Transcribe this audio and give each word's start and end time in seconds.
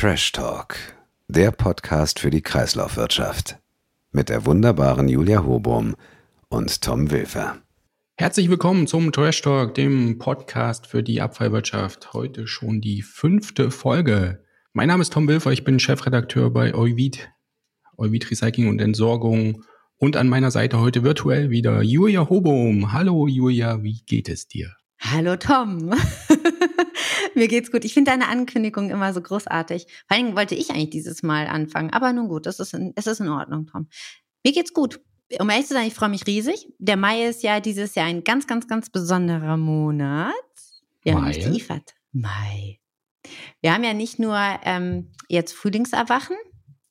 Trash 0.00 0.30
Talk, 0.30 0.76
der 1.26 1.50
Podcast 1.50 2.20
für 2.20 2.30
die 2.30 2.40
Kreislaufwirtschaft. 2.40 3.58
Mit 4.12 4.28
der 4.28 4.46
wunderbaren 4.46 5.08
Julia 5.08 5.44
Hobum 5.44 5.96
und 6.48 6.82
Tom 6.82 7.10
Wilfer. 7.10 7.56
Herzlich 8.16 8.48
willkommen 8.48 8.86
zum 8.86 9.10
Trash 9.10 9.42
Talk, 9.42 9.74
dem 9.74 10.20
Podcast 10.20 10.86
für 10.86 11.02
die 11.02 11.20
Abfallwirtschaft. 11.20 12.12
Heute 12.12 12.46
schon 12.46 12.80
die 12.80 13.02
fünfte 13.02 13.72
Folge. 13.72 14.44
Mein 14.72 14.86
Name 14.86 15.02
ist 15.02 15.12
Tom 15.12 15.26
Wilfer, 15.26 15.50
ich 15.50 15.64
bin 15.64 15.80
Chefredakteur 15.80 16.52
bei 16.52 16.76
Euvid, 16.76 17.32
Euvid 17.96 18.30
Recycling 18.30 18.68
und 18.68 18.80
Entsorgung. 18.80 19.64
Und 19.96 20.16
an 20.16 20.28
meiner 20.28 20.52
Seite 20.52 20.78
heute 20.78 21.02
virtuell 21.02 21.50
wieder 21.50 21.82
Julia 21.82 22.28
Hobum. 22.28 22.92
Hallo 22.92 23.26
Julia, 23.26 23.82
wie 23.82 24.00
geht 24.06 24.28
es 24.28 24.46
dir? 24.46 24.76
Hallo 25.00 25.34
Tom. 25.34 25.92
Mir 27.38 27.46
geht's 27.46 27.70
gut. 27.70 27.84
Ich 27.84 27.94
finde 27.94 28.10
deine 28.10 28.26
Ankündigung 28.26 28.90
immer 28.90 29.14
so 29.14 29.22
großartig. 29.22 29.86
Vor 30.08 30.16
allem 30.16 30.34
wollte 30.34 30.56
ich 30.56 30.70
eigentlich 30.70 30.90
dieses 30.90 31.22
Mal 31.22 31.46
anfangen. 31.46 31.90
Aber 31.92 32.12
nun 32.12 32.26
gut, 32.26 32.46
das 32.46 32.58
ist 32.58 32.74
in, 32.74 32.92
es 32.96 33.06
ist 33.06 33.20
in 33.20 33.28
Ordnung, 33.28 33.66
Tom. 33.66 33.86
Mir 34.44 34.52
geht's 34.52 34.72
gut. 34.72 35.00
Um 35.38 35.48
ehrlich 35.48 35.68
zu 35.68 35.74
sein, 35.74 35.86
ich 35.86 35.94
freue 35.94 36.08
mich 36.08 36.26
riesig. 36.26 36.66
Der 36.78 36.96
Mai 36.96 37.26
ist 37.26 37.44
ja 37.44 37.60
dieses 37.60 37.94
Jahr 37.94 38.06
ein 38.06 38.24
ganz, 38.24 38.48
ganz, 38.48 38.66
ganz 38.66 38.90
besonderer 38.90 39.56
Monat. 39.56 40.34
Wir 41.02 41.14
haben 41.14 41.28
nämlich 41.28 41.44
die 41.44 41.58
IFAD. 41.58 41.94
Mai. 42.10 42.80
Wir 43.60 43.72
haben 43.72 43.84
ja 43.84 43.94
nicht 43.94 44.18
nur 44.18 44.36
ähm, 44.64 45.12
jetzt 45.28 45.52
Frühlingserwachen, 45.52 46.36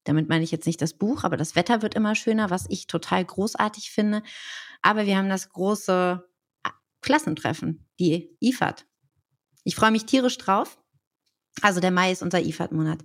damit 0.05 0.29
meine 0.29 0.45
ich 0.45 0.51
jetzt 0.51 0.65
nicht 0.65 0.81
das 0.81 0.93
Buch, 0.93 1.25
aber 1.25 1.35
das 1.35 1.57
Wetter 1.57 1.81
wird 1.81 1.93
immer 1.93 2.15
schöner, 2.15 2.49
was 2.49 2.67
ich 2.69 2.87
total 2.87 3.25
großartig 3.25 3.91
finde. 3.91 4.23
Aber 4.81 5.05
wir 5.05 5.17
haben 5.17 5.29
das 5.29 5.49
große 5.49 6.23
ah, 6.63 6.71
Klassentreffen, 7.01 7.85
die 7.99 8.29
IFAD. 8.39 8.86
Ich 9.67 9.75
freue 9.75 9.91
mich 9.91 10.05
tierisch 10.05 10.37
drauf. 10.37 10.79
Also 11.61 11.81
der 11.81 11.91
Mai 11.91 12.13
ist 12.13 12.23
unser 12.23 12.39
IFAD-Monat. 12.39 12.99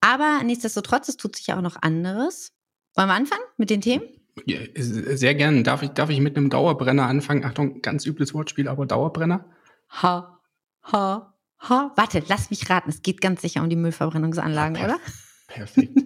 Aber 0.00 0.40
nichtsdestotrotz, 0.42 1.10
es 1.10 1.18
tut 1.18 1.36
sich 1.36 1.48
ja 1.48 1.58
auch 1.58 1.62
noch 1.62 1.82
anderes. 1.82 2.52
Wollen 2.96 3.08
wir 3.08 3.14
anfangen 3.14 3.42
mit 3.58 3.68
den 3.68 3.82
Themen? 3.82 4.04
Ja, 4.46 4.60
sehr 4.74 5.34
gerne. 5.34 5.62
Darf 5.62 5.82
ich, 5.82 5.90
darf 5.90 6.08
ich 6.08 6.20
mit 6.20 6.38
einem 6.38 6.48
Dauerbrenner 6.48 7.06
anfangen? 7.06 7.44
Achtung, 7.44 7.82
ganz 7.82 8.06
übles 8.06 8.32
Wortspiel, 8.32 8.68
aber 8.68 8.86
Dauerbrenner? 8.86 9.44
Ha, 9.90 10.40
ha, 10.84 11.34
ha. 11.58 11.92
Warte, 11.94 12.22
lass 12.26 12.48
mich 12.48 12.70
raten. 12.70 12.88
Es 12.88 13.02
geht 13.02 13.20
ganz 13.20 13.42
sicher 13.42 13.62
um 13.62 13.68
die 13.68 13.76
Müllverbrennungsanlagen, 13.76 14.76
ja, 14.76 14.86
perf 14.86 14.94
oder? 14.94 15.04
Perfekt. 15.48 15.98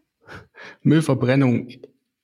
Müllverbrennung 0.82 1.68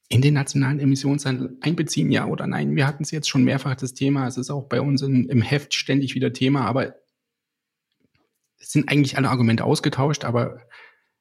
in 0.09 0.23
den 0.23 0.35
nationalen 0.35 0.79
Emissionshandel 0.79 1.57
einbeziehen, 1.61 2.11
ja 2.11 2.27
oder 2.27 2.47
nein? 2.47 2.77
Wir 2.77 2.87
hatten 2.87 3.03
es 3.03 3.11
jetzt 3.11 3.29
schon 3.29 3.45
mehrfach 3.45 3.75
das 3.75 3.95
Thema. 3.95 4.27
Es 4.27 4.37
ist 4.37 4.51
auch 4.51 4.69
bei 4.69 4.81
uns 4.81 5.03
in, 5.03 5.29
im 5.29 5.43
Heft 5.43 5.75
ständig 5.75 6.15
wieder 6.15 6.33
Thema, 6.33 6.65
aber 6.65 6.95
es 8.59 8.71
sind 8.71 8.89
eigentlich 8.89 9.17
alle 9.17 9.31
Argumente 9.31 9.65
ausgetauscht, 9.65 10.25
aber 10.25 10.61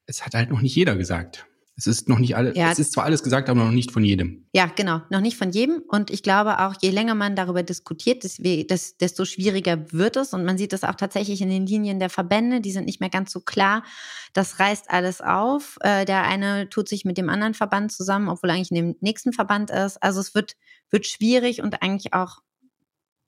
es 0.06 0.26
hat 0.26 0.36
halt 0.36 0.50
noch 0.50 0.62
nicht 0.62 0.76
jeder 0.76 0.96
gesagt. 0.96 1.48
Es 1.78 1.88
ist 1.88 2.08
noch 2.08 2.20
nicht 2.20 2.38
alles, 2.38 2.56
ja. 2.56 2.72
es 2.72 2.80
ist 2.80 2.94
zwar 2.94 3.04
alles 3.04 3.22
gesagt, 3.22 3.50
aber 3.50 3.66
noch 3.66 3.72
nicht 3.72 3.92
von 3.92 4.04
jedem. 4.04 4.46
Ja, 4.54 4.68
genau, 4.68 5.02
noch 5.10 5.20
nicht 5.20 5.36
von 5.36 5.52
jedem. 5.52 5.84
Und 5.90 6.10
ich 6.10 6.24
glaube 6.24 6.60
auch, 6.60 6.76
je 6.82 6.90
länger 6.90 7.16
man 7.16 7.36
darüber 7.36 7.64
diskutiert, 7.64 8.24
desto 8.24 9.26
schwieriger 9.26 9.92
wird 9.92 10.16
es. 10.16 10.34
Und 10.34 10.46
man 10.46 10.58
sieht 10.58 10.72
das 10.72 10.86
auch 10.86 10.96
tatsächlich 10.96 11.42
in 11.42 11.50
den 11.50 11.66
Linien 11.66 12.00
der 12.00 12.10
Verbände, 12.10 12.62
die 12.62 12.72
sind 12.72 12.86
nicht 12.86 13.02
mehr 13.02 13.10
ganz 13.10 13.34
so 13.34 13.42
klar. 13.42 13.84
Das 14.32 14.62
reißt 14.62 14.90
alles 14.90 15.20
auf. 15.20 15.78
Äh, 15.82 16.06
der 16.06 16.24
eine 16.24 16.70
tut 16.70 16.88
sich 16.88 17.04
mit 17.04 17.18
dem 17.18 17.28
anderen 17.28 17.54
Verband 17.54 17.92
zusammen, 17.92 18.30
obwohl 18.30 18.52
er 18.52 18.56
eigentlich 18.56 18.72
in 18.72 18.78
dem 18.78 18.96
nächsten 19.02 19.34
Verband 19.34 19.70
ist. 19.70 20.02
Also 20.02 20.22
es 20.22 20.34
wird, 20.34 20.56
wird 20.92 21.06
schwierig 21.06 21.62
und 21.62 21.82
eigentlich 21.82 22.14
auch 22.14 22.38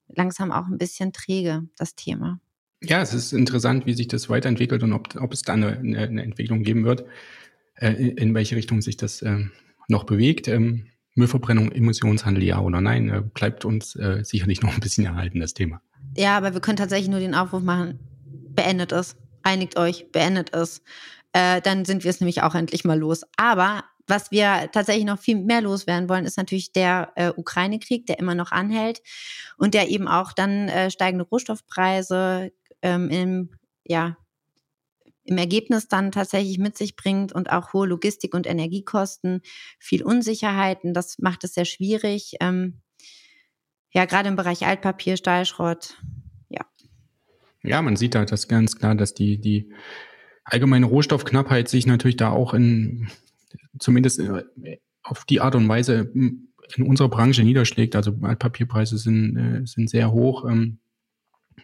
langsam 0.08 0.52
auch 0.52 0.66
ein 0.68 0.78
bisschen 0.78 1.12
träge, 1.12 1.68
das 1.76 1.96
Thema. 1.96 2.40
Ja, 2.82 3.02
es 3.02 3.12
ist 3.12 3.34
interessant, 3.34 3.84
wie 3.84 3.92
sich 3.92 4.08
das 4.08 4.30
weiterentwickelt 4.30 4.82
und 4.82 4.94
ob, 4.94 5.16
ob 5.16 5.34
es 5.34 5.42
da 5.42 5.52
eine, 5.52 5.76
eine 5.76 6.22
Entwicklung 6.22 6.62
geben 6.62 6.86
wird 6.86 7.04
äh, 7.80 7.92
in 7.92 8.34
welche 8.34 8.56
Richtung 8.56 8.82
sich 8.82 8.96
das 8.96 9.22
äh, 9.22 9.44
noch 9.88 10.04
bewegt. 10.04 10.48
Ähm, 10.48 10.86
Müllverbrennung, 11.14 11.72
Emissionshandel, 11.72 12.44
ja 12.44 12.60
oder 12.60 12.80
nein, 12.80 13.08
äh, 13.08 13.22
bleibt 13.22 13.64
uns 13.64 13.96
äh, 13.96 14.22
sicherlich 14.22 14.62
noch 14.62 14.72
ein 14.72 14.80
bisschen 14.80 15.04
erhalten, 15.04 15.40
das 15.40 15.54
Thema. 15.54 15.82
Ja, 16.16 16.36
aber 16.36 16.54
wir 16.54 16.60
können 16.60 16.76
tatsächlich 16.76 17.08
nur 17.08 17.20
den 17.20 17.34
Aufruf 17.34 17.62
machen, 17.62 17.98
beendet 18.24 18.92
es, 18.92 19.16
einigt 19.42 19.78
euch, 19.78 20.10
beendet 20.12 20.54
es. 20.54 20.82
Äh, 21.32 21.60
dann 21.60 21.84
sind 21.84 22.04
wir 22.04 22.10
es 22.10 22.20
nämlich 22.20 22.42
auch 22.42 22.54
endlich 22.54 22.84
mal 22.84 22.98
los. 22.98 23.22
Aber 23.36 23.84
was 24.06 24.30
wir 24.30 24.70
tatsächlich 24.72 25.04
noch 25.04 25.18
viel 25.18 25.36
mehr 25.36 25.60
loswerden 25.60 26.08
wollen, 26.08 26.24
ist 26.24 26.38
natürlich 26.38 26.72
der 26.72 27.12
äh, 27.16 27.30
Ukraine-Krieg, 27.36 28.06
der 28.06 28.18
immer 28.18 28.34
noch 28.34 28.52
anhält 28.52 29.02
und 29.58 29.74
der 29.74 29.90
eben 29.90 30.08
auch 30.08 30.32
dann 30.32 30.68
äh, 30.68 30.90
steigende 30.90 31.26
Rohstoffpreise 31.26 32.50
ähm, 32.80 33.10
im 33.10 33.50
ja, 33.84 34.16
im 35.28 35.36
Ergebnis 35.36 35.88
dann 35.88 36.10
tatsächlich 36.10 36.58
mit 36.58 36.78
sich 36.78 36.96
bringt 36.96 37.32
und 37.32 37.52
auch 37.52 37.74
hohe 37.74 37.86
Logistik- 37.86 38.34
und 38.34 38.46
Energiekosten, 38.46 39.42
viel 39.78 40.02
Unsicherheiten. 40.02 40.94
Das 40.94 41.18
macht 41.18 41.44
es 41.44 41.52
sehr 41.54 41.66
schwierig. 41.66 42.36
Ähm, 42.40 42.80
ja, 43.90 44.06
gerade 44.06 44.28
im 44.28 44.36
Bereich 44.36 44.66
Altpapier, 44.66 45.18
Stahlschrott. 45.18 46.02
Ja. 46.48 46.64
Ja, 47.62 47.82
man 47.82 47.96
sieht 47.96 48.14
da 48.14 48.24
das 48.24 48.48
ganz 48.48 48.76
klar, 48.76 48.94
dass 48.94 49.12
die, 49.12 49.38
die 49.38 49.70
allgemeine 50.44 50.86
Rohstoffknappheit 50.86 51.68
sich 51.68 51.86
natürlich 51.86 52.16
da 52.16 52.30
auch 52.30 52.54
in, 52.54 53.08
zumindest 53.78 54.20
äh, 54.20 54.78
auf 55.02 55.26
die 55.26 55.42
Art 55.42 55.54
und 55.54 55.68
Weise 55.68 56.10
in 56.14 56.82
unserer 56.86 57.10
Branche 57.10 57.42
niederschlägt. 57.42 57.96
Also 57.96 58.14
Altpapierpreise 58.22 58.96
sind, 58.96 59.36
äh, 59.36 59.66
sind 59.66 59.90
sehr 59.90 60.10
hoch. 60.10 60.48
Ähm, 60.48 60.78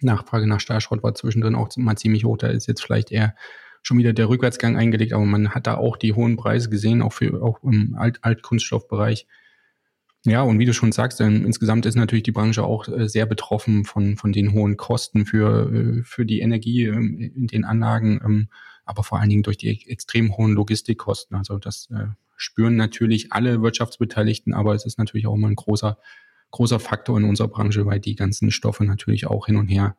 Nachfrage 0.00 0.46
nach 0.46 0.60
Stahlschrott 0.60 1.02
war 1.02 1.14
zwischendrin 1.14 1.54
auch 1.54 1.68
mal 1.76 1.96
ziemlich 1.96 2.24
hoch. 2.24 2.36
Da 2.36 2.48
ist 2.48 2.66
jetzt 2.66 2.82
vielleicht 2.82 3.12
eher 3.12 3.34
schon 3.82 3.98
wieder 3.98 4.12
der 4.12 4.28
Rückwärtsgang 4.28 4.76
eingelegt, 4.76 5.12
aber 5.12 5.24
man 5.24 5.50
hat 5.50 5.66
da 5.66 5.76
auch 5.76 5.96
die 5.96 6.14
hohen 6.14 6.36
Preise 6.36 6.70
gesehen, 6.70 7.02
auch 7.02 7.12
für 7.12 7.42
auch 7.42 7.62
im 7.62 7.94
Alt 7.96 8.18
Altkunststoffbereich. 8.22 9.26
Ja, 10.26 10.40
und 10.40 10.58
wie 10.58 10.64
du 10.64 10.72
schon 10.72 10.90
sagst, 10.90 11.20
ähm, 11.20 11.44
insgesamt 11.44 11.84
ist 11.84 11.96
natürlich 11.96 12.22
die 12.22 12.32
Branche 12.32 12.64
auch 12.64 12.88
äh, 12.88 13.08
sehr 13.08 13.26
betroffen 13.26 13.84
von, 13.84 14.16
von 14.16 14.32
den 14.32 14.54
hohen 14.54 14.78
Kosten 14.78 15.26
für, 15.26 15.70
äh, 15.70 16.02
für 16.02 16.24
die 16.24 16.40
Energie 16.40 16.84
ähm, 16.84 17.18
in 17.18 17.46
den 17.46 17.66
Anlagen, 17.66 18.20
ähm, 18.24 18.48
aber 18.86 19.02
vor 19.02 19.20
allen 19.20 19.28
Dingen 19.28 19.42
durch 19.42 19.58
die 19.58 19.86
extrem 19.86 20.34
hohen 20.34 20.54
Logistikkosten. 20.54 21.36
Also 21.36 21.58
das 21.58 21.90
äh, 21.90 22.06
spüren 22.36 22.76
natürlich 22.76 23.32
alle 23.32 23.60
Wirtschaftsbeteiligten, 23.60 24.54
aber 24.54 24.74
es 24.74 24.86
ist 24.86 24.98
natürlich 24.98 25.26
auch 25.26 25.34
immer 25.34 25.48
ein 25.48 25.56
großer 25.56 25.98
großer 26.54 26.78
Faktor 26.78 27.18
in 27.18 27.24
unserer 27.24 27.48
Branche, 27.48 27.84
weil 27.84 27.98
die 27.98 28.14
ganzen 28.14 28.52
Stoffe 28.52 28.84
natürlich 28.84 29.26
auch 29.26 29.46
hin 29.46 29.56
und 29.56 29.66
her 29.66 29.96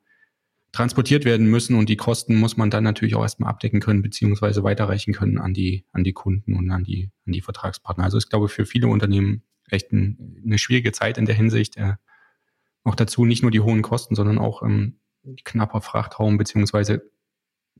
transportiert 0.71 1.25
werden 1.25 1.47
müssen 1.47 1.75
und 1.75 1.89
die 1.89 1.97
Kosten 1.97 2.37
muss 2.37 2.55
man 2.55 2.69
dann 2.69 2.85
natürlich 2.85 3.15
auch 3.15 3.23
erstmal 3.23 3.49
abdecken 3.49 3.81
können, 3.81 4.01
beziehungsweise 4.01 4.63
weiterreichen 4.63 5.13
können 5.13 5.37
an 5.37 5.53
die, 5.53 5.85
an 5.91 6.05
die 6.05 6.13
Kunden 6.13 6.55
und 6.55 6.71
an 6.71 6.85
die, 6.85 7.11
an 7.25 7.33
die 7.33 7.41
Vertragspartner. 7.41 8.05
Also 8.05 8.17
ich 8.17 8.29
glaube 8.29 8.47
für 8.47 8.65
viele 8.65 8.87
Unternehmen 8.87 9.43
echt 9.69 9.91
ein, 9.91 10.41
eine 10.45 10.57
schwierige 10.57 10.93
Zeit 10.93 11.17
in 11.17 11.25
der 11.25 11.35
Hinsicht. 11.35 11.75
Äh, 11.75 11.95
noch 12.85 12.95
dazu 12.95 13.25
nicht 13.25 13.41
nur 13.41 13.51
die 13.51 13.59
hohen 13.59 13.81
Kosten, 13.81 14.15
sondern 14.15 14.37
auch 14.37 14.63
ähm, 14.63 14.99
knapper 15.43 15.81
Frachtraum, 15.81 16.37
beziehungsweise 16.37 17.11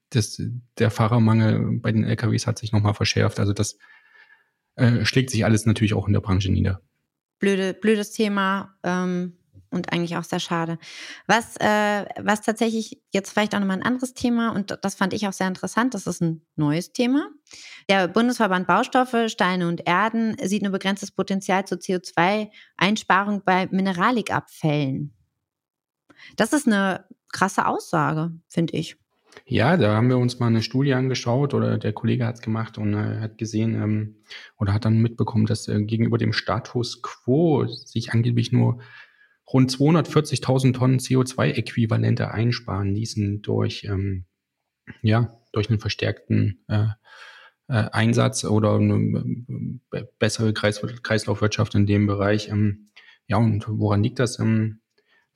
das, 0.10 0.42
der 0.80 0.92
Fahrermangel 0.92 1.80
bei 1.80 1.94
den 1.94 2.04
LKWs 2.04 2.46
hat 2.46 2.60
sich 2.60 2.74
nochmal 2.74 2.94
verschärft. 2.94 3.40
Also 3.40 3.54
das 3.54 3.78
äh, 4.76 5.06
schlägt 5.06 5.30
sich 5.30 5.46
alles 5.46 5.66
natürlich 5.66 5.94
auch 5.94 6.08
in 6.08 6.14
der 6.14 6.22
Branche 6.22 6.52
nieder 6.52 6.82
blöde, 7.40 7.74
blödes 7.74 8.12
Thema 8.12 8.76
ähm, 8.84 9.38
und 9.72 9.92
eigentlich 9.92 10.16
auch 10.18 10.24
sehr 10.24 10.40
schade. 10.40 10.78
Was, 11.28 11.58
äh, 11.58 12.06
was 12.18 12.42
tatsächlich 12.42 13.02
jetzt 13.12 13.32
vielleicht 13.32 13.54
auch 13.54 13.60
nochmal 13.60 13.78
ein 13.78 13.86
anderes 13.86 14.14
Thema 14.14 14.50
und 14.50 14.78
das 14.82 14.96
fand 14.96 15.14
ich 15.14 15.28
auch 15.28 15.34
sehr 15.34 15.48
interessant, 15.48 15.94
das 15.94 16.08
ist 16.08 16.22
ein 16.22 16.46
neues 16.56 16.94
Thema. 16.94 17.30
Der 17.90 18.08
Bundesverband 18.08 18.68
Baustoffe, 18.68 19.28
Steine 19.28 19.68
und 19.68 19.86
Erden 19.88 20.36
sieht 20.44 20.64
nur 20.64 20.72
begrenztes 20.72 21.12
Potenzial 21.12 21.66
zur 21.66 21.78
CO2-Einsparung 21.78 23.44
bei 23.46 23.68
Mineralikabfällen. 23.68 25.14
Das 26.38 26.54
ist 26.54 26.68
eine 26.68 27.06
krasse 27.32 27.68
Aussage, 27.68 28.32
finde 28.48 28.78
ich. 28.78 28.98
Ja, 29.46 29.78
da 29.78 29.96
haben 29.96 30.10
wir 30.10 30.18
uns 30.18 30.40
mal 30.40 30.48
eine 30.48 30.62
Studie 30.64 30.94
angeschaut 30.94 31.54
oder 31.54 31.78
der 31.78 31.94
Kollege 31.94 32.26
hat 32.26 32.36
es 32.36 32.42
gemacht 32.42 32.78
und 32.78 32.94
äh, 32.94 33.20
hat 33.20 33.38
gesehen 33.38 33.76
ähm, 33.76 34.16
oder 34.58 34.74
hat 34.74 34.86
dann 34.86 35.02
mitbekommen, 35.02 35.46
dass 35.46 35.68
äh, 35.68 35.84
gegenüber 35.84 36.18
dem 36.18 36.34
Status 36.34 37.02
quo 37.02 37.68
sich 37.68 38.12
angeblich 38.12 38.52
nur 38.52 38.80
rund 39.52 39.72
240.000 39.72 40.74
Tonnen 40.74 41.00
CO2-Äquivalente 41.00 42.32
einsparen 42.32 42.94
ließen 42.94 43.42
durch, 43.42 43.84
ähm, 43.84 44.26
ja, 45.02 45.40
durch 45.52 45.70
einen 45.70 45.80
verstärkten 45.80 46.64
äh, 46.68 46.88
äh, 47.68 47.90
Einsatz 47.92 48.46
oder 48.46 48.76
eine 48.76 49.44
äh, 49.92 50.04
bessere 50.20 50.54
Kreis 50.54 50.82
Kreislaufwirtschaft 51.04 51.76
in 51.76 51.86
dem 51.86 52.08
Bereich. 52.08 52.50
Ähm, 52.50 52.88
ja, 53.28 53.38
und 53.38 53.66
woran 53.68 54.04
liegt 54.04 54.20
das? 54.20 54.40
Ähm, 54.40 54.82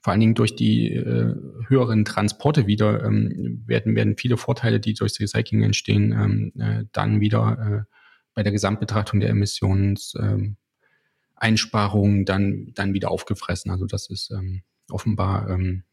vor 0.01 0.11
allen 0.11 0.21
Dingen 0.21 0.35
durch 0.35 0.55
die 0.55 0.93
äh, 0.93 1.35
höheren 1.67 2.05
Transporte 2.05 2.67
wieder 2.67 3.03
ähm, 3.03 3.63
werden, 3.65 3.95
werden 3.95 4.15
viele 4.17 4.37
Vorteile, 4.37 4.79
die 4.79 4.93
durchs 4.93 5.19
Recycling 5.19 5.63
entstehen, 5.63 6.13
ähm, 6.13 6.53
äh, 6.59 6.85
dann 6.91 7.19
wieder 7.19 7.87
äh, 7.87 7.93
bei 8.33 8.43
der 8.43 8.53
Gesamtbetrachtung 8.53 9.19
der 9.19 9.29
Emissionseinsparungen 9.29 12.19
ähm, 12.19 12.25
dann, 12.25 12.71
dann 12.75 12.93
wieder 12.93 13.11
aufgefressen. 13.11 13.71
Also 13.71 13.85
das 13.85 14.09
ist 14.09 14.31
ähm, 14.31 14.61
offenbar 14.89 15.49
ähm, 15.49 15.83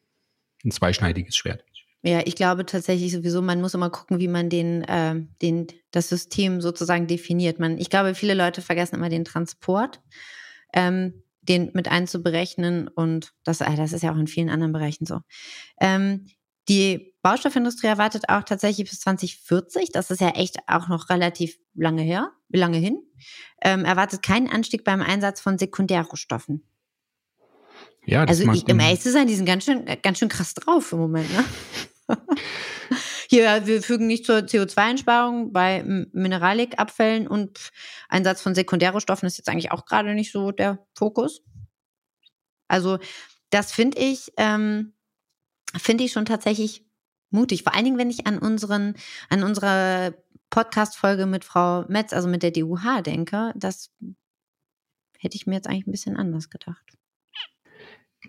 ein 0.65 0.71
zweischneidiges 0.71 1.37
Schwert. 1.37 1.65
Ja, 2.03 2.21
ich 2.25 2.37
glaube 2.37 2.65
tatsächlich 2.67 3.11
sowieso, 3.11 3.43
man 3.43 3.61
muss 3.61 3.75
immer 3.75 3.91
gucken, 3.91 4.21
wie 4.21 4.29
man 4.29 4.49
den, 4.49 4.85
äh, 4.85 5.17
den, 5.43 5.67
das 5.91 6.09
System 6.09 6.61
sozusagen 6.61 7.09
definiert. 7.09 7.59
Man, 7.59 7.79
ich 7.79 7.91
glaube, 7.91 8.15
viele 8.15 8.35
Leute 8.35 8.63
vergessen 8.63 8.95
immer 8.95 9.09
den 9.09 9.25
Transport, 9.25 10.01
ähm, 10.73 11.25
den 11.49 11.71
mit 11.75 11.89
einzuberechnen 11.89 12.89
und 12.89 13.33
das, 13.45 13.61
äh, 13.61 13.77
das 13.77 13.93
ist 13.93 14.03
ja 14.03 14.13
auch 14.13 14.19
in 14.19 14.27
vielen 14.27 14.51
anderen 14.51 14.73
Bereichen 14.73 15.07
so. 15.07 15.21
Ähm, 15.81 16.27
die 16.69 17.15
Baustoffindustrie 17.23 17.87
erwartet 17.87 18.29
auch 18.29 18.43
tatsächlich 18.43 18.91
bis 18.91 19.01
2040, 19.01 19.91
das 19.93 20.11
ist 20.11 20.21
ja 20.21 20.31
echt 20.31 20.59
auch 20.67 20.89
noch 20.89 21.11
relativ 21.11 21.59
lange 21.75 22.03
her, 22.03 22.33
lange 22.49 22.79
hin, 22.79 23.03
ähm, 23.63 23.85
erwartet 23.85 24.23
keinen 24.23 24.49
Anstieg 24.49 24.85
beim 24.85 25.01
Einsatz 25.01 25.41
von 25.41 25.59
Sekundärrohstoffen. 25.59 26.65
Ja, 28.05 28.25
das 28.25 28.41
also 28.41 28.53
ich, 28.53 28.69
im 28.69 28.79
ehrlich 28.79 29.01
zu 29.01 29.11
sein, 29.11 29.27
die 29.27 29.35
sind 29.35 29.47
ganz 29.47 29.65
schön, 29.65 29.85
ganz 30.03 30.19
schön 30.19 30.29
krass 30.29 30.55
drauf 30.55 30.93
im 30.93 30.99
Moment. 30.99 31.29
Ne? 31.33 31.45
Hier, 33.29 33.67
wir 33.67 33.83
fügen 33.83 34.07
nicht 34.07 34.25
zur 34.25 34.39
CO2-Einsparung 34.39 35.53
bei 35.53 35.83
Mineralikabfällen 36.13 37.27
und 37.27 37.71
Einsatz 38.09 38.41
von 38.41 38.55
Sekundärrohstoffen 38.55 39.27
ist 39.27 39.39
jetzt 39.39 39.49
eigentlich 39.49 39.73
auch 39.73 39.85
gerade 39.85 40.15
nicht 40.15 40.33
so 40.33 40.53
der 40.53 40.87
Fokus. 40.95 41.43
Also 42.69 42.99
das 43.51 43.73
finde 43.73 43.99
ich, 43.99 44.33
ähm, 44.37 44.93
finde 45.77 46.05
ich 46.05 46.13
schon 46.13 46.25
tatsächlich 46.25 46.85
mutig. 47.31 47.63
Vor 47.63 47.75
allen 47.75 47.85
Dingen, 47.85 47.99
wenn 47.99 48.11
ich 48.11 48.27
an 48.27 48.39
unseren, 48.39 48.95
an 49.29 49.43
unsere 49.43 50.23
Podcast-Folge 50.51 51.27
mit 51.27 51.45
Frau 51.45 51.85
Metz, 51.89 52.13
also 52.13 52.29
mit 52.29 52.43
der 52.43 52.51
DUH 52.51 53.03
denke, 53.03 53.53
das 53.57 53.91
hätte 55.19 55.37
ich 55.37 55.47
mir 55.47 55.57
jetzt 55.57 55.67
eigentlich 55.67 55.87
ein 55.87 55.93
bisschen 55.93 56.17
anders 56.17 56.51
gedacht. 56.51 56.97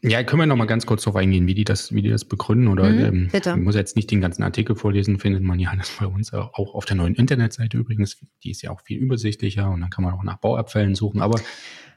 Ja, 0.01 0.23
können 0.23 0.41
wir 0.41 0.45
noch 0.45 0.55
mal 0.55 0.65
ganz 0.65 0.85
kurz 0.85 1.03
darauf 1.03 1.15
eingehen, 1.15 1.47
wie 1.47 1.53
die 1.53 1.63
das, 1.63 1.93
wie 1.93 2.01
die 2.01 2.09
das 2.09 2.25
begründen 2.25 2.67
oder 2.67 2.89
mhm, 2.89 3.05
ähm, 3.05 3.29
bitte. 3.31 3.51
ich 3.51 3.63
muss 3.63 3.75
jetzt 3.75 3.95
nicht 3.95 4.09
den 4.11 4.21
ganzen 4.21 4.43
Artikel 4.43 4.75
vorlesen, 4.75 5.19
findet 5.19 5.43
man 5.43 5.59
ja 5.59 5.69
alles 5.69 5.91
bei 5.99 6.05
uns 6.05 6.33
auch 6.33 6.73
auf 6.73 6.85
der 6.85 6.95
neuen 6.95 7.15
Internetseite 7.15 7.77
übrigens. 7.77 8.17
Die 8.43 8.51
ist 8.51 8.61
ja 8.61 8.71
auch 8.71 8.81
viel 8.81 8.99
übersichtlicher 8.99 9.69
und 9.69 9.81
dann 9.81 9.89
kann 9.89 10.03
man 10.03 10.13
auch 10.13 10.23
nach 10.23 10.37
Bauabfällen 10.37 10.95
suchen. 10.95 11.21
Aber 11.21 11.39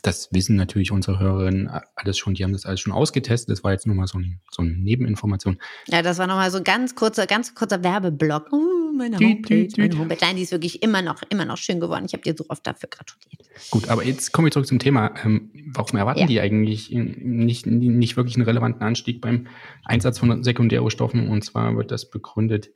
das 0.03 0.29
wissen 0.33 0.57
natürlich 0.57 0.93
unsere 0.93 1.19
Hörerinnen 1.19 1.69
alles 1.95 2.19
schon, 2.19 2.35
die 2.35 2.45
haben 2.45 2.53
das 2.53 2.65
alles 2.65 2.81
schon 2.81 2.93
ausgetestet. 2.93 3.51
Das 3.51 3.65
war 3.65 3.73
jetzt 3.73 3.87
nur 3.87 3.97
mal 3.97 4.07
so, 4.07 4.19
ein, 4.19 4.41
so 4.51 4.63
eine 4.63 4.73
Nebeninformation. 4.73 5.59
Ja, 5.89 6.03
das 6.03 6.19
war 6.19 6.27
nochmal 6.27 6.51
so 6.51 6.59
ein 6.59 6.65
ganz 6.65 6.95
kurzer, 6.95 7.27
ganz 7.27 7.55
kurzer 7.55 7.83
Werbeblock. 7.83 8.53
Uh, 8.53 8.80
meine 9.01 9.19
Homepage, 9.19 9.69
meine 9.77 9.99
Homepage. 9.99 10.19
Nein, 10.21 10.37
die 10.37 10.43
ist 10.43 10.53
wirklich 10.53 10.83
immer 10.83 11.03
noch, 11.03 11.23
immer 11.29 11.45
noch 11.45 11.57
schön 11.57 11.81
geworden. 11.81 12.05
Ich 12.07 12.13
habe 12.13 12.23
dir 12.23 12.35
so 12.37 12.45
oft 12.49 12.67
dafür 12.67 12.89
gratuliert. 12.89 13.43
Gut, 13.71 13.89
aber 13.89 14.05
jetzt 14.05 14.33
komme 14.33 14.49
ich 14.49 14.53
zurück 14.53 14.67
zum 14.67 14.79
Thema. 14.79 15.15
Ähm, 15.25 15.51
warum 15.75 15.99
erwarten 15.99 16.21
ja. 16.21 16.27
die 16.27 16.41
eigentlich 16.41 16.91
nicht, 16.91 17.67
nicht 17.67 18.17
wirklich 18.17 18.37
einen 18.37 18.45
relevanten 18.45 18.83
Anstieg 18.83 19.21
beim 19.21 19.47
Einsatz 19.85 20.19
von 20.19 20.45
Sekundärrohstoffen? 20.45 21.29
Und 21.29 21.45
zwar 21.45 21.77
wird 21.77 21.91
das 21.91 22.11
begründet 22.11 22.71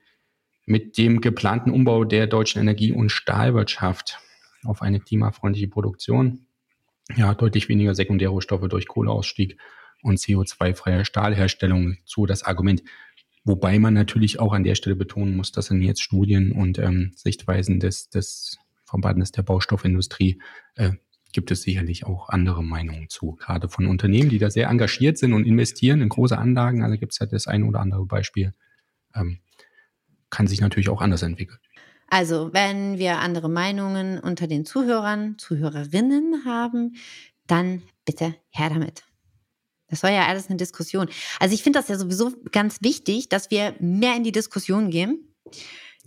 mit 0.66 0.98
dem 0.98 1.20
geplanten 1.20 1.70
Umbau 1.70 2.04
der 2.04 2.26
deutschen 2.26 2.60
Energie- 2.60 2.92
und 2.92 3.10
Stahlwirtschaft 3.10 4.18
auf 4.64 4.82
eine 4.82 5.00
klimafreundliche 5.00 5.68
Produktion 5.68 6.46
ja, 7.16 7.34
deutlich 7.34 7.68
weniger 7.68 7.94
Sekundärrohstoffe 7.94 8.68
durch 8.68 8.88
Kohleausstieg 8.88 9.58
und 10.02 10.18
CO2-freie 10.18 11.04
Stahlherstellung 11.04 11.98
zu 12.04 12.26
das 12.26 12.42
Argument. 12.42 12.82
Wobei 13.44 13.78
man 13.78 13.94
natürlich 13.94 14.40
auch 14.40 14.52
an 14.52 14.64
der 14.64 14.74
Stelle 14.74 14.96
betonen 14.96 15.36
muss, 15.36 15.52
dass 15.52 15.70
in 15.70 15.82
jetzt 15.82 16.02
Studien 16.02 16.52
und 16.52 16.78
ähm, 16.78 17.12
Sichtweisen 17.14 17.78
des, 17.78 18.08
des 18.08 18.58
Verbandes 18.86 19.32
der 19.32 19.42
Baustoffindustrie 19.42 20.40
äh, 20.76 20.92
gibt 21.32 21.50
es 21.50 21.62
sicherlich 21.62 22.06
auch 22.06 22.30
andere 22.30 22.62
Meinungen 22.62 23.10
zu. 23.10 23.32
Gerade 23.32 23.68
von 23.68 23.86
Unternehmen, 23.86 24.30
die 24.30 24.38
da 24.38 24.50
sehr 24.50 24.68
engagiert 24.68 25.18
sind 25.18 25.34
und 25.34 25.44
investieren 25.44 26.00
in 26.00 26.08
große 26.08 26.38
Anlagen. 26.38 26.82
Also 26.82 26.96
gibt 26.96 27.12
es 27.12 27.18
ja 27.18 27.26
das 27.26 27.46
ein 27.46 27.64
oder 27.64 27.80
andere 27.80 28.06
Beispiel. 28.06 28.54
Ähm, 29.14 29.40
kann 30.30 30.46
sich 30.46 30.60
natürlich 30.60 30.88
auch 30.88 31.02
anders 31.02 31.22
entwickeln. 31.22 31.58
Also, 32.08 32.52
wenn 32.52 32.98
wir 32.98 33.18
andere 33.18 33.48
Meinungen 33.48 34.18
unter 34.20 34.46
den 34.46 34.64
Zuhörern, 34.64 35.36
Zuhörerinnen 35.38 36.44
haben, 36.44 36.94
dann 37.46 37.82
bitte 38.04 38.34
her 38.50 38.68
damit. 38.68 39.04
Das 39.88 40.02
war 40.02 40.10
ja 40.10 40.26
alles 40.26 40.48
eine 40.48 40.56
Diskussion. 40.56 41.08
Also 41.40 41.54
ich 41.54 41.62
finde 41.62 41.78
das 41.78 41.88
ja 41.88 41.98
sowieso 41.98 42.32
ganz 42.52 42.78
wichtig, 42.80 43.28
dass 43.28 43.50
wir 43.50 43.74
mehr 43.80 44.16
in 44.16 44.24
die 44.24 44.32
Diskussion 44.32 44.90
gehen. 44.90 45.34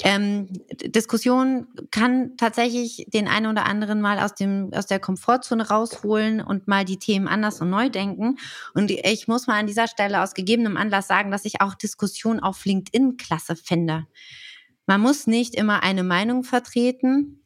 Ähm, 0.03 0.47
Diskussion 0.85 1.67
kann 1.89 2.37
tatsächlich 2.37 3.07
den 3.07 3.27
einen 3.27 3.47
oder 3.47 3.65
anderen 3.65 3.99
mal 3.99 4.19
aus 4.19 4.35
dem 4.35 4.71
aus 4.73 4.85
der 4.85 4.99
Komfortzone 4.99 5.69
rausholen 5.69 6.39
und 6.39 6.67
mal 6.67 6.85
die 6.85 6.99
Themen 6.99 7.27
anders 7.27 7.61
und 7.61 7.71
neu 7.71 7.89
denken. 7.89 8.37
Und 8.75 8.91
ich 8.91 9.27
muss 9.27 9.47
mal 9.47 9.59
an 9.59 9.65
dieser 9.65 9.87
Stelle 9.87 10.21
aus 10.21 10.35
gegebenem 10.35 10.77
Anlass 10.77 11.07
sagen, 11.07 11.31
dass 11.31 11.45
ich 11.45 11.61
auch 11.61 11.73
Diskussion 11.73 12.39
auf 12.39 12.63
LinkedIn 12.65 13.17
klasse 13.17 13.55
finde. 13.55 14.05
Man 14.85 15.01
muss 15.01 15.25
nicht 15.25 15.55
immer 15.55 15.81
eine 15.81 16.03
Meinung 16.03 16.43
vertreten. 16.43 17.43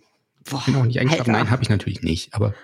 Boah, 0.48 0.62
bin 0.64 0.76
auch 0.76 0.86
nicht 0.86 0.98
eingeschlafen. 0.98 1.32
Nein, 1.32 1.50
habe 1.50 1.62
ich 1.62 1.68
natürlich 1.68 2.00
nicht. 2.00 2.32
Aber 2.32 2.54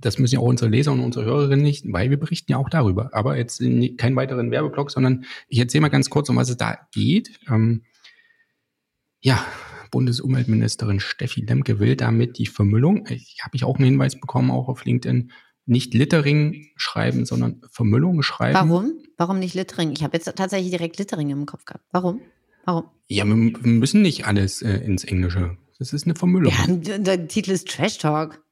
das 0.00 0.18
müssen 0.18 0.36
ja 0.36 0.40
auch 0.40 0.46
unsere 0.46 0.70
Leser 0.70 0.92
und 0.92 1.00
unsere 1.00 1.24
Hörerinnen 1.24 1.62
nicht, 1.62 1.84
weil 1.92 2.10
wir 2.10 2.18
berichten 2.18 2.52
ja 2.52 2.58
auch 2.58 2.70
darüber. 2.70 3.10
Aber 3.12 3.36
jetzt 3.36 3.60
keinen 3.60 4.16
weiteren 4.16 4.50
Werbeblock, 4.50 4.90
sondern 4.90 5.24
ich 5.48 5.58
erzähle 5.58 5.82
mal 5.82 5.88
ganz 5.88 6.10
kurz, 6.10 6.28
um 6.28 6.36
was 6.36 6.48
es 6.48 6.56
da 6.56 6.78
geht. 6.92 7.38
Ähm, 7.48 7.82
ja, 9.20 9.44
Bundesumweltministerin 9.90 11.00
Steffi 11.00 11.42
Lemke 11.42 11.78
will 11.78 11.96
damit 11.96 12.38
die 12.38 12.46
Vermüllung, 12.46 13.06
ich 13.08 13.38
habe 13.42 13.56
ich 13.56 13.64
auch 13.64 13.76
einen 13.76 13.86
Hinweis 13.86 14.18
bekommen, 14.18 14.50
auch 14.50 14.68
auf 14.68 14.84
LinkedIn, 14.84 15.32
nicht 15.66 15.94
Littering 15.94 16.68
schreiben, 16.76 17.26
sondern 17.26 17.60
Vermüllung 17.70 18.22
schreiben. 18.22 18.54
Warum? 18.54 18.92
Warum 19.16 19.38
nicht 19.38 19.54
Littering? 19.54 19.92
Ich 19.92 20.02
habe 20.02 20.16
jetzt 20.16 20.32
tatsächlich 20.36 20.70
direkt 20.70 20.98
Littering 20.98 21.30
im 21.30 21.46
Kopf 21.46 21.64
gehabt. 21.64 21.84
Warum? 21.92 22.20
Warum? 22.64 22.84
Ja, 23.08 23.24
wir 23.24 23.34
müssen 23.34 24.02
nicht 24.02 24.26
alles 24.26 24.62
äh, 24.62 24.78
ins 24.78 25.04
Englische. 25.04 25.56
Das 25.78 25.92
ist 25.92 26.04
eine 26.04 26.14
Vermüllung. 26.14 26.52
Ja, 26.52 26.98
der 26.98 27.28
Titel 27.28 27.52
ist 27.52 27.68
Trash 27.68 27.98
Talk. 27.98 28.42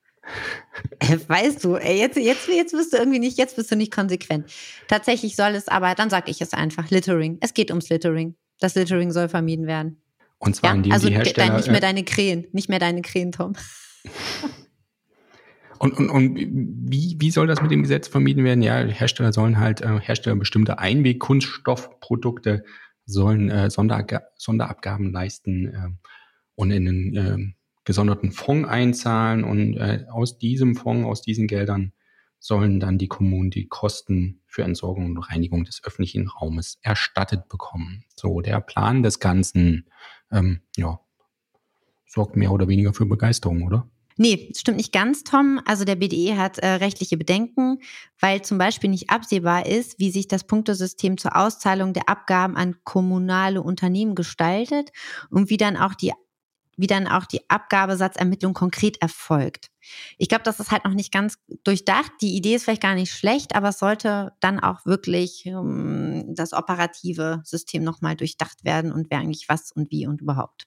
Weißt 1.28 1.64
du, 1.64 1.76
jetzt, 1.76 2.16
jetzt, 2.16 2.48
jetzt 2.48 2.72
bist 2.72 2.92
du 2.92 2.98
irgendwie 2.98 3.18
nicht, 3.18 3.38
jetzt 3.38 3.56
bist 3.56 3.70
du 3.70 3.76
nicht 3.76 3.92
konsequent. 3.92 4.50
Tatsächlich 4.86 5.36
soll 5.36 5.54
es 5.54 5.68
aber, 5.68 5.94
dann 5.94 6.10
sage 6.10 6.30
ich 6.30 6.40
es 6.40 6.52
einfach, 6.52 6.90
Littering. 6.90 7.38
Es 7.40 7.54
geht 7.54 7.70
ums 7.70 7.88
Littering. 7.88 8.34
Das 8.60 8.74
Littering 8.74 9.10
soll 9.10 9.28
vermieden 9.28 9.66
werden. 9.66 10.02
Und 10.38 10.56
zwar 10.56 10.70
ja, 10.70 10.76
indem 10.76 10.92
also 10.92 11.08
die 11.08 11.14
Hersteller... 11.14 11.56
nicht 11.56 11.68
mehr 11.68 11.78
äh, 11.78 11.80
deine 11.80 12.04
Krähen, 12.04 12.46
nicht 12.52 12.68
mehr 12.68 12.78
deine 12.78 13.02
Krähen, 13.02 13.32
Tom. 13.32 13.54
Und, 15.80 15.96
und, 15.96 16.10
und 16.10 16.36
wie, 16.36 17.16
wie 17.20 17.30
soll 17.30 17.46
das 17.46 17.62
mit 17.62 17.70
dem 17.70 17.82
Gesetz 17.82 18.08
vermieden 18.08 18.42
werden? 18.42 18.62
Ja, 18.62 18.78
Hersteller 18.78 19.32
sollen 19.32 19.60
halt, 19.60 19.80
äh, 19.80 20.00
Hersteller 20.00 20.34
bestimmte 20.34 20.80
Einwegkunststoffprodukte 20.80 22.64
sollen 23.06 23.48
äh, 23.48 23.70
Sonderga 23.70 24.22
Sonderabgaben 24.36 25.12
leisten 25.12 25.66
äh, 25.68 25.88
und 26.56 26.72
in 26.72 26.88
einen 26.88 27.16
äh, 27.16 27.54
gesonderten 27.88 28.32
Fonds 28.32 28.68
einzahlen. 28.68 29.44
Und 29.44 29.78
äh, 29.78 30.04
aus 30.10 30.36
diesem 30.36 30.76
Fonds, 30.76 31.06
aus 31.06 31.22
diesen 31.22 31.46
Geldern 31.46 31.94
sollen 32.38 32.80
dann 32.80 32.98
die 32.98 33.08
Kommunen 33.08 33.50
die 33.50 33.66
Kosten 33.66 34.42
für 34.46 34.62
Entsorgung 34.62 35.06
und 35.06 35.18
Reinigung 35.18 35.64
des 35.64 35.82
öffentlichen 35.82 36.28
Raumes 36.28 36.78
erstattet 36.82 37.48
bekommen. 37.48 38.04
So, 38.14 38.42
der 38.42 38.60
Plan 38.60 39.02
des 39.02 39.20
Ganzen, 39.20 39.88
ähm, 40.30 40.60
ja, 40.76 41.00
sorgt 42.06 42.36
mehr 42.36 42.52
oder 42.52 42.68
weniger 42.68 42.92
für 42.92 43.06
Begeisterung, 43.06 43.62
oder? 43.62 43.88
Nee, 44.18 44.52
stimmt 44.54 44.76
nicht 44.76 44.92
ganz, 44.92 45.24
Tom. 45.24 45.58
Also 45.64 45.86
der 45.86 45.94
BDE 45.96 46.36
hat 46.36 46.58
äh, 46.58 46.66
rechtliche 46.66 47.16
Bedenken, 47.16 47.78
weil 48.20 48.42
zum 48.42 48.58
Beispiel 48.58 48.90
nicht 48.90 49.08
absehbar 49.08 49.64
ist, 49.64 49.98
wie 49.98 50.10
sich 50.10 50.28
das 50.28 50.44
Punktesystem 50.44 51.16
zur 51.16 51.36
Auszahlung 51.36 51.94
der 51.94 52.08
Abgaben 52.08 52.54
an 52.56 52.76
kommunale 52.84 53.62
Unternehmen 53.62 54.14
gestaltet 54.14 54.90
und 55.30 55.48
wie 55.48 55.56
dann 55.56 55.78
auch 55.78 55.94
die 55.94 56.12
wie 56.78 56.86
dann 56.86 57.06
auch 57.06 57.26
die 57.26 57.42
Abgabesatzermittlung 57.50 58.54
konkret 58.54 59.02
erfolgt. 59.02 59.70
Ich 60.16 60.28
glaube, 60.28 60.44
das 60.44 60.60
ist 60.60 60.70
halt 60.70 60.84
noch 60.84 60.94
nicht 60.94 61.12
ganz 61.12 61.38
durchdacht. 61.64 62.12
Die 62.22 62.36
Idee 62.36 62.54
ist 62.54 62.64
vielleicht 62.64 62.82
gar 62.82 62.94
nicht 62.94 63.12
schlecht, 63.12 63.54
aber 63.54 63.70
es 63.70 63.78
sollte 63.78 64.32
dann 64.40 64.60
auch 64.60 64.86
wirklich 64.86 65.44
um, 65.46 66.34
das 66.34 66.52
operative 66.52 67.42
System 67.44 67.82
nochmal 67.82 68.16
durchdacht 68.16 68.64
werden 68.64 68.92
und 68.92 69.10
wer 69.10 69.18
eigentlich 69.18 69.48
was 69.48 69.72
und 69.72 69.90
wie 69.90 70.06
und 70.06 70.20
überhaupt. 70.20 70.66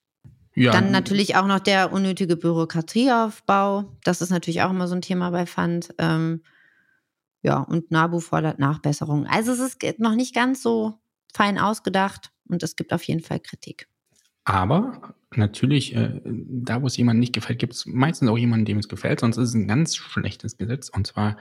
Ja. 0.53 0.73
Dann 0.73 0.91
natürlich 0.91 1.37
auch 1.37 1.47
noch 1.47 1.59
der 1.59 1.93
unnötige 1.93 2.35
Bürokratieaufbau. 2.35 3.97
Das 4.03 4.21
ist 4.21 4.31
natürlich 4.31 4.61
auch 4.61 4.69
immer 4.69 4.89
so 4.89 4.95
ein 4.95 5.01
Thema 5.01 5.29
bei 5.29 5.45
Fund. 5.45 5.93
Ähm, 5.97 6.43
ja, 7.41 7.59
und 7.59 7.89
NABU 7.89 8.19
fordert 8.19 8.59
Nachbesserungen. 8.59 9.27
Also 9.27 9.53
es 9.53 9.59
ist 9.59 9.99
noch 9.99 10.15
nicht 10.15 10.35
ganz 10.35 10.61
so 10.61 10.99
fein 11.33 11.57
ausgedacht 11.57 12.31
und 12.49 12.63
es 12.63 12.75
gibt 12.75 12.91
auf 12.91 13.03
jeden 13.03 13.21
Fall 13.21 13.39
Kritik. 13.39 13.87
Aber 14.43 15.15
natürlich, 15.35 15.95
äh, 15.95 16.19
da 16.25 16.81
wo 16.81 16.87
es 16.87 16.97
jemandem 16.97 17.19
nicht 17.19 17.33
gefällt, 17.33 17.59
gibt 17.59 17.73
es 17.73 17.85
meistens 17.85 18.29
auch 18.29 18.37
jemanden, 18.37 18.65
dem 18.65 18.79
es 18.79 18.89
gefällt, 18.89 19.19
sonst 19.19 19.37
ist 19.37 19.49
es 19.49 19.55
ein 19.55 19.67
ganz 19.67 19.95
schlechtes 19.95 20.57
Gesetz. 20.57 20.89
Und 20.89 21.07
zwar 21.07 21.37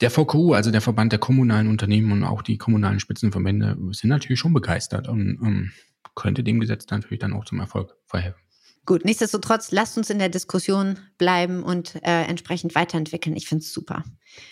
der 0.00 0.10
VKU, 0.10 0.52
also 0.52 0.70
der 0.70 0.80
Verband 0.80 1.12
der 1.12 1.18
kommunalen 1.18 1.68
Unternehmen 1.68 2.12
und 2.12 2.24
auch 2.24 2.42
die 2.42 2.58
kommunalen 2.58 3.00
Spitzenverbände, 3.00 3.76
sind 3.92 4.10
natürlich 4.10 4.38
schon 4.38 4.52
begeistert 4.52 5.08
und 5.08 5.38
ähm, 5.42 5.72
könnte 6.14 6.44
dem 6.44 6.60
Gesetz 6.60 6.86
natürlich 6.90 7.20
dann 7.20 7.32
auch 7.32 7.44
zum 7.44 7.60
Erfolg 7.60 7.96
verhelfen. 8.06 8.40
Gut, 8.86 9.04
nichtsdestotrotz, 9.04 9.72
lasst 9.72 9.96
uns 9.96 10.10
in 10.10 10.18
der 10.18 10.28
Diskussion 10.28 10.98
bleiben 11.16 11.62
und 11.62 11.94
äh, 12.02 12.24
entsprechend 12.24 12.74
weiterentwickeln. 12.74 13.34
Ich 13.34 13.48
finde 13.48 13.62
es 13.62 13.72
super. 13.72 14.04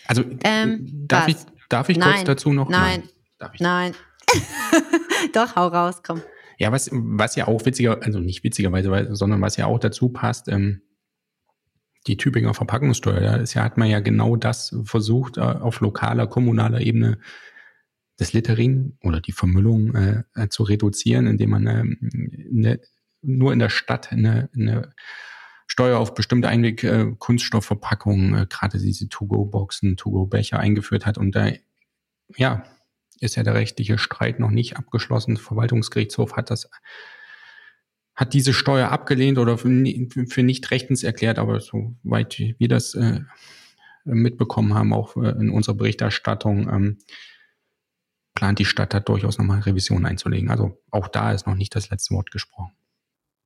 Also, 0.06 0.24
ähm, 0.42 1.06
darf, 1.06 1.28
ich, 1.28 1.36
darf 1.68 1.88
ich 1.90 1.98
nein, 1.98 2.14
kurz 2.14 2.24
dazu 2.24 2.52
noch? 2.52 2.70
Nein, 2.70 3.02
nein. 3.38 3.50
Nein. 3.58 3.94
Doch, 5.34 5.54
hau 5.56 5.68
raus, 5.68 6.00
komm. 6.02 6.22
Ja, 6.62 6.70
was, 6.70 6.90
was 6.92 7.34
ja 7.34 7.48
auch 7.48 7.66
witziger, 7.66 8.04
also 8.04 8.20
nicht 8.20 8.44
witzigerweise, 8.44 9.16
sondern 9.16 9.40
was 9.40 9.56
ja 9.56 9.66
auch 9.66 9.80
dazu 9.80 10.10
passt, 10.10 10.46
ähm, 10.46 10.82
die 12.06 12.16
Tübinger 12.16 12.54
Verpackungssteuer, 12.54 13.20
da 13.20 13.34
ist 13.34 13.54
ja, 13.54 13.64
hat 13.64 13.78
man 13.78 13.90
ja 13.90 13.98
genau 13.98 14.36
das 14.36 14.72
versucht, 14.84 15.38
äh, 15.38 15.40
auf 15.40 15.80
lokaler, 15.80 16.28
kommunaler 16.28 16.80
Ebene 16.80 17.18
das 18.16 18.32
Littering 18.32 18.96
oder 19.02 19.20
die 19.20 19.32
Vermüllung 19.32 19.92
äh, 19.96 20.22
äh, 20.36 20.50
zu 20.50 20.62
reduzieren, 20.62 21.26
indem 21.26 21.50
man 21.50 21.66
äh, 21.66 21.82
ne, 21.82 22.80
nur 23.22 23.52
in 23.52 23.58
der 23.58 23.68
Stadt 23.68 24.12
eine, 24.12 24.48
eine 24.54 24.92
Steuer 25.66 25.98
auf 25.98 26.14
bestimmte 26.14 26.46
Einweg-Kunststoffverpackungen, 26.46 28.34
äh, 28.36 28.46
gerade 28.48 28.78
diese 28.78 29.08
To-Go-Boxen, 29.08 29.96
To-Go-Becher 29.96 30.60
eingeführt 30.60 31.06
hat. 31.06 31.18
Und 31.18 31.34
da, 31.34 31.50
ja, 32.36 32.62
ist 33.22 33.36
ja 33.36 33.42
der 33.42 33.54
rechtliche 33.54 33.98
Streit 33.98 34.40
noch 34.40 34.50
nicht 34.50 34.76
abgeschlossen. 34.76 35.34
Der 35.34 35.44
Verwaltungsgerichtshof 35.44 36.34
hat 36.36 36.50
das 36.50 36.68
hat 38.14 38.34
diese 38.34 38.52
Steuer 38.52 38.90
abgelehnt 38.90 39.38
oder 39.38 39.56
für, 39.56 39.68
nicht 39.68 40.70
rechtens 40.70 41.02
erklärt, 41.02 41.38
aber 41.38 41.60
soweit 41.60 42.38
wir 42.38 42.68
das 42.68 42.94
äh, 42.94 43.20
mitbekommen 44.04 44.74
haben, 44.74 44.92
auch 44.92 45.16
äh, 45.16 45.30
in 45.30 45.48
unserer 45.50 45.76
Berichterstattung, 45.76 46.68
ähm, 46.68 46.98
plant 48.34 48.58
die 48.58 48.64
Stadt 48.64 48.92
da 48.94 49.00
durchaus 49.00 49.38
nochmal 49.38 49.60
Revision 49.60 50.04
einzulegen. 50.04 50.50
Also 50.50 50.78
auch 50.90 51.08
da 51.08 51.32
ist 51.32 51.46
noch 51.46 51.54
nicht 51.54 51.74
das 51.74 51.90
letzte 51.90 52.14
Wort 52.14 52.30
gesprochen. 52.30 52.72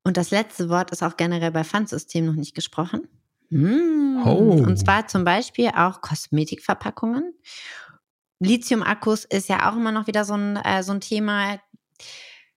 Und 0.05 0.17
das 0.17 0.31
letzte 0.31 0.69
Wort 0.69 0.91
ist 0.91 1.03
auch 1.03 1.17
generell 1.17 1.51
bei 1.51 1.65
Pfandsystemen 1.65 2.31
noch 2.31 2.37
nicht 2.37 2.55
gesprochen. 2.55 3.09
Hm. 3.51 4.23
Oh. 4.25 4.63
Und 4.63 4.77
zwar 4.77 5.07
zum 5.09 5.25
Beispiel 5.25 5.69
auch 5.69 6.01
Kosmetikverpackungen. 6.01 7.35
Lithium-Akkus 8.41 9.25
ist 9.25 9.49
ja 9.49 9.71
auch 9.71 9.77
immer 9.77 9.93
noch 9.93 10.07
wieder 10.07 10.25
so 10.25 10.35
ein, 10.35 10.57
äh, 10.57 10.83
so 10.83 10.93
ein 10.93 11.01
Thema. 11.01 11.59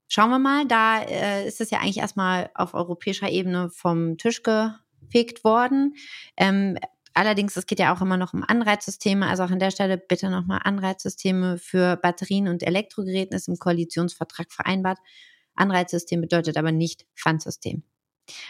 Schauen 0.08 0.30
wir 0.30 0.40
mal, 0.40 0.66
da 0.66 1.02
äh, 1.02 1.48
ist 1.48 1.62
es 1.62 1.70
ja 1.70 1.80
eigentlich 1.80 2.00
erstmal 2.00 2.50
auf 2.56 2.74
europäischer 2.74 3.30
Ebene 3.30 3.70
vom 3.70 4.18
Tisch 4.18 4.42
gefegt 4.44 5.44
worden. 5.44 5.96
Ähm, 6.36 6.78
allerdings, 7.14 7.56
es 7.56 7.66
geht 7.66 7.80
ja 7.80 7.94
auch 7.94 8.02
immer 8.02 8.18
noch 8.18 8.34
um 8.34 8.44
Anreizsysteme. 8.44 9.28
Also 9.28 9.44
auch 9.44 9.52
an 9.52 9.60
der 9.60 9.72
Stelle 9.72 9.98
bitte 9.98 10.30
nochmal 10.30 10.62
Anreizsysteme 10.64 11.58
für 11.58 11.96
Batterien 11.98 12.48
und 12.48 12.64
Elektrogeräten 12.64 13.36
ist 13.36 13.48
im 13.48 13.58
Koalitionsvertrag 13.58 14.52
vereinbart. 14.52 14.98
Anreizsystem 15.56 16.22
bedeutet 16.22 16.58
aber 16.58 16.72
nicht 16.72 17.06
Pfandsystem. 17.16 17.84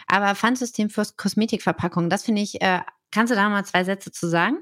Aber 0.06 0.34
Pfandsystem 0.34 0.90
für 0.90 1.04
Kosmetikverpackungen, 1.16 2.10
das 2.10 2.24
finde 2.24 2.42
ich, 2.42 2.60
äh, 2.60 2.80
kannst 3.10 3.30
du 3.30 3.34
da 3.34 3.48
mal 3.48 3.64
zwei 3.64 3.84
Sätze 3.84 4.10
zu 4.12 4.28
sagen? 4.28 4.58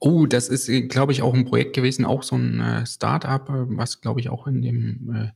Oh, 0.00 0.26
das 0.26 0.48
ist, 0.48 0.68
äh, 0.68 0.82
glaube 0.82 1.12
ich, 1.12 1.22
auch 1.22 1.34
ein 1.34 1.44
Projekt 1.44 1.74
gewesen, 1.74 2.04
auch 2.04 2.22
so 2.22 2.36
ein 2.36 2.60
äh, 2.60 2.86
Start-up, 2.86 3.48
äh, 3.48 3.76
was, 3.76 4.00
glaube 4.00 4.20
ich, 4.20 4.28
auch 4.28 4.46
in 4.46 4.62
dem, 4.62 5.14
äh, 5.14 5.30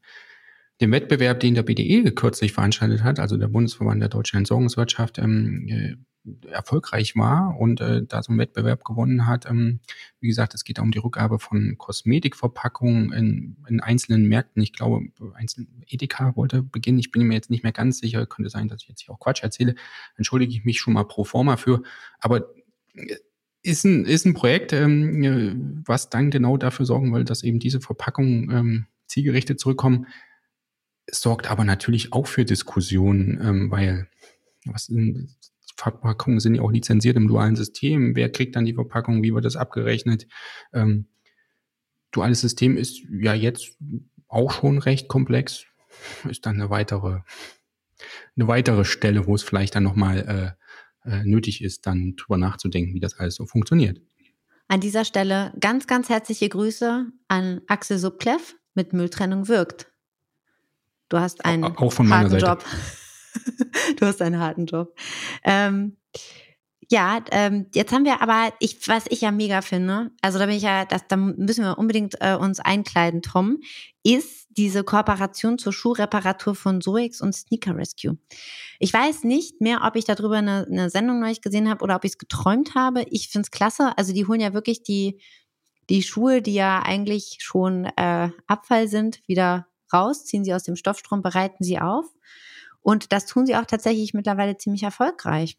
dem 0.80 0.92
Wettbewerb, 0.92 1.40
den 1.40 1.54
der 1.54 1.62
BDE 1.62 2.10
kürzlich 2.12 2.52
veranstaltet 2.52 3.02
hat, 3.02 3.20
also 3.20 3.36
der 3.36 3.48
Bundesverband 3.48 4.00
der 4.00 4.08
deutschen 4.08 4.38
Entsorgungswirtschaft, 4.38 5.18
ähm, 5.18 5.68
äh, 5.68 5.96
erfolgreich 6.48 7.16
war 7.16 7.56
und 7.58 7.80
äh, 7.80 8.02
da 8.06 8.22
so 8.22 8.30
einen 8.30 8.38
Wettbewerb 8.38 8.84
gewonnen 8.84 9.26
hat. 9.26 9.46
Ähm, 9.46 9.80
wie 10.20 10.28
gesagt, 10.28 10.54
es 10.54 10.64
geht 10.64 10.78
um 10.78 10.90
die 10.90 10.98
Rückgabe 10.98 11.38
von 11.38 11.76
Kosmetikverpackungen 11.78 13.12
in, 13.12 13.56
in 13.68 13.80
einzelnen 13.80 14.28
Märkten. 14.28 14.62
Ich 14.62 14.72
glaube, 14.72 15.06
einzelne 15.34 15.66
Edeka 15.86 16.36
wollte 16.36 16.62
beginnen. 16.62 16.98
Ich 16.98 17.10
bin 17.10 17.22
mir 17.22 17.34
jetzt 17.34 17.50
nicht 17.50 17.62
mehr 17.62 17.72
ganz 17.72 17.98
sicher. 17.98 18.26
Könnte 18.26 18.50
sein, 18.50 18.68
dass 18.68 18.82
ich 18.82 18.88
jetzt 18.88 19.02
hier 19.02 19.14
auch 19.14 19.18
Quatsch 19.18 19.42
erzähle. 19.42 19.74
Entschuldige 20.16 20.52
ich 20.52 20.64
mich 20.64 20.78
schon 20.78 20.94
mal 20.94 21.04
pro 21.04 21.24
forma 21.24 21.56
für. 21.56 21.82
Aber 22.18 22.52
äh, 22.94 23.16
ist 23.62 23.84
ein, 23.84 24.04
ist 24.04 24.24
ein 24.24 24.34
Projekt, 24.34 24.72
ähm, 24.72 25.82
was 25.86 26.10
dann 26.10 26.30
genau 26.30 26.56
dafür 26.56 26.86
sorgen 26.86 27.12
will, 27.12 27.24
dass 27.24 27.42
eben 27.42 27.58
diese 27.58 27.80
Verpackungen 27.80 28.50
ähm, 28.50 28.86
zielgerichtet 29.06 29.60
zurückkommen. 29.60 30.06
Es 31.06 31.20
sorgt 31.20 31.50
aber 31.50 31.64
natürlich 31.64 32.12
auch 32.12 32.26
für 32.26 32.44
Diskussionen, 32.44 33.38
ähm, 33.42 33.70
weil 33.70 34.08
was 34.64 34.86
sind, 34.86 35.36
Verpackungen 35.76 36.40
sind 36.40 36.54
ja 36.54 36.62
auch 36.62 36.70
lizenziert 36.70 37.16
im 37.16 37.28
dualen 37.28 37.56
System. 37.56 38.14
Wer 38.14 38.30
kriegt 38.30 38.56
dann 38.56 38.66
die 38.66 38.74
Verpackung? 38.74 39.22
Wie 39.22 39.34
wird 39.34 39.44
das 39.44 39.56
abgerechnet? 39.56 40.26
Ähm, 40.72 41.06
duales 42.12 42.40
System 42.40 42.76
ist 42.76 43.02
ja 43.10 43.34
jetzt 43.34 43.76
auch 44.28 44.52
schon 44.52 44.78
recht 44.78 45.08
komplex. 45.08 45.64
Ist 46.28 46.46
dann 46.46 46.56
eine 46.56 46.70
weitere, 46.70 47.20
eine 48.36 48.48
weitere 48.48 48.84
Stelle, 48.84 49.26
wo 49.26 49.34
es 49.34 49.42
vielleicht 49.42 49.74
dann 49.74 49.82
nochmal 49.82 50.56
äh, 50.58 50.60
äh, 51.04 51.22
nötig 51.24 51.62
ist, 51.62 51.86
dann 51.86 52.16
drüber 52.16 52.36
nachzudenken, 52.36 52.94
wie 52.94 53.00
das 53.00 53.18
alles 53.18 53.34
so 53.34 53.46
funktioniert. 53.46 54.00
An 54.68 54.80
dieser 54.80 55.04
Stelle 55.04 55.52
ganz, 55.58 55.86
ganz 55.86 56.08
herzliche 56.08 56.48
Grüße 56.48 57.06
an 57.28 57.60
Axel 57.66 57.98
Subkleff 57.98 58.54
mit 58.74 58.92
Mülltrennung 58.92 59.48
wirkt. 59.48 59.90
Du 61.08 61.18
hast 61.18 61.44
einen 61.44 61.64
auch 61.64 61.98
meiner 61.98 62.30
Seite. 62.30 62.46
Job. 62.46 62.64
du 63.98 64.06
hast 64.06 64.22
einen 64.22 64.38
harten 64.38 64.66
Job. 64.66 64.96
Ähm, 65.42 65.96
ja, 66.90 67.22
ähm, 67.30 67.66
jetzt 67.72 67.92
haben 67.92 68.04
wir 68.04 68.20
aber, 68.20 68.52
ich, 68.58 68.88
was 68.88 69.04
ich 69.08 69.20
ja 69.20 69.30
mega 69.30 69.62
finde, 69.62 70.10
also 70.22 70.40
da 70.40 70.46
bin 70.46 70.56
ich 70.56 70.64
ja, 70.64 70.84
das, 70.84 71.06
da 71.06 71.16
müssen 71.16 71.64
wir 71.64 71.78
unbedingt 71.78 72.16
äh, 72.20 72.34
uns 72.34 72.58
einkleiden, 72.58 73.22
Tom, 73.22 73.58
ist 74.02 74.48
diese 74.50 74.82
Kooperation 74.82 75.56
zur 75.58 75.72
Schuhreparatur 75.72 76.56
von 76.56 76.80
Zoex 76.80 77.20
und 77.20 77.32
Sneaker 77.32 77.76
Rescue. 77.76 78.18
Ich 78.80 78.92
weiß 78.92 79.22
nicht 79.22 79.60
mehr, 79.60 79.82
ob 79.84 79.94
ich 79.94 80.04
darüber 80.04 80.38
eine, 80.38 80.66
eine 80.68 80.90
Sendung 80.90 81.20
neulich 81.20 81.42
gesehen 81.42 81.70
habe 81.70 81.84
oder 81.84 81.94
ob 81.94 82.04
ich 82.04 82.12
es 82.12 82.18
geträumt 82.18 82.74
habe. 82.74 83.04
Ich 83.10 83.28
finde 83.28 83.46
es 83.46 83.52
klasse. 83.52 83.96
Also 83.96 84.12
die 84.12 84.26
holen 84.26 84.40
ja 84.40 84.52
wirklich 84.52 84.82
die, 84.82 85.20
die 85.88 86.02
Schuhe, 86.02 86.42
die 86.42 86.54
ja 86.54 86.82
eigentlich 86.82 87.36
schon 87.38 87.84
äh, 87.84 88.30
Abfall 88.48 88.88
sind, 88.88 89.20
wieder 89.28 89.68
raus, 89.92 90.24
ziehen 90.24 90.44
sie 90.44 90.54
aus 90.54 90.64
dem 90.64 90.74
Stoffstrom, 90.74 91.22
bereiten 91.22 91.62
sie 91.62 91.78
auf 91.78 92.06
und 92.82 93.12
das 93.12 93.26
tun 93.26 93.46
sie 93.46 93.56
auch 93.56 93.66
tatsächlich 93.66 94.14
mittlerweile 94.14 94.56
ziemlich 94.56 94.82
erfolgreich. 94.82 95.56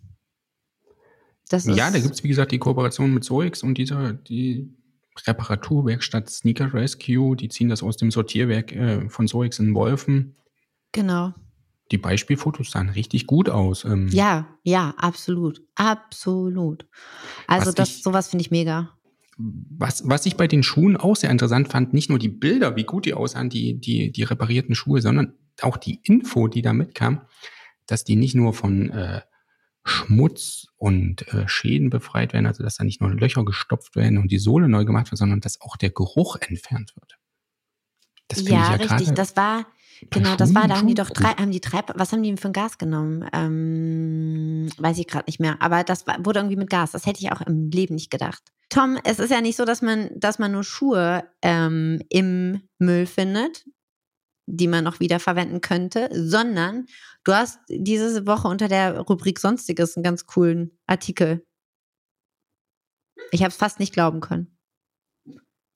Das 1.51 1.65
ja, 1.65 1.91
da 1.91 1.99
gibt 1.99 2.13
es, 2.15 2.23
wie 2.23 2.29
gesagt, 2.29 2.51
die 2.51 2.59
Kooperation 2.59 3.13
mit 3.13 3.23
Zoix 3.23 3.61
und 3.61 3.77
dieser, 3.77 4.13
die 4.13 4.73
Reparaturwerkstatt 5.27 6.29
Sneaker 6.29 6.73
Rescue, 6.73 7.35
die 7.35 7.49
ziehen 7.49 7.67
das 7.67 7.83
aus 7.83 7.97
dem 7.97 8.11
Sortierwerk 8.11 8.71
äh, 8.71 9.09
von 9.09 9.27
Zoix 9.27 9.59
in 9.59 9.73
Wolfen. 9.75 10.35
Genau. 10.93 11.33
Die 11.91 11.97
Beispielfotos 11.97 12.71
sahen 12.71 12.89
richtig 12.89 13.27
gut 13.27 13.49
aus. 13.49 13.83
Ähm, 13.83 14.07
ja, 14.07 14.47
ja, 14.63 14.93
absolut. 14.95 15.61
Absolut. 15.75 16.87
Also 17.47 17.73
das, 17.73 17.89
ich, 17.89 18.03
sowas 18.03 18.29
finde 18.29 18.43
ich 18.43 18.51
mega. 18.51 18.91
Was, 19.37 20.07
was 20.07 20.25
ich 20.25 20.37
bei 20.37 20.47
den 20.47 20.63
Schuhen 20.63 20.95
auch 20.95 21.17
sehr 21.17 21.31
interessant 21.31 21.67
fand, 21.67 21.93
nicht 21.93 22.09
nur 22.09 22.19
die 22.19 22.29
Bilder, 22.29 22.77
wie 22.77 22.85
gut 22.85 23.05
die 23.05 23.13
aussahen, 23.13 23.49
die, 23.49 23.77
die, 23.77 24.11
die 24.11 24.23
reparierten 24.23 24.75
Schuhe, 24.75 25.01
sondern 25.01 25.33
auch 25.61 25.75
die 25.75 25.99
Info, 26.03 26.47
die 26.47 26.61
da 26.61 26.71
mitkam, 26.71 27.21
dass 27.87 28.05
die 28.05 28.15
nicht 28.15 28.35
nur 28.35 28.53
von 28.53 28.89
äh, 28.91 29.21
Schmutz 29.83 30.67
und 30.77 31.27
äh, 31.33 31.47
Schäden 31.47 31.89
befreit 31.89 32.33
werden, 32.33 32.45
also 32.45 32.63
dass 32.63 32.75
da 32.75 32.83
nicht 32.83 33.01
nur 33.01 33.11
Löcher 33.11 33.43
gestopft 33.43 33.95
werden 33.95 34.17
und 34.17 34.31
die 34.31 34.37
Sohle 34.37 34.67
neu 34.67 34.85
gemacht 34.85 35.11
wird, 35.11 35.17
sondern 35.17 35.41
dass 35.41 35.59
auch 35.61 35.75
der 35.75 35.89
Geruch 35.89 36.37
entfernt 36.39 36.93
wird. 36.95 37.17
Das 38.27 38.43
ja, 38.43 38.51
ja 38.51 38.71
richtig. 38.73 39.11
Das 39.11 39.35
war, 39.35 39.65
genau, 40.09 40.35
das 40.35 40.53
war, 40.53 40.67
da 40.67 40.77
haben 40.77 40.87
die 40.87 40.93
doch 40.93 41.09
drei, 41.09 41.29
haben 41.31 41.51
die 41.51 41.61
drei, 41.61 41.81
was 41.95 42.11
haben 42.11 42.23
die 42.23 42.29
denn 42.29 42.37
für 42.37 42.49
ein 42.49 42.53
Gas 42.53 42.77
genommen? 42.77 43.27
Ähm, 43.33 44.69
weiß 44.77 44.97
ich 44.99 45.07
gerade 45.07 45.25
nicht 45.27 45.39
mehr. 45.39 45.57
Aber 45.61 45.83
das 45.83 46.07
war, 46.07 46.23
wurde 46.23 46.39
irgendwie 46.39 46.55
mit 46.55 46.69
Gas. 46.69 46.91
Das 46.91 47.05
hätte 47.05 47.19
ich 47.19 47.31
auch 47.31 47.41
im 47.41 47.69
Leben 47.71 47.95
nicht 47.95 48.11
gedacht. 48.11 48.41
Tom, 48.69 48.97
es 49.03 49.19
ist 49.19 49.31
ja 49.31 49.41
nicht 49.41 49.57
so, 49.57 49.65
dass 49.65 49.81
man, 49.81 50.09
dass 50.15 50.39
man 50.39 50.53
nur 50.53 50.63
Schuhe 50.63 51.25
ähm, 51.41 52.01
im 52.09 52.61
Müll 52.79 53.05
findet, 53.05 53.65
die 54.53 54.67
man 54.67 54.83
noch 54.83 54.99
wiederverwenden 54.99 55.61
könnte, 55.61 56.09
sondern 56.13 56.85
du 57.23 57.33
hast 57.33 57.59
diese 57.69 58.25
Woche 58.27 58.47
unter 58.47 58.67
der 58.67 58.99
Rubrik 58.99 59.39
Sonstiges 59.39 59.95
einen 59.95 60.03
ganz 60.03 60.25
coolen 60.25 60.77
Artikel. 60.87 61.45
Ich 63.31 63.41
habe 63.41 63.51
es 63.51 63.55
fast 63.57 63.79
nicht 63.79 63.93
glauben 63.93 64.19
können. 64.19 64.57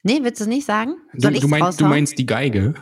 Nee, 0.03 0.19
willst 0.21 0.39
du 0.39 0.43
es 0.43 0.49
nicht 0.49 0.65
sagen? 0.65 0.95
Du, 1.13 1.21
Soll 1.21 1.33
du, 1.33 1.39
es 1.39 1.47
meinst, 1.47 1.81
du 1.81 1.85
meinst 1.85 2.17
die 2.17 2.25
Geige? 2.25 2.73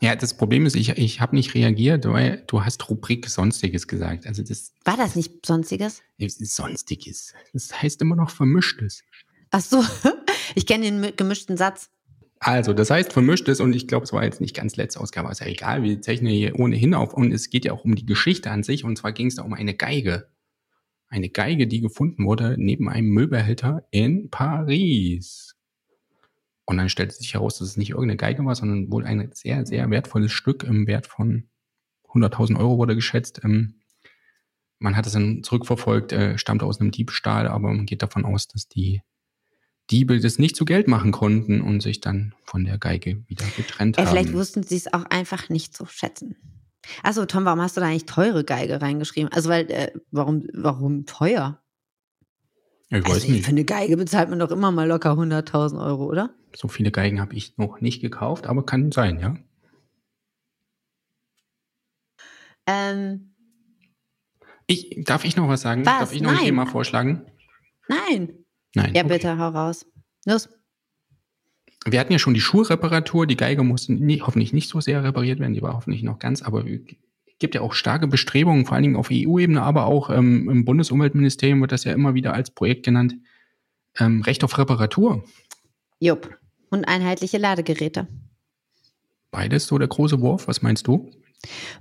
Ja, 0.00 0.16
das 0.16 0.36
Problem 0.36 0.66
ist, 0.66 0.74
ich, 0.74 0.88
ich 0.90 1.20
habe 1.20 1.36
nicht 1.36 1.54
reagiert, 1.54 2.04
weil 2.08 2.42
du 2.48 2.64
hast 2.64 2.88
Rubrik 2.88 3.28
Sonstiges 3.28 3.86
gesagt. 3.86 4.26
Also 4.26 4.42
das 4.42 4.72
War 4.84 4.96
das 4.96 5.14
nicht 5.14 5.46
Sonstiges? 5.46 6.02
ist 6.18 6.56
Sonstiges. 6.56 7.34
Das 7.52 7.80
heißt 7.82 8.00
immer 8.02 8.16
noch 8.16 8.30
Vermischtes. 8.30 9.02
Ach 9.50 9.60
so, 9.60 9.84
ich 10.56 10.66
kenne 10.66 10.84
den 10.86 11.00
mi- 11.00 11.12
gemischten 11.12 11.56
Satz. 11.56 11.88
Also, 12.44 12.72
das 12.72 12.90
heißt 12.90 13.12
Vermischtes 13.12 13.60
und 13.60 13.72
ich 13.72 13.86
glaube, 13.86 14.02
es 14.02 14.12
war 14.12 14.24
jetzt 14.24 14.40
nicht 14.40 14.56
ganz 14.56 14.74
letzte 14.74 14.98
Ausgabe, 15.00 15.30
ist 15.30 15.38
ja 15.40 15.46
egal, 15.46 15.84
wir 15.84 16.02
zeichnen 16.02 16.32
hier 16.32 16.58
ohnehin 16.58 16.92
auf 16.92 17.14
und 17.14 17.30
es 17.32 17.50
geht 17.50 17.64
ja 17.64 17.72
auch 17.72 17.84
um 17.84 17.94
die 17.94 18.04
Geschichte 18.04 18.50
an 18.50 18.64
sich 18.64 18.82
und 18.84 18.98
zwar 18.98 19.12
ging 19.12 19.28
es 19.28 19.36
da 19.36 19.42
um 19.44 19.52
eine 19.54 19.74
Geige. 19.74 20.28
Eine 21.08 21.28
Geige, 21.30 21.68
die 21.68 21.80
gefunden 21.80 22.24
wurde 22.26 22.56
neben 22.58 22.88
einem 22.88 23.10
Müllbehälter 23.10 23.86
in 23.92 24.28
Paris. 24.30 25.54
Und 26.64 26.78
dann 26.78 26.88
stellte 26.88 27.14
sich 27.14 27.34
heraus, 27.34 27.58
dass 27.58 27.68
es 27.68 27.76
nicht 27.76 27.90
irgendeine 27.90 28.16
Geige 28.16 28.44
war, 28.44 28.56
sondern 28.56 28.90
wohl 28.90 29.04
ein 29.04 29.30
sehr, 29.34 29.64
sehr 29.66 29.88
wertvolles 29.90 30.32
Stück 30.32 30.64
im 30.64 30.86
Wert 30.88 31.06
von 31.06 31.48
100.000 32.08 32.58
Euro 32.58 32.78
wurde 32.78 32.96
geschätzt. 32.96 33.40
Ähm, 33.44 33.76
Man 34.78 34.96
hat 34.96 35.06
es 35.06 35.12
dann 35.14 35.42
zurückverfolgt, 35.44 36.12
äh, 36.12 36.36
stammt 36.38 36.62
aus 36.62 36.80
einem 36.80 36.90
Diebstahl, 36.90 37.48
aber 37.48 37.68
man 37.72 37.86
geht 37.86 38.02
davon 38.02 38.24
aus, 38.26 38.48
dass 38.48 38.68
die 38.68 39.02
Diebe 39.92 40.18
das 40.18 40.38
nicht 40.38 40.56
zu 40.56 40.64
Geld 40.64 40.88
machen 40.88 41.12
konnten 41.12 41.60
und 41.60 41.80
sich 41.82 42.00
dann 42.00 42.34
von 42.44 42.64
der 42.64 42.78
Geige 42.78 43.22
wieder 43.28 43.44
getrennt 43.56 43.98
Ey, 43.98 44.04
haben. 44.04 44.10
vielleicht 44.12 44.32
wussten 44.32 44.62
sie 44.62 44.76
es 44.76 44.92
auch 44.92 45.04
einfach 45.04 45.48
nicht 45.50 45.76
zu 45.76 45.86
schätzen. 45.86 46.36
Also 47.02 47.26
Tom, 47.26 47.44
warum 47.44 47.60
hast 47.60 47.76
du 47.76 47.80
da 47.80 47.86
eigentlich 47.86 48.06
teure 48.06 48.42
Geige 48.42 48.80
reingeschrieben? 48.82 49.30
Also 49.32 49.50
weil, 49.50 49.70
äh, 49.70 49.92
warum, 50.10 50.46
warum 50.52 51.06
teuer? 51.06 51.62
ich 52.88 53.04
weiß 53.04 53.12
also, 53.12 53.30
nicht. 53.30 53.44
Für 53.44 53.50
eine 53.50 53.64
Geige 53.64 53.96
bezahlt 53.96 54.30
man 54.30 54.38
doch 54.38 54.50
immer 54.50 54.72
mal 54.72 54.88
locker 54.88 55.12
100.000 55.12 55.84
Euro, 55.84 56.06
oder? 56.06 56.34
So 56.56 56.68
viele 56.68 56.90
Geigen 56.90 57.20
habe 57.20 57.34
ich 57.34 57.56
noch 57.56 57.80
nicht 57.80 58.00
gekauft, 58.00 58.46
aber 58.46 58.66
kann 58.66 58.92
sein, 58.92 59.20
ja. 59.20 59.36
Ähm, 62.66 63.34
Ich, 64.66 64.96
darf 65.04 65.24
ich 65.24 65.36
noch 65.36 65.48
was 65.48 65.62
sagen? 65.62 65.84
Was? 65.86 65.98
Darf 65.98 66.12
ich 66.12 66.20
noch 66.20 66.30
ein 66.30 66.36
Nein. 66.36 66.44
Thema 66.46 66.66
vorschlagen? 66.66 67.26
nein. 67.88 68.41
Nein. 68.74 68.94
Ja, 68.94 69.04
okay. 69.04 69.14
bitte, 69.14 69.38
hau 69.38 69.48
raus. 69.48 69.86
Los. 70.24 70.48
Wir 71.84 71.98
hatten 71.98 72.12
ja 72.12 72.18
schon 72.18 72.34
die 72.34 72.40
Schuhreparatur, 72.40 73.26
die 73.26 73.36
Geige 73.36 73.64
musste 73.64 73.92
nie, 73.92 74.20
hoffentlich 74.20 74.52
nicht 74.52 74.68
so 74.68 74.80
sehr 74.80 75.02
repariert 75.02 75.40
werden, 75.40 75.54
die 75.54 75.62
war 75.62 75.74
hoffentlich 75.74 76.02
noch 76.04 76.18
ganz, 76.18 76.42
aber 76.42 76.64
es 76.64 76.80
gibt 77.40 77.56
ja 77.56 77.60
auch 77.60 77.72
starke 77.72 78.06
Bestrebungen, 78.06 78.66
vor 78.66 78.74
allen 78.74 78.84
Dingen 78.84 78.96
auf 78.96 79.08
EU-Ebene, 79.10 79.62
aber 79.62 79.86
auch 79.86 80.10
ähm, 80.10 80.48
im 80.48 80.64
Bundesumweltministerium 80.64 81.60
wird 81.60 81.72
das 81.72 81.82
ja 81.84 81.92
immer 81.92 82.14
wieder 82.14 82.34
als 82.34 82.52
Projekt 82.52 82.84
genannt, 82.84 83.16
ähm, 83.98 84.22
Recht 84.22 84.44
auf 84.44 84.58
Reparatur. 84.58 85.24
Jupp. 85.98 86.38
Und 86.70 86.86
einheitliche 86.86 87.38
Ladegeräte. 87.38 88.06
Beides 89.30 89.66
so 89.66 89.76
der 89.76 89.88
große 89.88 90.20
Wurf, 90.20 90.46
was 90.46 90.62
meinst 90.62 90.86
du? 90.86 91.10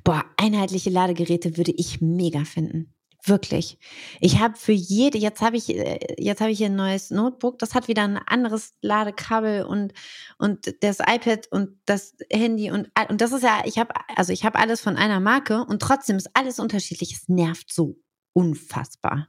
Boah, 0.04 0.26
einheitliche 0.38 0.90
Ladegeräte 0.90 1.58
würde 1.58 1.72
ich 1.72 2.02
mega 2.02 2.44
finden. 2.44 2.94
Wirklich. 3.24 3.78
Ich 4.20 4.40
habe 4.40 4.58
für 4.58 4.72
jede, 4.72 5.18
jetzt 5.20 5.42
habe 5.42 5.56
ich, 5.56 5.70
äh, 5.70 6.00
jetzt 6.18 6.42
habe 6.42 6.52
ich 6.52 6.58
hier 6.58 6.68
ein 6.70 6.76
neues 6.76 7.12
Notebook, 7.12 7.60
das 7.60 7.76
hat 7.76 7.88
wieder 7.88 8.04
ein 8.04 8.18
anderes 8.18 8.74
Ladekabel 8.82 9.64
und, 9.64 9.94
und 10.40 10.74
das 10.82 11.00
iPad 11.00 11.48
und 11.52 11.78
das 11.86 12.16
Handy 12.32 12.72
und, 12.72 12.90
all- 12.96 13.08
und 13.08 13.22
das 13.22 13.32
ist 13.32 13.44
ja, 13.44 13.62
ich 13.66 13.78
habe, 13.78 13.94
also 14.16 14.34
ich 14.34 14.44
habe 14.44 14.58
alles 14.58 14.82
von 14.82 14.96
einer 14.96 15.20
Marke 15.20 15.64
und 15.66 15.82
trotzdem 15.82 16.18
ist 16.18 16.32
alles 16.34 16.58
unterschiedlich. 16.58 17.14
Es 17.14 17.30
nervt 17.30 17.72
so 17.72 17.98
unfassbar. 18.34 19.28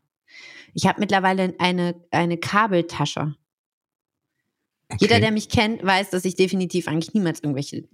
Ich 0.73 0.87
habe 0.87 1.01
mittlerweile 1.01 1.55
eine, 1.59 1.95
eine 2.11 2.39
Kabeltasche. 2.39 3.35
Jeder, 4.99 5.15
Okay. 5.17 5.21
der 5.21 5.33
mich 5.33 5.49
kennt, 5.51 5.85
weiß, 5.85 6.11
dass 6.11 6.25
ich 6.25 6.35
definitiv 6.35 6.89
eigentlich 6.89 7.13
niemals 7.15 7.41
irgendwelche 7.41 7.89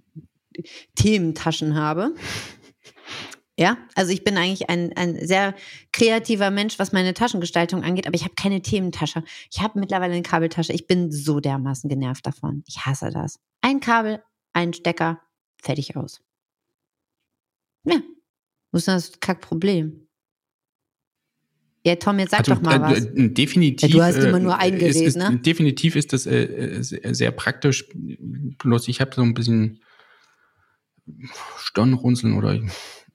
Thementaschen 0.95 1.75
habe. 1.75 2.13
Ja, 3.59 3.77
also 3.93 4.13
ich 4.13 4.23
bin 4.23 4.37
eigentlich 4.37 4.69
ein, 4.69 4.95
ein 4.95 5.27
sehr 5.27 5.53
kreativer 5.91 6.49
Mensch, 6.49 6.79
was 6.79 6.93
meine 6.93 7.13
Taschengestaltung 7.13 7.83
angeht, 7.83 8.07
aber 8.07 8.15
ich 8.15 8.23
habe 8.23 8.33
keine 8.33 8.61
Thementasche. 8.61 9.21
Ich 9.51 9.59
habe 9.59 9.81
mittlerweile 9.81 10.13
eine 10.13 10.21
Kabeltasche. 10.21 10.71
Ich 10.71 10.87
bin 10.87 11.11
so 11.11 11.41
dermaßen 11.41 11.89
genervt 11.89 12.25
davon. 12.25 12.63
Ich 12.67 12.85
hasse 12.85 13.09
das. 13.09 13.37
Ein 13.59 13.81
Kabel, 13.81 14.23
ein 14.53 14.71
Stecker, 14.71 15.19
fertig 15.61 15.97
aus. 15.97 16.21
Ja, 17.83 18.01
wo 18.71 18.77
ist 18.77 18.87
das 18.87 19.19
Kackproblem? 19.19 20.07
Ja, 21.85 21.97
Tom, 21.97 22.17
jetzt 22.19 22.31
sag 22.31 22.39
Also, 22.39 22.55
doch 22.55 22.61
mal 22.61 22.79
was. 22.79 23.03
äh, 23.03 23.25
äh, 23.25 23.27
definitiv. 23.27 23.89
Ja, 23.89 23.93
du 23.93 24.01
hast 24.01 24.23
immer 24.23 24.39
nur 24.39 24.53
äh, 24.53 24.59
ein 24.59 24.79
Gerät, 24.79 24.95
ist, 24.95 25.17
ne? 25.17 25.37
Definitiv 25.37 25.97
ist 25.97 26.13
das 26.13 26.25
äh, 26.25 26.43
äh, 26.43 26.81
sehr, 26.81 27.13
sehr 27.13 27.31
praktisch. 27.31 27.89
Bloß 27.93 28.87
ich 28.87 29.01
habe 29.01 29.13
so 29.13 29.21
ein 29.21 29.33
bisschen 29.33 29.81
Stirnrunzeln 31.57 32.37
oder 32.37 32.57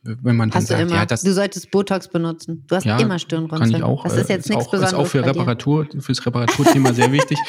wenn 0.05 0.37
man 0.37 0.51
dann 0.51 0.61
Hast 0.61 0.69
du 0.71 0.75
sagt, 0.75 0.83
immer. 0.83 0.95
ja, 0.97 1.07
das 1.07 1.23
du 1.23 1.33
solltest 1.33 1.71
Botox 1.71 2.09
benutzen. 2.09 2.65
Du 2.69 2.77
hast 2.77 2.85
Ja, 2.85 2.99
immer 2.99 3.19
Stirnrunzeln. 3.19 3.71
kann 3.73 3.81
ich 3.81 3.83
auch. 3.83 4.05
Das 4.05 4.17
ist 4.17 4.29
äh, 4.31 4.35
jetzt 4.35 4.49
nichts 4.51 4.67
auch, 4.67 4.71
Besonderes 4.71 4.93
Ist 4.93 4.99
auch 4.99 5.07
für. 5.07 5.25
Reparatur, 5.25 5.89
fürs 6.01 6.25
Reparaturthema 6.27 6.93
sehr 6.93 7.11
wichtig. 7.13 7.39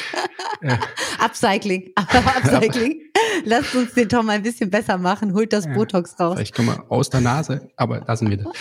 Äh, 0.62 0.78
Upcycling. 1.22 1.92
Upcycling. 1.96 3.02
Lasst 3.44 3.74
uns 3.74 3.92
den 3.92 4.08
Tom 4.08 4.30
ein 4.30 4.42
bisschen 4.42 4.70
besser 4.70 4.96
machen. 4.96 5.34
Holt 5.34 5.52
das 5.52 5.66
Ja, 5.66 5.74
Botox 5.74 6.18
raus. 6.18 6.36
Vielleicht 6.36 6.54
kommen 6.54 6.68
wir 6.68 6.90
aus 6.90 7.10
der 7.10 7.20
Nase, 7.20 7.68
aber 7.76 8.00
lassen 8.08 8.30
wir 8.30 8.38
das. 8.38 8.46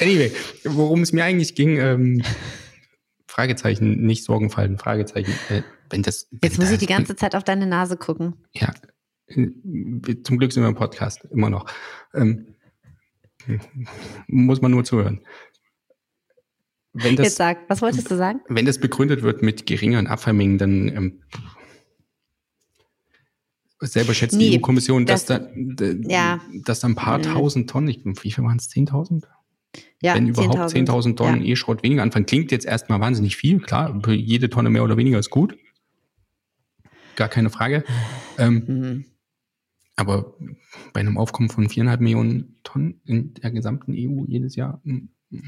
anyway, 0.00 0.32
worum 0.64 1.02
es 1.02 1.12
mir 1.12 1.24
eigentlich 1.24 1.54
ging, 1.54 1.76
ähm, 1.78 2.22
Fragezeichen, 3.26 4.06
nicht 4.06 4.24
Sorgenfalten, 4.24 4.78
Fragezeichen. 4.78 5.32
Äh, 5.50 5.60
wenn 5.90 6.02
das, 6.02 6.28
wenn 6.30 6.38
Jetzt 6.42 6.56
muss 6.58 6.68
ich 6.68 6.72
das- 6.76 6.80
die 6.80 6.86
ganze 6.86 7.16
Zeit 7.16 7.36
auf 7.36 7.44
deine 7.44 7.66
Nase 7.66 7.98
gucken. 7.98 8.46
Ja, 8.52 8.72
zum 9.28 10.38
Glück 10.38 10.52
sind 10.52 10.62
wir 10.62 10.68
im 10.68 10.74
Podcast, 10.74 11.24
immer 11.30 11.50
noch. 11.50 11.66
Ähm, 12.14 12.54
muss 14.26 14.60
man 14.60 14.70
nur 14.70 14.84
zuhören. 14.84 15.20
Wenn 16.92 17.14
das, 17.16 17.26
Jetzt 17.26 17.36
sag, 17.36 17.68
was 17.68 17.82
wolltest 17.82 18.10
du 18.10 18.16
sagen? 18.16 18.40
wenn 18.48 18.64
das 18.66 18.78
begründet 18.78 19.22
wird 19.22 19.42
mit 19.42 19.66
geringeren 19.66 20.06
Abfallmengen, 20.06 20.58
dann 20.58 20.88
ähm, 20.88 21.22
selber 23.80 24.14
schätzt 24.14 24.34
die 24.40 24.50
Nee, 24.50 24.56
EU-Kommission, 24.58 25.04
dass, 25.06 25.26
das- 25.26 25.42
da, 25.54 25.84
ja. 26.08 26.40
dass 26.64 26.80
da 26.80 26.88
ein 26.88 26.94
paar 26.94 27.18
Mhm. 27.18 27.22
tausend 27.22 27.70
Tonnen, 27.70 27.88
ich, 27.88 28.00
wie 28.04 28.30
viel 28.32 28.44
waren 28.44 28.56
es, 28.56 28.68
10.000? 28.70 29.24
Ja, 30.00 30.14
wenn 30.14 30.28
überhaupt 30.28 30.70
10.000 30.70 31.16
Tonnen 31.16 31.42
Ja. 31.42 31.52
E-Schrott 31.52 31.82
weniger 31.82 32.02
anfangen. 32.02 32.24
Klingt 32.24 32.50
jetzt 32.50 32.64
erstmal 32.64 33.00
wahnsinnig 33.00 33.36
viel, 33.36 33.60
klar, 33.60 34.00
jede 34.08 34.48
Tonne 34.48 34.70
mehr 34.70 34.82
oder 34.84 34.96
weniger 34.96 35.18
ist 35.18 35.28
gut. 35.30 35.58
Gar 37.16 37.28
keine 37.28 37.50
Frage. 37.50 37.84
Ähm, 38.38 38.64
Mhm. 38.66 39.04
Aber 39.96 40.34
bei 40.92 41.00
einem 41.00 41.18
Aufkommen 41.18 41.48
von 41.48 41.68
viereinhalb 41.68 42.00
Millionen 42.00 42.56
Tonnen 42.62 43.00
in 43.06 43.34
der 43.34 43.50
gesamten 43.50 43.94
EU 43.94 44.24
jedes 44.26 44.54
Jahr, 44.56 44.80
mm, 44.84 45.08
mm, 45.30 45.42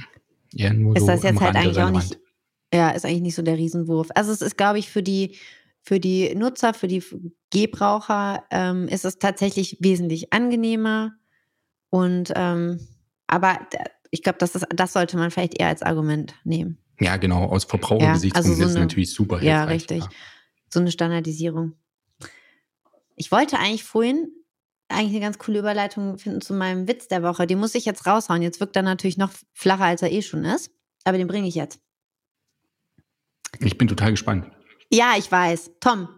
ja, 0.53 0.73
nur 0.73 0.97
Ist 0.97 1.03
so 1.03 1.07
das 1.07 1.23
jetzt 1.23 1.41
halt 1.41 1.55
Rande 1.55 1.61
eigentlich 1.61 1.77
auch 1.79 1.87
relevant. 1.89 2.11
nicht, 2.11 2.21
ja, 2.73 2.91
ist 2.91 3.05
eigentlich 3.05 3.21
nicht 3.23 3.35
so 3.35 3.43
der 3.43 3.57
Riesenwurf. 3.59 4.09
Also 4.15 4.33
es 4.33 4.41
ist, 4.43 4.57
glaube 4.57 4.79
ich, 4.79 4.91
für 4.91 5.03
die, 5.03 5.37
für 5.83 6.01
die 6.01 6.35
Nutzer, 6.35 6.73
für 6.75 6.89
die 6.89 7.03
Gebraucher 7.51 8.45
ähm, 8.51 8.89
ist 8.89 9.05
es 9.05 9.19
tatsächlich 9.19 9.77
wesentlich 9.81 10.33
angenehmer. 10.33 11.13
Und 11.91 12.33
ähm, 12.35 12.81
aber 13.27 13.59
ich 14.11 14.23
glaube, 14.23 14.39
das, 14.39 14.55
ist, 14.55 14.67
das 14.75 14.95
sollte 14.95 15.17
man 15.19 15.31
vielleicht 15.31 15.59
eher 15.61 15.69
als 15.69 15.83
Argument 15.83 16.35
nehmen. 16.45 16.79
Ja, 17.01 17.17
genau, 17.19 17.45
aus 17.45 17.65
Verbrauchergesichtspunkt 17.65 18.47
Ja, 18.47 18.51
also 18.51 18.55
so 18.55 18.65
ist 18.65 18.71
es 18.71 18.77
eine- 18.77 18.85
natürlich 18.87 19.13
super 19.13 19.41
Ja, 19.43 19.61
hilfreich, 19.61 19.75
richtig. 19.83 19.99
klar. 19.99 20.11
So 20.71 20.81
eine 20.81 20.91
Standardisierung. 20.91 21.75
Ich 23.17 23.31
wollte 23.33 23.59
eigentlich 23.59 23.85
vorhin 23.85 24.29
eigentlich 24.89 25.13
eine 25.13 25.21
ganz 25.21 25.39
coole 25.39 25.59
Überleitung 25.59 26.19
finden 26.19 26.41
zu 26.41 26.55
meinem 26.55 26.89
Witz 26.89 27.09
der 27.09 27.23
Woche. 27.23 27.47
Den 27.47 27.59
muss 27.59 27.75
ich 27.75 27.85
jetzt 27.85 28.07
raushauen. 28.07 28.43
Jetzt 28.43 28.61
wirkt 28.61 28.77
er 28.77 28.83
natürlich 28.83 29.19
noch 29.19 29.31
flacher, 29.53 29.85
als 29.85 30.03
er 30.03 30.11
eh 30.11 30.23
schon 30.23 30.45
ist. 30.45 30.71
Aber 31.05 31.19
den 31.19 31.27
bringe 31.27 31.49
ich 31.49 31.55
jetzt. 31.55 31.81
Ich 33.61 33.79
bin 33.79 33.89
total 33.89 34.13
gespannt. 34.13 34.51
Ja, 34.91 35.15
ich 35.19 35.31
weiß. 35.31 35.73
Tom. 35.81 36.09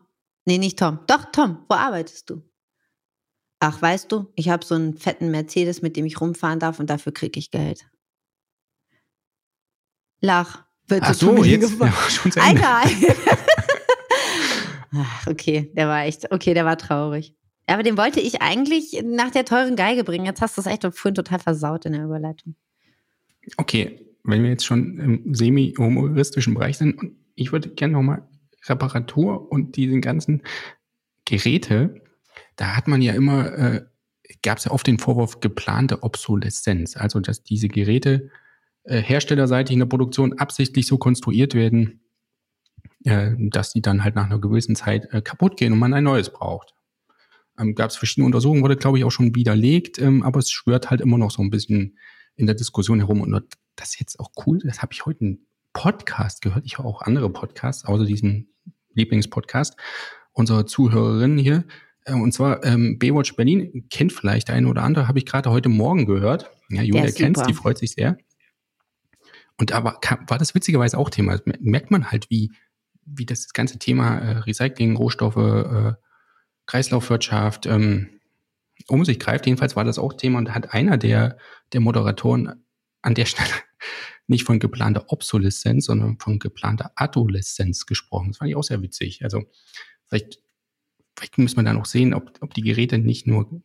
Nee, 0.45 0.59
nicht 0.59 0.79
Tom. 0.79 1.01
Doch, 1.07 1.27
Tom. 1.33 1.65
Wo 1.69 1.75
arbeitest 1.75 2.31
du? 2.31 2.43
Ach, 3.61 3.81
weißt 3.81 4.11
du, 4.11 4.33
ich 4.37 4.49
habe 4.49 4.65
so 4.65 4.75
einen 4.75 4.97
fetten 4.97 5.31
Mercedes, 5.31 5.83
mit 5.83 5.97
dem 5.97 6.07
ich 6.07 6.21
rumfahren 6.21 6.59
darf 6.59 6.81
und 6.81 6.89
dafür 6.89 7.13
kriege 7.13 7.39
ich 7.39 7.51
Geld. 7.51 7.87
Lach. 10.21 10.65
Wird 10.87 11.03
Ach 11.05 11.15
so, 11.15 11.45
jetzt 11.45 11.79
ja, 11.79 11.93
schon 12.11 12.33
zu 12.33 12.41
Ende. 12.41 12.67
Alter. 12.67 12.91
Ach, 14.97 15.27
okay, 15.29 15.71
der 15.77 15.89
war 15.89 16.05
echt, 16.05 16.33
okay, 16.33 16.55
der 16.55 16.65
war 16.65 16.79
traurig. 16.79 17.37
Aber 17.71 17.83
den 17.85 17.97
wollte 17.97 18.21
ich 18.21 18.43
eigentlich 18.43 19.01
nach 19.05 19.31
der 19.31 19.45
teuren 19.45 19.77
Geige 19.77 20.03
bringen. 20.03 20.27
Jetzt 20.27 20.41
hast 20.41 20.57
du 20.57 20.61
es 20.61 20.67
echt 20.67 20.83
vorhin 20.83 21.15
total 21.15 21.39
versaut 21.39 21.85
in 21.87 21.93
der 21.93 22.05
Überleitung. 22.05 22.57
Okay, 23.57 24.07
wenn 24.25 24.43
wir 24.43 24.51
jetzt 24.51 24.67
schon 24.67 24.99
im 24.99 25.35
semi-humoristischen 25.35 26.55
Bereich 26.55 26.79
sind, 26.79 27.01
ich 27.37 27.53
würde 27.53 27.71
gerne 27.71 27.93
nochmal 27.93 28.29
Reparatur 28.65 29.51
und 29.51 29.77
diesen 29.77 30.01
ganzen 30.01 30.43
Geräte, 31.25 32.03
da 32.57 32.77
hat 32.77 32.89
man 32.89 33.03
ja 33.03 33.15
immer, 33.15 33.53
äh, 33.57 33.85
gab 34.43 34.59
es 34.59 34.65
ja 34.65 34.73
oft 34.73 34.87
den 34.87 34.99
Vorwurf 34.99 35.41
geplante 35.41 36.03
Obsoleszenz, 36.03 36.97
also 36.97 37.21
dass 37.21 37.45
diese 37.45 37.69
Geräte 37.69 38.31
äh, 38.83 39.01
herstellerseitig 39.01 39.75
in 39.75 39.79
der 39.79 39.87
Produktion 39.87 40.39
absichtlich 40.39 40.87
so 40.87 40.99
konstruiert 40.99 41.55
werden, 41.55 42.01
äh, 43.05 43.31
dass 43.39 43.73
die 43.73 43.81
dann 43.81 44.03
halt 44.03 44.17
nach 44.17 44.27
einer 44.27 44.41
gewissen 44.41 44.75
Zeit 44.75 45.13
äh, 45.13 45.23
kaputt 45.23 45.57
gehen 45.57 45.73
und 45.73 45.79
man 45.79 45.95
ein 45.95 46.05
neues 46.05 46.31
braucht. 46.31 46.75
Ähm, 47.61 47.75
gab 47.75 47.91
es 47.91 47.97
verschiedene 47.97 48.27
Untersuchungen, 48.27 48.63
wurde 48.63 48.77
glaube 48.77 48.99
ich 48.99 49.05
auch 49.05 49.11
schon 49.11 49.35
widerlegt, 49.35 49.99
ähm, 49.99 50.23
aber 50.23 50.39
es 50.39 50.51
schwört 50.51 50.91
halt 50.91 51.01
immer 51.01 51.19
noch 51.19 51.31
so 51.31 51.43
ein 51.43 51.51
bisschen 51.51 51.99
in 52.37 52.47
der 52.47 52.55
Diskussion 52.55 52.99
herum 52.99 53.21
und 53.21 53.31
das 53.77 53.91
ist 53.91 54.01
jetzt 54.01 54.21
auch 54.21 54.31
cool, 54.47 54.59
das 54.65 54.83
habe 54.83 54.93
ich 54.93 55.05
heute 55.05 55.21
einen 55.21 55.47
Podcast 55.73 56.43
gehört, 56.43 56.65
ich 56.65 56.79
höre 56.79 56.87
auch 56.87 57.03
andere 57.03 57.31
Podcasts, 57.31 57.85
außer 57.85 58.05
diesen 58.05 58.53
Lieblingspodcast 58.95 59.77
unserer 60.33 60.67
Zuhörerin 60.67 61.39
hier. 61.39 61.65
Äh, 62.05 62.15
und 62.15 62.33
zwar 62.33 62.65
ähm, 62.65 62.99
Baywatch 62.99 63.37
Berlin, 63.37 63.87
kennt 63.91 64.13
vielleicht 64.13 64.49
der 64.49 64.57
eine 64.57 64.69
oder 64.69 64.83
andere, 64.83 65.09
habe 65.09 65.19
ich 65.19 65.27
gerade 65.27 65.51
heute 65.51 65.69
Morgen 65.69 66.07
gehört. 66.07 66.51
Ja, 66.71 66.83
Julia 66.83 67.11
kennt 67.11 67.39
die 67.49 67.55
freut 67.55 67.79
sich 67.79 67.93
sehr. 67.93 68.19
Und 69.59 69.71
da 69.71 69.85
war, 69.85 70.01
war 70.27 70.39
das 70.39 70.55
witzigerweise 70.55 70.97
auch 70.97 71.11
Thema. 71.11 71.39
Merkt 71.61 71.91
man 71.91 72.11
halt, 72.11 72.31
wie, 72.31 72.51
wie 73.05 73.27
das 73.27 73.53
ganze 73.53 73.79
Thema 73.79 74.19
äh, 74.19 74.39
Recycling, 74.39 74.97
Rohstoffe, 74.97 75.37
äh, 75.37 75.93
Kreislaufwirtschaft 76.71 77.67
ähm, 77.67 78.21
um 78.87 79.05
sich 79.05 79.19
greift. 79.19 79.47
Jedenfalls 79.47 79.75
war 79.75 79.85
das 79.85 79.99
auch 79.99 80.13
Thema 80.13 80.39
und 80.39 80.55
hat 80.55 80.73
einer 80.73 80.99
der, 80.99 81.37
der 81.73 81.81
Moderatoren 81.81 82.65
an 83.03 83.15
der 83.15 83.27
Stelle 83.27 83.51
nicht 84.29 84.45
von 84.45 84.61
geplanter 84.61 85.07
Obsoleszenz, 85.09 85.87
sondern 85.87 86.19
von 86.21 86.39
geplanter 86.39 86.93
Adoleszenz 86.95 87.87
gesprochen. 87.87 88.29
Das 88.29 88.37
fand 88.37 88.51
ich 88.51 88.57
auch 88.57 88.63
sehr 88.63 88.83
witzig. 88.83 89.25
Also 89.25 89.43
vielleicht, 90.07 90.39
vielleicht 91.17 91.39
muss 91.39 91.57
man 91.57 91.65
dann 91.65 91.77
auch 91.77 91.87
sehen, 91.87 92.15
ob, 92.15 92.39
ob 92.41 92.55
die 92.55 92.63
Geräte 92.63 92.99
nicht 92.99 93.27
nur 93.27 93.63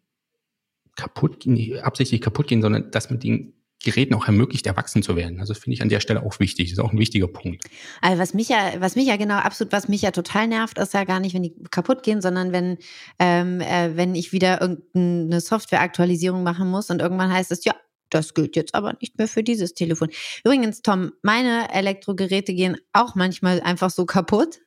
kaputt, 0.95 1.45
absichtlich 1.83 2.21
kaputt 2.21 2.47
gehen, 2.47 2.63
sondern 2.63 2.89
dass 2.89 3.11
man 3.11 3.19
den 3.19 3.53
Geräten 3.85 4.13
auch 4.15 4.25
ermöglicht, 4.25 4.67
erwachsen 4.67 5.01
zu 5.01 5.15
werden. 5.15 5.39
Also 5.39 5.53
das 5.53 5.63
finde 5.63 5.75
ich 5.75 5.81
an 5.81 5.89
der 5.89 6.01
Stelle 6.01 6.23
auch 6.23 6.39
wichtig. 6.39 6.69
Das 6.69 6.73
ist 6.73 6.83
auch 6.83 6.91
ein 6.91 6.99
wichtiger 6.99 7.27
Punkt. 7.27 7.63
Also 8.01 8.21
was 8.21 8.33
mich 8.33 8.49
ja, 8.49 8.73
was 8.79 8.97
mich 8.97 9.07
ja 9.07 9.15
genau 9.15 9.35
absolut, 9.35 9.71
was 9.71 9.87
mich 9.87 10.01
ja 10.01 10.11
total 10.11 10.47
nervt, 10.47 10.77
ist 10.77 10.93
ja 10.93 11.05
gar 11.05 11.21
nicht, 11.21 11.33
wenn 11.33 11.43
die 11.43 11.55
kaputt 11.71 12.03
gehen, 12.03 12.21
sondern 12.21 12.51
wenn, 12.51 12.77
ähm, 13.19 13.61
äh, 13.61 13.95
wenn 13.95 14.15
ich 14.15 14.33
wieder 14.33 14.59
irgendeine 14.59 15.39
Softwareaktualisierung 15.39 16.43
machen 16.43 16.69
muss 16.69 16.89
und 16.89 17.01
irgendwann 17.01 17.31
heißt 17.31 17.51
es, 17.51 17.63
ja, 17.63 17.75
das 18.09 18.33
gilt 18.33 18.55
jetzt 18.55 18.75
aber 18.75 18.95
nicht 18.99 19.17
mehr 19.17 19.27
für 19.27 19.43
dieses 19.43 19.73
Telefon. 19.73 20.09
Übrigens, 20.43 20.81
Tom, 20.81 21.11
meine 21.21 21.73
Elektrogeräte 21.73 22.53
gehen 22.53 22.77
auch 22.93 23.15
manchmal 23.15 23.61
einfach 23.61 23.89
so 23.89 24.05
kaputt. 24.05 24.59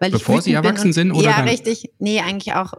Weil 0.00 0.10
Bevor 0.10 0.42
sie 0.42 0.52
erwachsen 0.52 0.92
sind, 0.92 1.12
oder? 1.12 1.22
Ja, 1.22 1.40
richtig. 1.40 1.92
Nee, 1.98 2.20
eigentlich 2.20 2.54
auch, 2.54 2.74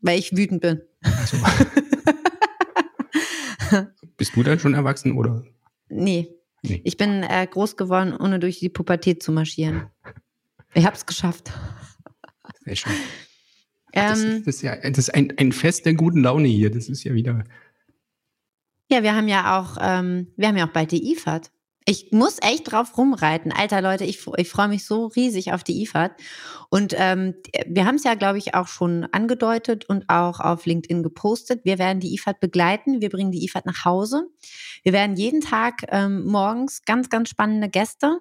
weil 0.00 0.18
ich 0.18 0.36
wütend 0.36 0.60
bin. 0.60 0.82
Also. 1.02 1.36
Bist 4.16 4.36
du 4.36 4.42
dann 4.42 4.58
schon 4.58 4.74
erwachsen, 4.74 5.16
oder? 5.16 5.44
Nee. 5.88 6.28
nee. 6.62 6.80
Ich 6.84 6.96
bin 6.96 7.22
äh, 7.22 7.46
groß 7.50 7.76
geworden, 7.76 8.14
ohne 8.16 8.38
durch 8.38 8.58
die 8.58 8.68
Pubertät 8.68 9.22
zu 9.22 9.32
marschieren. 9.32 9.86
Ich 10.74 10.86
hab's 10.86 11.06
geschafft. 11.06 11.52
Sehr 12.64 12.76
schön. 12.76 12.92
Ach, 12.92 13.92
das, 13.92 14.22
ähm, 14.22 14.42
das, 14.44 14.56
ist 14.56 14.62
ja 14.62 14.76
das 14.76 14.98
ist 14.98 15.14
ein, 15.14 15.32
ein 15.38 15.52
Fest 15.52 15.86
der 15.86 15.94
guten 15.94 16.22
Laune 16.22 16.48
hier. 16.48 16.70
Das 16.70 16.88
ist 16.88 17.04
ja 17.04 17.12
wieder 17.14 17.44
ja, 18.90 19.04
wir 19.04 19.14
haben 19.14 19.28
ja 19.28 19.58
auch, 19.58 19.76
ähm, 19.80 20.26
wir 20.36 20.48
haben 20.48 20.56
ja 20.56 20.66
auch 20.66 20.72
bald 20.72 20.90
die 20.90 21.12
IFAD. 21.12 21.50
Ich 21.90 22.12
muss 22.12 22.38
echt 22.40 22.70
drauf 22.70 22.96
rumreiten. 22.96 23.50
Alter 23.50 23.82
Leute, 23.82 24.04
ich, 24.04 24.24
ich 24.36 24.48
freue 24.48 24.68
mich 24.68 24.84
so 24.84 25.06
riesig 25.06 25.52
auf 25.52 25.64
die 25.64 25.82
IFAD. 25.82 26.12
Und 26.68 26.94
ähm, 26.96 27.34
wir 27.66 27.84
haben 27.84 27.96
es 27.96 28.04
ja, 28.04 28.14
glaube 28.14 28.38
ich, 28.38 28.54
auch 28.54 28.68
schon 28.68 29.08
angedeutet 29.10 29.86
und 29.88 30.08
auch 30.08 30.38
auf 30.38 30.66
LinkedIn 30.66 31.02
gepostet. 31.02 31.64
Wir 31.64 31.80
werden 31.80 31.98
die 31.98 32.14
IFAD 32.14 32.38
begleiten. 32.38 33.00
Wir 33.00 33.10
bringen 33.10 33.32
die 33.32 33.44
IFAD 33.44 33.66
nach 33.66 33.84
Hause. 33.84 34.28
Wir 34.84 34.92
werden 34.92 35.16
jeden 35.16 35.40
Tag 35.40 35.84
ähm, 35.88 36.26
morgens 36.26 36.82
ganz, 36.84 37.08
ganz 37.08 37.28
spannende 37.28 37.68
Gäste 37.68 38.20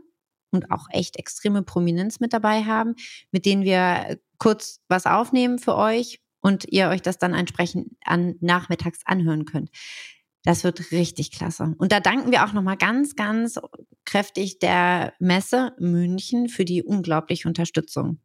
und 0.49 0.71
auch 0.71 0.88
echt 0.89 1.17
extreme 1.17 1.62
Prominenz 1.62 2.19
mit 2.19 2.34
dabei 2.34 2.63
haben, 2.63 2.95
mit 3.32 3.45
denen 3.45 3.62
wir 3.62 4.17
kurz 4.39 4.79
was 4.88 5.05
aufnehmen 5.05 5.60
für 5.60 5.75
euch 5.75 6.19
und 6.41 6.65
ihr 6.71 6.89
euch 6.89 7.03
das 7.03 7.19
dann 7.19 7.36
entsprechend 7.36 7.91
an 8.03 8.34
nachmittags 8.41 9.01
anhören 9.05 9.45
könnt. 9.45 9.69
Das 10.43 10.63
wird 10.63 10.91
richtig 10.91 11.32
klasse. 11.32 11.75
Und 11.78 11.91
da 11.91 11.99
danken 11.99 12.32
wir 12.32 12.45
auch 12.45 12.54
nochmal 12.54 12.78
ganz, 12.78 13.15
ganz 13.15 13.60
kräftig 14.06 14.60
der 14.60 15.13
Messe 15.19 15.73
München 15.80 16.47
für 16.47 16.65
die 16.65 16.82
unglaubliche 16.82 17.47
Unterstützung. 17.47 18.19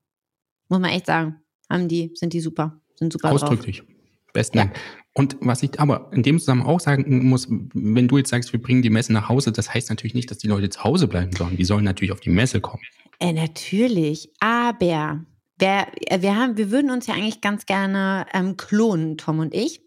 Muss 0.68 0.80
man 0.80 0.90
echt 0.90 1.06
sagen. 1.06 1.40
Haben 1.68 1.88
die, 1.88 2.12
sind 2.14 2.32
die 2.32 2.40
super. 2.40 2.80
Sind 2.94 3.12
super 3.12 3.32
Ausdrücklich. 3.32 3.78
Drauf. 3.78 3.88
Besten 4.32 4.58
ja. 4.58 4.64
Dank. 4.64 4.76
Und 5.14 5.36
was 5.40 5.62
ich 5.62 5.78
aber 5.78 6.10
in 6.12 6.22
dem 6.22 6.38
Zusammenhang 6.38 6.68
auch 6.68 6.80
sagen 6.80 7.26
muss, 7.28 7.48
wenn 7.48 8.08
du 8.08 8.18
jetzt 8.18 8.30
sagst, 8.30 8.52
wir 8.52 8.60
bringen 8.60 8.82
die 8.82 8.90
Messe 8.90 9.12
nach 9.12 9.28
Hause, 9.28 9.52
das 9.52 9.72
heißt 9.72 9.90
natürlich 9.90 10.14
nicht, 10.14 10.30
dass 10.30 10.38
die 10.38 10.48
Leute 10.48 10.70
zu 10.70 10.82
Hause 10.82 11.06
bleiben 11.06 11.32
sollen. 11.32 11.56
Die 11.56 11.64
sollen 11.64 11.84
natürlich 11.84 12.12
auf 12.12 12.20
die 12.20 12.30
Messe 12.30 12.60
kommen. 12.60 12.82
Äh, 13.20 13.32
natürlich. 13.32 14.30
Aber 14.40 15.24
wir, 15.58 15.86
äh, 16.06 16.20
wir, 16.22 16.36
haben, 16.36 16.56
wir 16.56 16.70
würden 16.70 16.90
uns 16.90 17.06
ja 17.06 17.14
eigentlich 17.14 17.40
ganz 17.40 17.66
gerne 17.66 18.26
ähm, 18.32 18.56
klonen, 18.56 19.16
Tom 19.18 19.38
und 19.38 19.54
ich, 19.54 19.80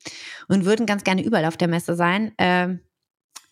und 0.48 0.66
würden 0.66 0.86
ganz 0.86 1.04
gerne 1.04 1.24
überall 1.24 1.46
auf 1.46 1.58
der 1.58 1.68
Messe 1.68 1.96
sein. 1.96 2.34
Ähm, 2.38 2.82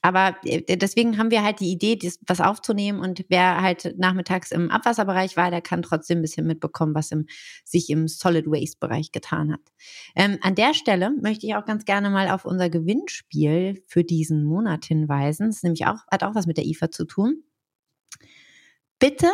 aber 0.06 0.36
äh, 0.44 0.78
deswegen 0.78 1.18
haben 1.18 1.32
wir 1.32 1.42
halt 1.42 1.60
die 1.60 1.72
Idee, 1.72 1.96
das, 1.96 2.20
was 2.28 2.40
aufzunehmen. 2.40 3.00
Und 3.00 3.26
wer 3.30 3.62
halt 3.62 3.96
nachmittags 3.98 4.52
im 4.52 4.70
Abwasserbereich 4.70 5.36
war, 5.36 5.50
der 5.50 5.62
kann 5.62 5.82
trotzdem 5.82 6.20
ein 6.20 6.22
bisschen 6.22 6.46
mitbekommen, 6.46 6.94
was 6.94 7.10
im, 7.10 7.26
sich 7.64 7.90
im 7.90 8.08
Solid 8.08 8.46
Waste-Bereich 8.46 9.12
getan 9.12 9.52
hat. 9.52 9.62
Ähm, 10.16 10.38
an 10.42 10.54
der 10.54 10.76
Stelle 10.76 11.10
möchte 11.10 11.48
ich 11.48 11.56
auch 11.56 11.66
ganz 11.66 11.86
gerne 11.86 12.12
mal 12.12 12.30
auf 12.30 12.46
unser 12.46 12.70
Gewinnspiel 12.70 13.84
für 13.88 14.04
diesen 14.04 14.44
Monat 14.44 14.86
hinweisen. 14.86 15.48
Das 15.48 15.56
ist 15.56 15.64
nämlich 15.64 15.88
auch, 15.88 16.06
hat 16.12 16.24
auch 16.24 16.36
was 16.36 16.46
mit 16.46 16.58
der 16.58 16.68
IFA 16.68 16.92
zu 16.92 17.06
tun. 17.06 17.44
Bitte 19.00 19.32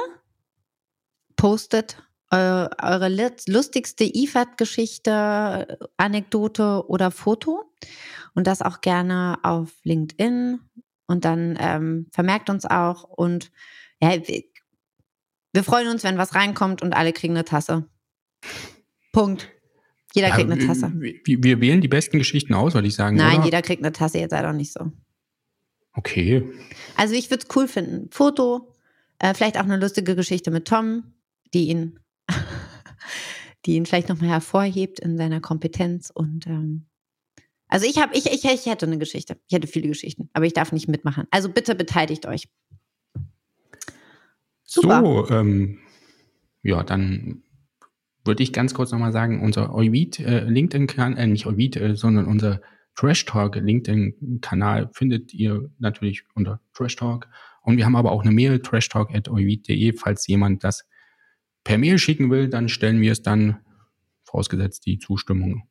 postet 1.35 2.01
eure 2.31 3.35
lustigste 3.47 4.05
IFAD-Geschichte, 4.05 5.77
Anekdote 5.97 6.85
oder 6.87 7.11
Foto 7.11 7.71
und 8.33 8.47
das 8.47 8.61
auch 8.61 8.81
gerne 8.81 9.37
auf 9.43 9.71
LinkedIn 9.83 10.59
und 11.07 11.25
dann 11.25 11.57
ähm, 11.59 12.07
vermerkt 12.11 12.49
uns 12.49 12.65
auch 12.65 13.03
und 13.03 13.51
ja, 14.01 14.17
wir 15.53 15.63
freuen 15.63 15.89
uns, 15.89 16.03
wenn 16.03 16.17
was 16.17 16.33
reinkommt 16.33 16.81
und 16.81 16.93
alle 16.93 17.11
kriegen 17.13 17.33
eine 17.33 17.45
Tasse. 17.45 17.85
Punkt. 19.11 19.49
Jeder 20.13 20.29
ja, 20.29 20.35
kriegt 20.35 20.49
eine 20.49 20.65
Tasse. 20.65 20.91
Wir, 20.95 21.43
wir, 21.43 21.61
wählen 21.61 21.81
die 21.81 21.87
besten 21.87 22.17
Geschichten 22.17 22.53
aus, 22.53 22.73
würde 22.73 22.87
ich 22.87 22.95
sagen. 22.95 23.17
Nein, 23.17 23.37
oder? 23.37 23.45
jeder 23.45 23.61
kriegt 23.61 23.83
eine 23.83 23.91
Tasse, 23.91 24.19
jetzt 24.19 24.31
sei 24.31 24.41
doch 24.41 24.53
nicht 24.53 24.73
so. 24.73 24.91
Okay. 25.93 26.49
Also 26.95 27.13
ich 27.13 27.29
würde 27.29 27.43
es 27.47 27.55
cool 27.55 27.67
finden. 27.67 28.09
Foto, 28.11 28.73
äh, 29.19 29.33
vielleicht 29.33 29.57
auch 29.57 29.63
eine 29.63 29.77
lustige 29.77 30.15
Geschichte 30.15 30.51
mit 30.51 30.67
Tom, 30.67 31.13
die 31.53 31.67
ihn 31.67 31.99
die 33.65 33.75
ihn 33.75 33.85
vielleicht 33.85 34.09
nochmal 34.09 34.29
hervorhebt 34.29 34.99
in 34.99 35.17
seiner 35.17 35.41
Kompetenz. 35.41 36.09
Und 36.09 36.47
ähm, 36.47 36.87
also 37.67 37.85
ich 37.85 37.97
habe, 37.97 38.15
ich, 38.15 38.25
ich, 38.25 38.43
ich 38.45 38.65
hätte 38.65 38.85
eine 38.85 38.97
Geschichte. 38.97 39.37
Ich 39.47 39.55
hätte 39.55 39.67
viele 39.67 39.87
Geschichten, 39.87 40.29
aber 40.33 40.45
ich 40.45 40.53
darf 40.53 40.71
nicht 40.71 40.87
mitmachen. 40.87 41.27
Also 41.31 41.49
bitte 41.49 41.75
beteiligt 41.75 42.25
euch. 42.25 42.47
Super. 44.63 45.01
So, 45.01 45.29
ähm, 45.29 45.79
ja, 46.63 46.83
dann 46.83 47.43
würde 48.23 48.43
ich 48.43 48.53
ganz 48.53 48.73
kurz 48.73 48.91
nochmal 48.91 49.11
sagen, 49.11 49.41
unser 49.41 49.73
Euvid 49.73 50.19
äh, 50.19 50.43
LinkedIn-Kanal, 50.45 51.17
äh, 51.17 51.27
nicht 51.27 51.45
Euvid, 51.45 51.75
äh, 51.75 51.95
sondern 51.95 52.25
unser 52.25 52.61
Trash 52.95 53.25
Talk 53.25 53.55
LinkedIn-Kanal 53.55 54.89
findet 54.93 55.33
ihr 55.33 55.69
natürlich 55.79 56.23
unter 56.35 56.61
Trash 56.73 56.95
Talk. 56.95 57.27
Und 57.63 57.77
wir 57.77 57.85
haben 57.85 57.95
aber 57.95 58.11
auch 58.11 58.23
eine 58.23 58.31
Mail, 58.31 58.59
trashtalk.euvid.de, 58.59 59.93
falls 59.93 60.27
jemand 60.27 60.63
das 60.63 60.87
per 61.63 61.77
Mail 61.77 61.97
schicken 61.97 62.29
will, 62.31 62.49
dann 62.49 62.69
stellen 62.69 63.01
wir 63.01 63.11
es 63.11 63.21
dann, 63.21 63.59
vorausgesetzt 64.23 64.85
die 64.85 64.99
Zustimmung 64.99 65.63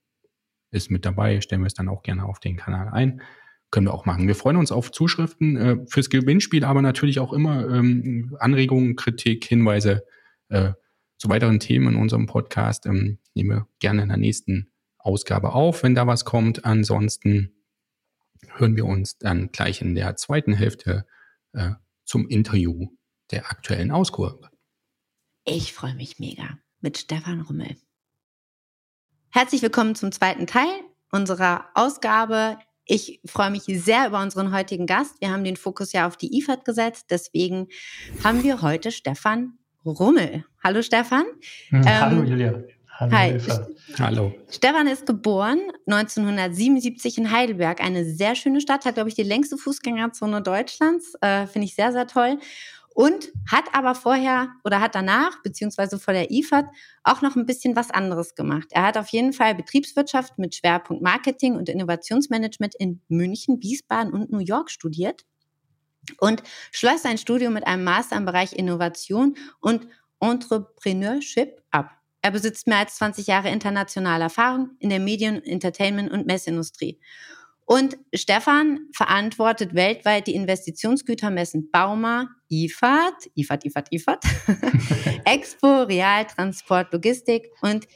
ist 0.70 0.90
mit 0.90 1.04
dabei, 1.04 1.40
stellen 1.40 1.62
wir 1.62 1.66
es 1.66 1.74
dann 1.74 1.88
auch 1.88 2.02
gerne 2.02 2.24
auf 2.24 2.40
den 2.40 2.56
Kanal 2.56 2.88
ein. 2.88 3.22
Können 3.70 3.86
wir 3.86 3.94
auch 3.94 4.06
machen. 4.06 4.26
Wir 4.26 4.34
freuen 4.34 4.56
uns 4.56 4.72
auf 4.72 4.90
Zuschriften 4.90 5.56
äh, 5.56 5.76
fürs 5.86 6.10
Gewinnspiel, 6.10 6.64
aber 6.64 6.82
natürlich 6.82 7.20
auch 7.20 7.32
immer 7.32 7.68
ähm, 7.68 8.36
Anregungen, 8.40 8.96
Kritik, 8.96 9.44
Hinweise 9.44 10.04
äh, 10.48 10.72
zu 11.18 11.28
weiteren 11.28 11.60
Themen 11.60 11.94
in 11.94 12.00
unserem 12.00 12.26
Podcast. 12.26 12.86
Ähm, 12.86 13.18
nehmen 13.34 13.50
wir 13.50 13.68
gerne 13.78 14.02
in 14.02 14.08
der 14.08 14.16
nächsten 14.16 14.70
Ausgabe 14.98 15.52
auf, 15.52 15.82
wenn 15.82 15.94
da 15.94 16.06
was 16.06 16.24
kommt. 16.24 16.64
Ansonsten 16.64 17.52
hören 18.56 18.76
wir 18.76 18.86
uns 18.86 19.18
dann 19.18 19.50
gleich 19.52 19.82
in 19.82 19.94
der 19.94 20.16
zweiten 20.16 20.52
Hälfte 20.52 21.06
äh, 21.52 21.70
zum 22.04 22.28
Interview 22.28 22.88
der 23.30 23.50
aktuellen 23.50 23.92
Auskurve. 23.92 24.49
Ich 25.44 25.72
freue 25.72 25.94
mich 25.94 26.18
mega. 26.18 26.58
mit 26.82 26.98
Stefan 26.98 27.40
Rummel. 27.42 27.76
Herzlich 29.30 29.62
willkommen 29.62 29.94
zum 29.94 30.12
zweiten 30.12 30.46
Teil 30.46 30.68
unserer 31.10 31.66
Ausgabe. 31.74 32.58
Ich 32.84 33.20
freue 33.24 33.50
mich 33.50 33.64
sehr 33.64 34.06
über 34.06 34.22
unseren 34.22 34.52
heutigen 34.52 34.86
Gast. 34.86 35.20
Wir 35.20 35.30
haben 35.30 35.44
den 35.44 35.56
Fokus 35.56 35.92
ja 35.92 36.06
auf 36.06 36.16
die 36.16 36.38
IFAD 36.38 36.64
gesetzt. 36.64 37.06
Deswegen 37.10 37.68
haben 38.24 38.42
wir 38.42 38.62
heute 38.62 38.90
Stefan 38.90 39.58
Rummel. 39.84 40.44
Hallo 40.62 40.82
Stefan. 40.82 41.24
Hm, 41.68 41.84
hallo 41.84 42.20
ähm, 42.20 42.26
Julia. 42.26 42.64
Hallo. 42.98 43.12
Hi. 43.12 43.38
Hallo. 43.98 44.34
Stefan 44.50 44.86
ist 44.86 45.06
geboren 45.06 45.60
1977 45.86 47.16
in 47.16 47.30
Heidelberg, 47.30 47.80
eine 47.82 48.04
sehr 48.04 48.34
schöne 48.34 48.60
Stadt, 48.60 48.84
hat, 48.84 48.94
glaube 48.94 49.08
ich, 49.08 49.14
die 49.14 49.22
längste 49.22 49.56
Fußgängerzone 49.56 50.42
Deutschlands. 50.42 51.14
Äh, 51.22 51.46
Finde 51.46 51.66
ich 51.66 51.74
sehr, 51.74 51.92
sehr 51.92 52.06
toll. 52.06 52.38
Und 53.00 53.32
hat 53.50 53.64
aber 53.72 53.94
vorher 53.94 54.50
oder 54.62 54.78
hat 54.82 54.94
danach, 54.94 55.42
beziehungsweise 55.42 55.98
vor 55.98 56.12
der 56.12 56.30
IFAD, 56.30 56.66
auch 57.02 57.22
noch 57.22 57.34
ein 57.34 57.46
bisschen 57.46 57.74
was 57.74 57.90
anderes 57.90 58.34
gemacht. 58.34 58.66
Er 58.72 58.82
hat 58.82 58.98
auf 58.98 59.08
jeden 59.08 59.32
Fall 59.32 59.54
Betriebswirtschaft 59.54 60.36
mit 60.36 60.54
Schwerpunkt 60.54 61.02
Marketing 61.02 61.56
und 61.56 61.70
Innovationsmanagement 61.70 62.74
in 62.74 63.00
München, 63.08 63.62
Wiesbaden 63.62 64.12
und 64.12 64.30
New 64.30 64.40
York 64.40 64.70
studiert 64.70 65.24
und 66.18 66.42
schloss 66.72 67.00
sein 67.00 67.16
Studium 67.16 67.54
mit 67.54 67.66
einem 67.66 67.84
Master 67.84 68.18
im 68.18 68.26
Bereich 68.26 68.52
Innovation 68.52 69.34
und 69.60 69.88
Entrepreneurship 70.20 71.62
ab. 71.70 71.92
Er 72.20 72.32
besitzt 72.32 72.66
mehr 72.66 72.80
als 72.80 72.96
20 72.96 73.26
Jahre 73.26 73.48
internationale 73.48 74.24
Erfahrung 74.24 74.72
in 74.78 74.90
der 74.90 75.00
Medien-, 75.00 75.42
Entertainment- 75.42 76.12
und 76.12 76.26
Messindustrie. 76.26 77.00
Und 77.70 77.98
Stefan 78.12 78.88
verantwortet 78.92 79.76
weltweit 79.76 80.26
die 80.26 80.34
Investitionsgütermessen 80.34 81.70
Bauma, 81.70 82.28
IFAD, 82.48 83.30
IFAD, 83.36 83.64
IFAD, 83.64 83.88
IFAD, 83.92 84.24
Expo, 85.24 85.82
Real, 85.82 86.26
Transport, 86.26 86.92
Logistik 86.92 87.48
und 87.62 87.86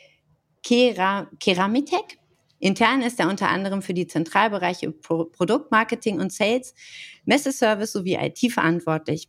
Kera, 0.62 1.28
Keramitec. 1.40 2.18
Intern 2.60 3.02
ist 3.02 3.18
er 3.18 3.28
unter 3.28 3.48
anderem 3.48 3.82
für 3.82 3.94
die 3.94 4.06
Zentralbereiche 4.06 4.92
Pro 4.92 5.24
Produktmarketing 5.24 6.20
und 6.20 6.32
Sales, 6.32 6.72
Messeservice 7.24 7.90
sowie 7.90 8.14
IT 8.14 8.52
verantwortlich. 8.52 9.28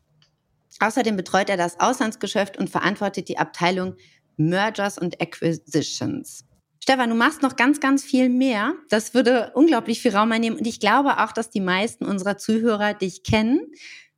Außerdem 0.80 1.18
betreut 1.18 1.50
er 1.50 1.58
das 1.58 1.80
Auslandsgeschäft 1.80 2.60
und 2.60 2.70
verantwortet 2.70 3.30
die 3.30 3.40
Abteilung 3.40 3.96
Mergers 4.38 5.00
und 5.00 5.20
Acquisitions. 5.20 6.46
Stefan, 6.88 7.10
du 7.10 7.16
machst 7.16 7.42
noch 7.42 7.56
ganz, 7.56 7.80
ganz 7.80 8.04
viel 8.04 8.30
mehr. 8.30 8.74
Das 8.90 9.16
würde 9.16 9.50
unglaublich 9.56 10.04
viel 10.04 10.16
Raum 10.16 10.32
einnehmen. 10.32 10.60
Und 10.60 10.68
ich 10.68 10.80
glaube 10.80 11.18
auch, 11.18 11.32
dass 11.32 11.50
die 11.50 11.60
meisten 11.60 12.06
unserer 12.06 12.38
Zuhörer 12.38 12.94
dich 12.94 13.24
kennen. 13.24 13.60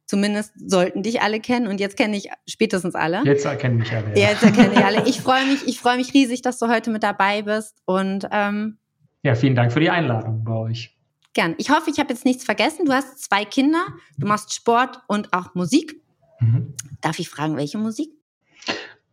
Zumindest 0.06 0.51
sollten 0.58 1.01
dich 1.01 1.21
alle 1.21 1.39
kennen. 1.39 1.67
Und 1.67 1.80
jetzt 1.80 1.95
kenne 1.95 2.17
ich 2.17 2.30
spätestens 2.45 2.93
alle. 2.93 3.23
Jetzt 3.23 3.45
erkennen 3.45 3.77
mich 3.77 3.93
alle. 3.93 4.10
Ja. 4.19 4.32
Jetzt 4.32 4.43
erkenne 4.43 4.73
ich 4.73 4.84
alle. 4.84 5.08
Ich 5.08 5.21
freue 5.21 5.45
mich, 5.45 5.65
ich 5.65 5.80
freue 5.80 5.95
mich 5.95 6.13
riesig, 6.13 6.41
dass 6.41 6.60
du 6.60 6.67
heute 6.67 6.89
mit 6.89 7.03
dabei 7.03 7.41
bist. 7.41 7.77
Und 7.86 8.27
ähm, 8.34 8.77
ja, 9.23 9.36
vielen 9.36 9.56
Dank 9.56 9.71
für 9.71 9.80
die 9.80 9.89
Einladung 9.89 10.43
bei 10.43 10.51
euch. 10.51 10.93
Gern. 11.34 11.56
Ich 11.60 11.69
hoffe, 11.69 11.89
ich 11.89 11.99
habe 12.01 12.10
jetzt 12.10 12.25
nichts 12.25 12.43
vergessen. 12.43 12.84
Du 12.84 12.91
hast 12.91 13.23
zwei 13.23 13.45
Kinder, 13.45 13.86
du 14.17 14.27
machst 14.27 14.53
Sport 14.53 14.99
und 15.08 15.32
auch 15.32 15.56
Musik. 15.56 16.01
Mhm. 16.41 16.73
Darf 16.99 17.17
ich 17.19 17.30
fragen, 17.30 17.56
welche 17.56 17.77
Musik? 17.77 18.16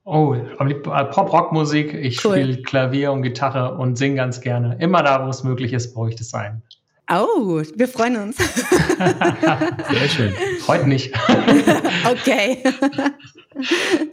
Oh, 0.04 0.34
äh, 0.34 0.74
Pop-Rock-Musik. 0.74 1.94
Ich 1.94 2.22
cool. 2.24 2.32
spiele 2.32 2.62
Klavier 2.62 3.12
und 3.12 3.22
Gitarre 3.22 3.76
und 3.78 3.96
singe 3.96 4.16
ganz 4.16 4.40
gerne. 4.40 4.76
Immer 4.78 5.02
da, 5.02 5.24
wo 5.24 5.30
es 5.30 5.44
möglich 5.44 5.72
ist, 5.72 5.94
brauche 5.94 6.10
ich 6.10 6.16
das 6.16 6.28
sein. 6.28 6.62
Oh, 7.10 7.62
wir 7.74 7.88
freuen 7.88 8.16
uns. 8.16 8.36
Sehr 9.90 10.08
schön. 10.08 10.32
Heute 10.66 10.88
nicht. 10.88 11.14
okay. 12.10 12.62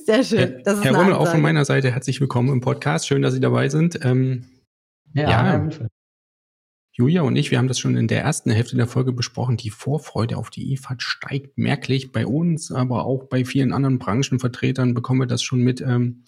Sehr 0.06 0.24
schön. 0.24 0.62
Das 0.64 0.78
ist 0.78 0.86
Herr 0.86 0.96
Rommel, 0.96 1.14
auch 1.14 1.28
von 1.28 1.42
meiner 1.42 1.66
Seite 1.66 1.92
herzlich 1.92 2.20
willkommen 2.22 2.50
im 2.50 2.62
Podcast. 2.62 3.08
Schön, 3.08 3.22
dass 3.22 3.34
Sie 3.34 3.40
dabei 3.40 3.70
sind. 3.70 4.00
Ähm, 4.04 4.46
ja, 5.14 5.30
ja 5.30 5.70
Julia 6.94 7.22
und 7.22 7.38
ich, 7.38 7.52
wir 7.52 7.58
haben 7.58 7.70
das 7.70 7.80
schon 7.80 7.96
in 7.96 8.10
der 8.10 8.22
ersten 8.22 8.52
Hälfte 8.52 8.76
der 8.76 8.88
Folge 8.88 9.14
besprochen. 9.14 9.56
Die 9.56 9.70
Vorfreude 9.70 10.38
auf 10.38 10.50
die 10.50 10.74
IFAD 10.74 11.02
steigt 11.02 11.58
merklich 11.58 12.12
bei 12.12 12.26
uns, 12.26 12.72
aber 12.72 13.06
auch 13.06 13.26
bei 13.26 13.46
vielen 13.46 13.72
anderen 13.72 13.98
Branchenvertretern 13.98 14.94
bekommen 14.94 15.22
wir 15.22 15.28
das 15.28 15.42
schon 15.42 15.62
mit. 15.62 15.80
Ähm, 15.80 16.26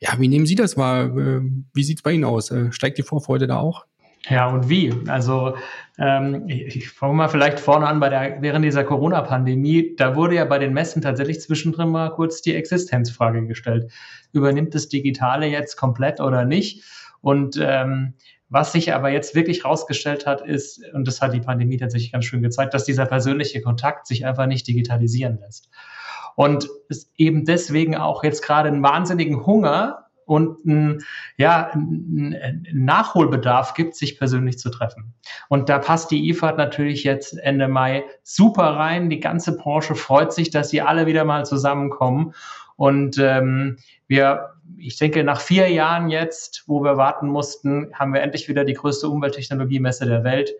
ja, 0.00 0.18
wie 0.18 0.28
nehmen 0.28 0.46
Sie 0.46 0.54
das 0.54 0.78
wahr? 0.78 1.14
Äh, 1.16 1.42
wie 1.74 1.82
sieht 1.82 1.98
es 1.98 2.02
bei 2.02 2.12
Ihnen 2.12 2.24
aus? 2.24 2.50
Äh, 2.50 2.72
steigt 2.72 2.96
die 2.96 3.02
Vorfreude 3.02 3.46
da 3.46 3.58
auch? 3.58 3.84
Ja, 4.28 4.48
und 4.48 4.68
wie? 4.68 4.92
Also 5.06 5.56
ähm, 5.98 6.44
ich 6.48 6.90
fange 6.90 7.14
mal 7.14 7.28
vielleicht 7.28 7.58
vorne 7.58 7.86
an 7.86 8.00
bei 8.00 8.08
der, 8.08 8.42
während 8.42 8.64
dieser 8.64 8.84
Corona-Pandemie, 8.84 9.96
da 9.96 10.14
wurde 10.14 10.34
ja 10.34 10.44
bei 10.44 10.58
den 10.58 10.74
Messen 10.74 11.00
tatsächlich 11.00 11.40
zwischendrin 11.40 11.88
mal 11.88 12.10
kurz 12.10 12.42
die 12.42 12.54
Existenzfrage 12.54 13.46
gestellt. 13.46 13.90
Übernimmt 14.32 14.74
das 14.74 14.88
Digitale 14.88 15.46
jetzt 15.46 15.76
komplett 15.76 16.20
oder 16.20 16.44
nicht? 16.44 16.84
Und 17.22 17.58
ähm, 17.62 18.14
was 18.50 18.72
sich 18.72 18.92
aber 18.92 19.10
jetzt 19.10 19.34
wirklich 19.34 19.64
rausgestellt 19.64 20.26
hat, 20.26 20.42
ist, 20.42 20.82
und 20.92 21.06
das 21.06 21.22
hat 21.22 21.32
die 21.32 21.40
Pandemie 21.40 21.76
tatsächlich 21.76 22.12
ganz 22.12 22.24
schön 22.24 22.42
gezeigt, 22.42 22.74
dass 22.74 22.84
dieser 22.84 23.06
persönliche 23.06 23.62
Kontakt 23.62 24.06
sich 24.06 24.26
einfach 24.26 24.46
nicht 24.46 24.66
digitalisieren 24.66 25.38
lässt. 25.40 25.70
Und 26.34 26.68
es 26.88 27.10
eben 27.16 27.44
deswegen 27.44 27.96
auch 27.96 28.24
jetzt 28.24 28.42
gerade 28.42 28.68
einen 28.68 28.82
wahnsinnigen 28.82 29.46
Hunger 29.46 30.06
und 30.24 30.64
ein, 30.64 31.02
ja, 31.36 31.70
ein 31.74 32.66
Nachholbedarf 32.72 33.74
gibt, 33.74 33.96
sich 33.96 34.18
persönlich 34.18 34.58
zu 34.58 34.70
treffen. 34.70 35.14
Und 35.48 35.68
da 35.68 35.78
passt 35.78 36.10
die 36.10 36.28
IFAD 36.28 36.56
natürlich 36.56 37.04
jetzt 37.04 37.36
Ende 37.38 37.66
Mai 37.66 38.04
super 38.22 38.76
rein. 38.76 39.10
Die 39.10 39.20
ganze 39.20 39.56
Branche 39.56 39.94
freut 39.96 40.32
sich, 40.32 40.50
dass 40.50 40.70
sie 40.70 40.82
alle 40.82 41.06
wieder 41.06 41.24
mal 41.24 41.44
zusammenkommen. 41.44 42.32
Und 42.80 43.18
ähm, 43.18 43.76
wir 44.06 44.54
ich 44.78 44.96
denke, 44.96 45.22
nach 45.22 45.38
vier 45.38 45.68
Jahren 45.68 46.08
jetzt, 46.08 46.64
wo 46.66 46.82
wir 46.82 46.96
warten 46.96 47.28
mussten, 47.28 47.92
haben 47.92 48.14
wir 48.14 48.22
endlich 48.22 48.48
wieder 48.48 48.64
die 48.64 48.72
größte 48.72 49.06
Umwelttechnologiemesse 49.06 50.06
der 50.06 50.24
Welt. 50.24 50.50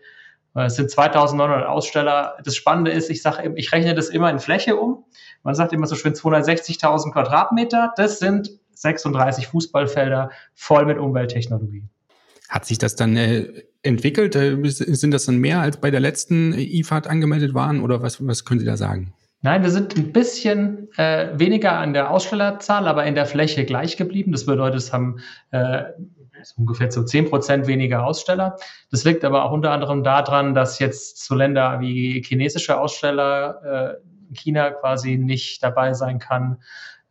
Äh, 0.55 0.67
es 0.67 0.75
sind 0.75 0.91
2900 0.91 1.67
Aussteller. 1.67 2.37
Das 2.45 2.57
Spannende 2.57 2.91
ist, 2.91 3.09
ich 3.09 3.23
sage, 3.23 3.51
ich 3.57 3.73
rechne 3.73 3.95
das 3.95 4.11
immer 4.11 4.31
in 4.31 4.39
Fläche 4.39 4.77
um. 4.77 5.05
Man 5.45 5.55
sagt 5.55 5.73
immer 5.73 5.87
so 5.87 5.95
schön 5.95 6.13
260.000 6.13 7.13
Quadratmeter. 7.13 7.95
Das 7.97 8.19
sind 8.19 8.51
36 8.75 9.47
Fußballfelder 9.47 10.31
voll 10.55 10.85
mit 10.85 10.99
Umwelttechnologie. 10.99 11.85
Hat 12.51 12.67
sich 12.67 12.77
das 12.77 12.97
dann 12.97 13.17
äh, 13.17 13.65
entwickelt? 13.83 14.37
Äh, 14.37 14.59
sind 14.67 15.13
das 15.13 15.25
dann 15.25 15.39
mehr 15.39 15.61
als 15.61 15.79
bei 15.79 15.91
der 15.91 16.01
letzten 16.01 16.53
IFAD 16.53 17.07
angemeldet 17.07 17.55
waren 17.55 17.81
oder 17.81 18.03
was, 18.03 18.27
was 18.27 18.45
können 18.45 18.61
Sie 18.61 18.67
da 18.67 18.77
sagen? 18.77 19.15
Nein, 19.43 19.63
wir 19.63 19.71
sind 19.71 19.97
ein 19.97 20.13
bisschen 20.13 20.89
äh, 20.99 21.29
weniger 21.39 21.79
an 21.79 21.95
der 21.95 22.11
Ausstellerzahl, 22.11 22.87
aber 22.87 23.07
in 23.07 23.15
der 23.15 23.25
Fläche 23.25 23.65
gleich 23.65 23.97
geblieben. 23.97 24.33
Das 24.33 24.45
bedeutet, 24.45 24.81
es 24.81 24.93
haben 24.93 25.21
äh, 25.51 25.85
ungefähr 26.57 26.91
so 26.93 27.05
zehn 27.05 27.29
Prozent 27.29 27.67
weniger 27.67 28.05
Aussteller. 28.05 28.57
Das 28.91 29.05
liegt 29.05 29.25
aber 29.25 29.45
auch 29.45 29.53
unter 29.53 29.71
anderem 29.71 30.03
daran, 30.03 30.55
dass 30.55 30.79
jetzt 30.79 31.25
so 31.25 31.35
Länder 31.35 31.81
wie 31.81 32.23
chinesische 32.23 32.79
Aussteller 32.79 33.99
äh, 34.03 34.35
China 34.35 34.71
quasi 34.71 35.17
nicht 35.17 35.63
dabei 35.63 35.95
sein 35.95 36.19
kann. 36.19 36.59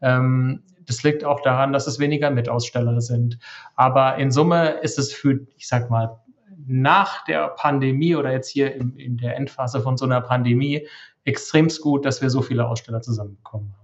Ähm, 0.01 0.63
das 0.85 1.03
liegt 1.03 1.23
auch 1.23 1.41
daran, 1.41 1.73
dass 1.73 1.87
es 1.87 1.99
weniger 1.99 2.29
Mitaussteller 2.29 3.01
sind. 3.01 3.39
Aber 3.75 4.15
in 4.17 4.31
Summe 4.31 4.79
ist 4.81 4.99
es 4.99 5.13
für, 5.13 5.39
ich 5.57 5.67
sag 5.67 5.89
mal, 5.89 6.19
nach 6.65 7.23
der 7.25 7.47
Pandemie 7.49 8.15
oder 8.15 8.31
jetzt 8.31 8.49
hier 8.49 8.75
in, 8.75 8.95
in 8.95 9.17
der 9.17 9.35
Endphase 9.35 9.81
von 9.81 9.97
so 9.97 10.05
einer 10.05 10.21
Pandemie 10.21 10.87
extremst 11.29 11.81
gut, 11.81 12.05
dass 12.05 12.21
wir 12.21 12.29
so 12.29 12.41
viele 12.41 12.67
Aussteller 12.67 13.01
zusammenbekommen 13.01 13.71
haben. 13.71 13.79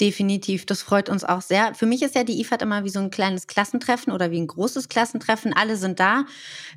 Definitiv, 0.00 0.66
das 0.66 0.82
freut 0.82 1.08
uns 1.08 1.24
auch 1.24 1.40
sehr. 1.40 1.74
Für 1.74 1.86
mich 1.86 2.02
ist 2.02 2.14
ja 2.14 2.22
die 2.22 2.38
IFAD 2.40 2.60
immer 2.60 2.84
wie 2.84 2.90
so 2.90 3.00
ein 3.00 3.10
kleines 3.10 3.46
Klassentreffen 3.46 4.12
oder 4.12 4.30
wie 4.30 4.38
ein 4.38 4.46
großes 4.46 4.90
Klassentreffen. 4.90 5.54
Alle 5.54 5.76
sind 5.76 6.00
da. 6.00 6.26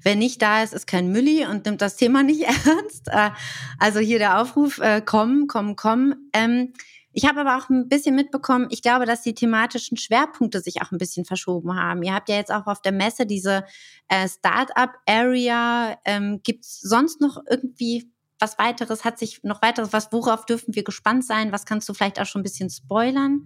Wer 0.03 0.15
nicht 0.15 0.41
da 0.41 0.63
ist, 0.63 0.73
ist 0.73 0.87
kein 0.87 1.11
Mülli 1.11 1.45
und 1.45 1.65
nimmt 1.65 1.81
das 1.81 1.97
Thema 1.97 2.23
nicht 2.23 2.43
ernst. 2.43 3.09
Äh, 3.09 3.31
also 3.77 3.99
hier 3.99 4.19
der 4.19 4.39
Aufruf, 4.41 4.79
äh, 4.79 5.01
kommen, 5.01 5.47
kommen, 5.47 5.75
kommen. 5.75 6.29
Ähm, 6.31 6.71
ich 7.11 7.27
habe 7.27 7.41
aber 7.41 7.57
auch 7.57 7.69
ein 7.69 7.89
bisschen 7.89 8.15
mitbekommen, 8.15 8.67
ich 8.69 8.81
glaube, 8.81 9.05
dass 9.05 9.23
die 9.23 9.33
thematischen 9.33 9.97
Schwerpunkte 9.97 10.61
sich 10.61 10.81
auch 10.81 10.91
ein 10.91 10.97
bisschen 10.97 11.25
verschoben 11.25 11.75
haben. 11.75 12.03
Ihr 12.03 12.13
habt 12.13 12.29
ja 12.29 12.35
jetzt 12.35 12.51
auch 12.51 12.67
auf 12.67 12.81
der 12.81 12.91
Messe 12.93 13.25
diese 13.25 13.65
äh, 14.07 14.29
Startup-Area. 14.29 15.97
Ähm, 16.05 16.39
Gibt 16.43 16.63
es 16.63 16.79
sonst 16.79 17.19
noch 17.19 17.37
irgendwie 17.49 18.09
was 18.39 18.57
weiteres? 18.57 19.03
Hat 19.05 19.19
sich 19.19 19.41
noch 19.43 19.61
weiteres, 19.61 19.93
was, 19.93 20.11
worauf 20.11 20.45
dürfen 20.45 20.75
wir 20.75 20.83
gespannt 20.83 21.25
sein? 21.25 21.51
Was 21.51 21.65
kannst 21.65 21.87
du 21.89 21.93
vielleicht 21.93 22.19
auch 22.19 22.25
schon 22.25 22.41
ein 22.41 22.43
bisschen 22.43 22.69
spoilern? 22.69 23.45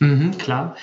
Mhm, 0.00 0.36
klar. 0.38 0.76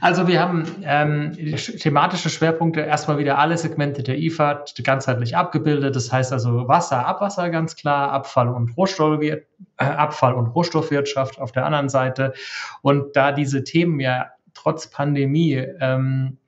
Also 0.00 0.28
wir 0.28 0.40
haben 0.40 0.66
ähm, 0.82 1.32
thematische 1.32 2.28
Schwerpunkte, 2.28 2.80
erstmal 2.80 3.18
wieder 3.18 3.38
alle 3.38 3.56
Segmente 3.56 4.02
der 4.02 4.18
IFAD 4.18 4.74
ganzheitlich 4.84 5.36
abgebildet. 5.36 5.96
Das 5.96 6.12
heißt 6.12 6.32
also 6.32 6.68
Wasser, 6.68 7.06
Abwasser 7.06 7.50
ganz 7.50 7.76
klar, 7.76 8.12
Abfall 8.12 8.48
und 8.48 8.76
Rohstoff, 8.76 9.22
äh, 9.22 9.40
Abfall 9.78 10.34
und 10.34 10.48
Rohstoffwirtschaft 10.48 11.38
auf 11.38 11.52
der 11.52 11.64
anderen 11.64 11.88
Seite. 11.88 12.34
Und 12.82 13.16
da 13.16 13.32
diese 13.32 13.64
Themen 13.64 14.00
ja 14.00 14.30
trotz 14.52 14.90
Pandemie 14.90 15.54
ähm, 15.80 16.38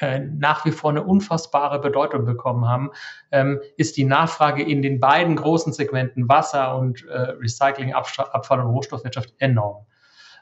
äh, 0.00 0.20
nach 0.20 0.64
wie 0.64 0.72
vor 0.72 0.90
eine 0.90 1.02
unfassbare 1.04 1.80
Bedeutung 1.80 2.24
bekommen 2.24 2.66
haben, 2.66 2.90
ähm, 3.30 3.60
ist 3.76 3.96
die 3.96 4.04
Nachfrage 4.04 4.62
in 4.62 4.82
den 4.82 5.00
beiden 5.00 5.36
großen 5.36 5.72
Segmenten 5.72 6.28
Wasser 6.28 6.76
und 6.76 7.06
äh, 7.06 7.32
Recycling, 7.40 7.92
Abfall 7.92 8.60
und 8.60 8.70
Rohstoffwirtschaft 8.72 9.34
enorm. 9.38 9.86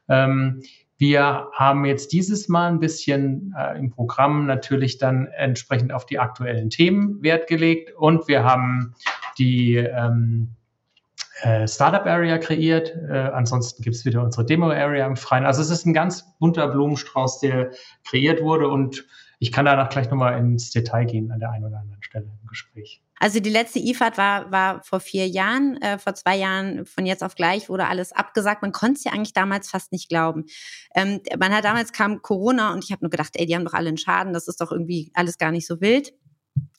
Ähm, 0.09 0.62
Wir 1.01 1.49
haben 1.53 1.85
jetzt 1.85 2.12
dieses 2.12 2.49
Mal 2.49 2.68
ein 2.68 2.81
bisschen 2.81 3.55
äh, 3.57 3.79
im 3.79 3.90
Programm 3.90 4.47
natürlich 4.47 4.99
dann 4.99 5.27
entsprechend 5.27 5.92
auf 5.92 6.07
die 6.07 6.18
aktuellen 6.18 6.71
Themen 6.71 7.23
Wert 7.23 7.47
gelegt 7.47 7.92
und 7.97 8.27
wir 8.27 8.42
haben 8.42 8.94
die 9.38 9.77
ähm, 9.77 10.57
äh, 11.42 11.68
Startup 11.68 12.05
Area 12.05 12.38
kreiert. 12.38 12.92
Äh, 13.09 13.31
ansonsten 13.33 13.85
gibt 13.85 13.94
es 13.94 14.05
wieder 14.05 14.25
unsere 14.25 14.44
Demo 14.44 14.71
Area 14.71 15.07
im 15.07 15.14
Freien. 15.14 15.47
Also 15.47 15.62
es 15.62 15.71
ist 15.71 15.87
ein 15.87 15.94
ganz 15.94 16.37
bunter 16.40 16.66
Blumenstrauß, 16.66 17.38
der 17.38 17.71
kreiert 18.05 18.42
wurde 18.42 18.66
und 18.66 19.05
ich 19.38 19.53
kann 19.53 19.64
danach 19.64 19.88
gleich 19.88 20.11
nochmal 20.11 20.38
ins 20.38 20.70
Detail 20.70 21.05
gehen 21.05 21.31
an 21.31 21.38
der 21.38 21.51
einen 21.51 21.64
oder 21.64 21.79
anderen 21.79 22.03
Stelle 22.03 22.24
im 22.24 22.46
Gespräch. 22.48 23.03
Also 23.20 23.40
die 23.40 23.51
letzte 23.51 23.79
IFAD 23.79 24.16
war, 24.16 24.51
war 24.53 24.83
vor 24.83 25.01
vier 25.01 25.27
Jahren, 25.29 25.81
äh, 25.83 25.98
vor 25.98 26.14
zwei 26.14 26.37
Jahren 26.37 26.87
von 26.87 27.07
jetzt 27.07 27.24
auf 27.24 27.35
gleich 27.35 27.68
wurde 27.68 27.87
alles 27.87 28.12
abgesagt. 28.12 28.62
Man 28.62 28.72
konnte 28.72 28.98
es 28.98 29.05
ja 29.05 29.12
eigentlich 29.12 29.33
damals 29.33 29.70
fast 29.70 29.92
nicht 29.92 30.09
glauben. 30.09 30.46
Ähm, 30.94 31.20
man 31.38 31.53
hat 31.53 31.64
damals 31.64 31.92
kam 31.92 32.22
Corona 32.22 32.72
und 32.72 32.85
ich 32.85 32.92
habe 32.92 33.05
nur 33.05 33.11
gedacht, 33.11 33.33
ey, 33.35 33.46
die 33.46 33.55
haben 33.55 33.64
doch 33.64 33.74
alle 33.74 33.88
einen 33.88 33.98
Schaden, 33.98 34.33
das 34.33 34.48
ist 34.48 34.61
doch 34.61 34.72
irgendwie 34.72 35.11
alles 35.14 35.38
gar 35.38 35.51
nicht 35.51 35.66
so 35.66 35.81
wild. 35.81 36.12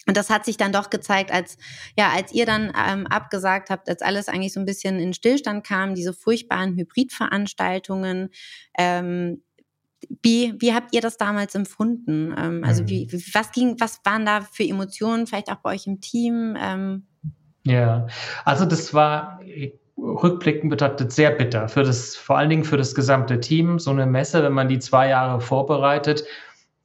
Und 0.07 0.17
das 0.17 0.29
hat 0.29 0.45
sich 0.45 0.57
dann 0.57 0.71
doch 0.71 0.89
gezeigt, 0.89 1.31
als 1.31 1.57
ja, 1.97 2.09
als 2.09 2.33
ihr 2.33 2.45
dann 2.45 2.73
ähm, 2.75 3.05
abgesagt 3.05 3.69
habt, 3.69 3.89
als 3.89 4.01
alles 4.01 4.27
eigentlich 4.27 4.53
so 4.53 4.59
ein 4.59 4.65
bisschen 4.65 4.97
in 4.99 5.13
Stillstand 5.13 5.65
kam, 5.65 5.93
diese 5.93 6.13
furchtbaren 6.13 6.75
Hybridveranstaltungen, 6.75 8.29
ähm, 8.77 9.43
wie, 10.21 10.53
wie 10.59 10.73
habt 10.73 10.93
ihr 10.93 11.01
das 11.01 11.17
damals 11.17 11.55
empfunden? 11.55 12.33
Ähm, 12.37 12.63
also 12.63 12.87
wie, 12.87 13.07
mhm. 13.11 13.21
was 13.33 13.51
ging, 13.51 13.75
was 13.79 14.01
waren 14.03 14.25
da 14.25 14.41
für 14.41 14.63
Emotionen, 14.63 15.27
vielleicht 15.27 15.51
auch 15.51 15.57
bei 15.57 15.73
euch 15.73 15.87
im 15.87 16.01
Team? 16.01 16.57
Ähm? 16.59 17.07
Ja, 17.63 18.07
also 18.45 18.65
das 18.65 18.93
war 18.93 19.39
rückblickend 19.97 20.69
betrachtet 20.69 21.11
sehr 21.11 21.31
bitter 21.31 21.67
für 21.67 21.83
das, 21.83 22.15
vor 22.15 22.37
allen 22.37 22.49
Dingen 22.49 22.63
für 22.63 22.77
das 22.77 22.95
gesamte 22.95 23.39
Team. 23.39 23.79
So 23.79 23.91
eine 23.91 24.05
Messe, 24.05 24.43
wenn 24.43 24.53
man 24.53 24.69
die 24.69 24.79
zwei 24.79 25.09
Jahre 25.09 25.41
vorbereitet, 25.41 26.23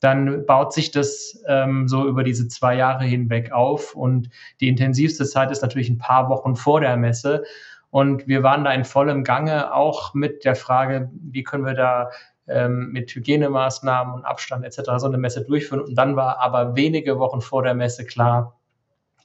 dann 0.01 0.45
baut 0.45 0.73
sich 0.73 0.91
das 0.91 1.43
ähm, 1.49 1.89
so 1.89 2.07
über 2.07 2.25
diese 2.25 2.49
zwei 2.49 2.77
Jahre 2.77 3.05
hinweg 3.05 3.53
auf. 3.53 3.95
Und 3.95 4.29
die 4.61 4.69
intensivste 4.69 5.25
Zeit 5.25 5.51
ist 5.51 5.63
natürlich 5.63 5.89
ein 5.89 5.99
paar 5.99 6.29
Wochen 6.29 6.57
vor 6.57 6.81
der 6.81 6.97
Messe. 6.97 7.45
Und 7.91 8.27
wir 8.27 8.43
waren 8.43 8.65
da 8.65 8.73
in 8.73 8.85
vollem 8.85 9.23
Gange, 9.23 9.73
auch 9.73 10.15
mit 10.15 10.45
der 10.45 10.57
Frage, 10.57 11.11
wie 11.23 11.45
können 11.45 11.65
wir 11.65 11.75
da 11.75 12.11
ähm, 12.47 12.91
mit 12.93 13.11
Hygienemaßnahmen 13.11 14.15
und 14.15 14.25
Abstand 14.25 14.65
etc. 14.65 14.81
so 14.99 15.07
eine 15.07 15.19
Messe 15.19 15.45
durchführen. 15.45 15.83
Und 15.83 15.95
dann 15.95 16.17
war 16.17 16.41
aber 16.41 16.77
wenige 16.77 17.19
Wochen 17.19 17.41
vor 17.41 17.63
der 17.63 17.75
Messe 17.75 18.05
klar, 18.05 18.59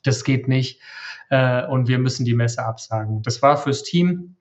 das 0.03 0.23
geht 0.23 0.47
nicht 0.47 0.79
äh, 1.29 1.65
und 1.65 1.87
wir 1.87 1.99
müssen 1.99 2.25
die 2.25 2.33
Messe 2.33 2.63
absagen. 2.63 3.21
Das 3.23 3.41
war 3.41 3.57
fürs 3.57 3.83
Team 3.83 4.35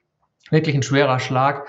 wirklich 0.50 0.74
ein 0.74 0.82
schwerer 0.82 1.18
Schlag, 1.18 1.68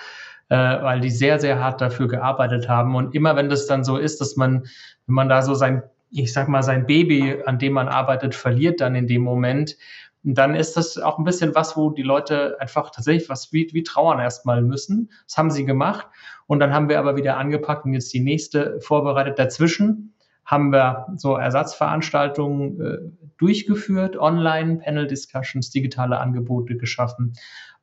äh, 0.49 0.55
weil 0.55 0.99
die 0.99 1.09
sehr, 1.09 1.39
sehr 1.39 1.59
hart 1.59 1.81
dafür 1.81 2.07
gearbeitet 2.07 2.69
haben. 2.69 2.95
Und 2.95 3.15
immer 3.15 3.35
wenn 3.35 3.49
das 3.49 3.67
dann 3.67 3.83
so 3.83 3.97
ist, 3.97 4.21
dass 4.21 4.35
man, 4.35 4.63
wenn 5.05 5.15
man 5.15 5.29
da 5.29 5.41
so 5.41 5.53
sein, 5.53 5.83
ich 6.11 6.33
sag 6.33 6.47
mal, 6.47 6.63
sein 6.63 6.85
Baby, 6.85 7.41
an 7.45 7.59
dem 7.59 7.73
man 7.73 7.87
arbeitet, 7.87 8.33
verliert 8.35 8.81
dann 8.81 8.95
in 8.95 9.07
dem 9.07 9.21
Moment, 9.21 9.77
dann 10.23 10.55
ist 10.55 10.75
das 10.75 10.97
auch 10.97 11.17
ein 11.17 11.23
bisschen 11.23 11.55
was, 11.55 11.77
wo 11.77 11.91
die 11.91 12.03
Leute 12.03 12.57
einfach 12.59 12.89
tatsächlich 12.89 13.29
was 13.29 13.53
wie, 13.53 13.69
wie 13.71 13.83
trauern 13.83 14.19
erstmal 14.19 14.61
müssen. 14.61 15.11
Das 15.25 15.37
haben 15.37 15.49
sie 15.51 15.65
gemacht. 15.65 16.07
Und 16.49 16.59
dann 16.61 16.73
haben 16.73 16.89
wir 16.89 16.97
aber 16.97 17.15
wieder 17.15 17.37
angepackt 17.37 17.85
und 17.85 17.93
jetzt 17.93 18.11
die 18.11 18.21
nächste 18.21 18.81
vorbereitet. 18.81 19.37
Dazwischen 19.37 20.15
haben 20.45 20.71
wir 20.71 21.05
so 21.15 21.35
Ersatzveranstaltungen 21.35 22.81
äh, 22.81 22.97
durchgeführt, 23.37 24.17
online, 24.17 24.77
Panel-Discussions, 24.77 25.69
digitale 25.69 26.17
Angebote 26.17 26.75
geschaffen. 26.75 27.33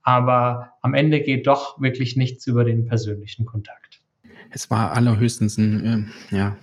Aber 0.02 0.72
am 0.82 0.94
Ende 0.94 1.20
geht 1.20 1.46
doch 1.46 1.80
wirklich 1.80 2.16
nichts 2.16 2.48
über 2.48 2.64
den 2.64 2.86
persönlichen 2.86 3.46
Kontakt. 3.46 4.00
Es 4.50 4.68
war 4.68 4.96
allerhöchstens 4.96 5.58
ein, 5.58 6.10
äh, 6.30 6.36
ja, 6.36 6.56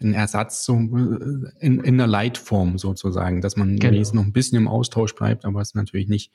ein 0.00 0.14
Ersatz 0.14 0.64
so 0.64 0.76
äh, 0.76 1.50
in, 1.58 1.80
in 1.80 1.98
der 1.98 2.06
Leitform 2.06 2.78
sozusagen, 2.78 3.40
dass 3.40 3.56
man 3.56 3.76
genau. 3.80 4.08
noch 4.12 4.22
ein 4.22 4.32
bisschen 4.32 4.56
im 4.56 4.68
Austausch 4.68 5.16
bleibt, 5.16 5.44
aber 5.44 5.60
es 5.60 5.70
ist 5.70 5.74
natürlich 5.74 6.06
nicht, 6.06 6.30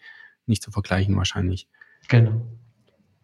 nicht 0.46 0.62
zu 0.62 0.72
vergleichen 0.72 1.16
wahrscheinlich. 1.16 1.70
Genau. 2.10 2.42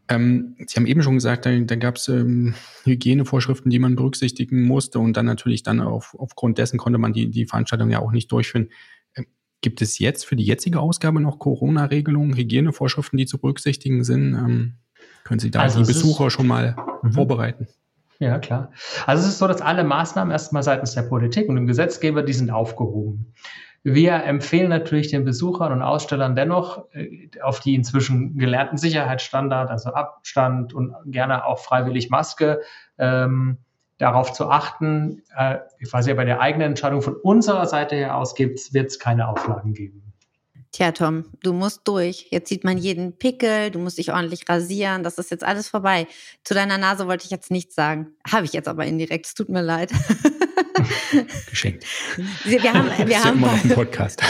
Ähm, 0.08 0.56
Sie 0.68 0.76
haben 0.76 0.86
eben 0.86 1.02
schon 1.02 1.16
gesagt, 1.16 1.46
da, 1.46 1.58
da 1.58 1.76
gab 1.76 1.96
es 1.96 2.08
ähm, 2.08 2.54
Hygienevorschriften, 2.84 3.72
die 3.72 3.80
man 3.80 3.96
berücksichtigen 3.96 4.64
musste 4.64 5.00
und 5.00 5.18
dann 5.18 5.26
natürlich 5.26 5.64
dann 5.64 5.82
auf, 5.82 6.16
aufgrund 6.18 6.58
dessen 6.58 6.78
konnte 6.78 7.00
man 7.00 7.14
die, 7.14 7.30
die 7.32 7.46
Veranstaltung 7.46 7.90
ja 7.90 8.00
auch 8.00 8.12
nicht 8.12 8.32
durchführen. 8.32 8.70
Ähm, 9.16 9.26
gibt 9.62 9.82
es 9.82 9.98
jetzt 9.98 10.26
für 10.26 10.36
die 10.36 10.46
jetzige 10.46 10.80
Ausgabe 10.80 11.20
noch 11.20 11.40
Corona-Regelungen, 11.40 12.36
Hygienevorschriften, 12.36 13.18
die 13.18 13.26
zu 13.26 13.40
berücksichtigen 13.40 14.04
sind? 14.04 14.36
Ähm, 14.36 14.74
können 15.24 15.40
Sie 15.40 15.50
da 15.50 15.62
also 15.62 15.82
die 15.82 15.88
Besucher 15.88 16.30
schon 16.30 16.48
mal 16.48 16.76
mhm. 17.02 17.14
vorbereiten? 17.14 17.68
Ja, 18.20 18.40
klar. 18.40 18.72
Also 19.06 19.24
es 19.24 19.34
ist 19.34 19.40
so, 19.40 19.48
dass 19.48 19.62
alle 19.62 19.84
Maßnahmen 19.84 20.32
erstmal 20.32 20.64
seitens 20.64 20.94
der 20.94 21.02
Politik 21.02 21.50
und 21.50 21.56
dem 21.56 21.68
Gesetzgeber, 21.68 22.24
die 22.24 22.34
sind 22.34 22.50
aufgehoben. 22.50 23.34
Wir 23.88 24.24
empfehlen 24.24 24.70
natürlich 24.70 25.12
den 25.12 25.26
Besuchern 25.26 25.72
und 25.72 25.84
Ausstellern 25.84 26.36
dennoch 26.36 26.86
äh, 26.94 27.30
auf 27.44 27.60
die 27.60 27.76
inzwischen 27.76 28.36
gelernten 28.36 28.80
Sicherheitsstandards, 28.80 29.70
also 29.70 29.92
Abstand 29.92 30.74
und 30.74 30.96
gerne 31.06 31.46
auch 31.46 31.60
freiwillig 31.60 32.10
Maske, 32.10 32.62
ähm, 32.98 33.60
darauf 34.00 34.34
zu 34.34 34.50
achten. 34.50 35.22
Äh, 35.38 35.58
quasi 35.88 36.12
bei 36.16 36.26
der 36.26 36.42
eigenen 36.42 36.70
Entscheidung 36.70 37.04
von 37.04 37.16
unserer 37.16 37.68
Seite 37.68 37.96
her 37.96 38.18
aus 38.18 38.36
wird 38.40 38.88
es 38.88 38.98
keine 38.98 39.28
Auflagen 39.28 39.76
geben. 39.76 40.02
Tja, 40.72 40.92
Tom, 40.92 41.26
du 41.44 41.54
musst 41.54 41.88
durch. 41.88 42.30
Jetzt 42.32 42.50
sieht 42.50 42.64
man 42.64 42.80
jeden 42.80 43.20
Pickel, 43.20 43.70
du 43.70 43.78
musst 43.78 44.00
dich 44.00 44.12
ordentlich 44.12 44.50
rasieren. 44.50 45.04
Das 45.04 45.20
ist 45.20 45.30
jetzt 45.30 45.44
alles 45.44 45.70
vorbei. 45.70 46.08
Zu 46.44 46.56
deiner 46.56 46.80
Nase 46.80 47.06
wollte 47.06 47.26
ich 47.26 47.32
jetzt 47.32 47.52
nichts 47.52 47.76
sagen. 47.76 48.16
Habe 48.28 48.46
ich 48.46 48.54
jetzt 48.54 48.68
aber 48.68 48.84
indirekt. 48.84 49.28
Es 49.28 49.36
tut 49.36 49.50
mir 49.50 49.62
leid. 49.62 49.92
Geschenkt. 51.50 51.86
Wir, 52.44 52.62
wir 52.62 52.74
haben, 52.74 53.08
wir 53.08 53.24
haben 53.24 53.38
immer 53.38 53.52
noch 53.52 53.64
einen 53.64 53.74
Podcast. 53.74 54.22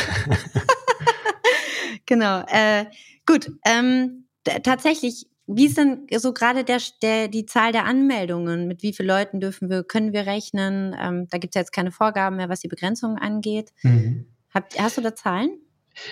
genau. 2.05 2.43
Äh, 2.47 2.85
gut. 3.25 3.51
Ähm, 3.65 4.25
tatsächlich, 4.63 5.27
wie 5.47 5.65
ist 5.65 5.77
denn 5.77 6.07
so 6.15 6.33
gerade 6.33 6.63
der, 6.63 6.81
der, 7.01 7.27
die 7.27 7.45
Zahl 7.45 7.71
der 7.71 7.85
Anmeldungen? 7.85 8.67
Mit 8.67 8.83
wie 8.83 8.93
vielen 8.93 9.09
Leuten 9.09 9.39
dürfen 9.39 9.69
wir, 9.69 9.83
können 9.83 10.13
wir 10.13 10.25
rechnen? 10.25 10.95
Ähm, 10.99 11.27
da 11.29 11.37
gibt 11.37 11.55
es 11.55 11.55
ja 11.55 11.61
jetzt 11.61 11.73
keine 11.73 11.91
Vorgaben 11.91 12.35
mehr, 12.37 12.49
was 12.49 12.59
die 12.59 12.67
Begrenzungen 12.67 13.17
angeht. 13.17 13.71
Mhm. 13.83 14.25
Hab, 14.53 14.67
hast 14.77 14.97
du 14.97 15.01
da 15.01 15.15
Zahlen? 15.15 15.59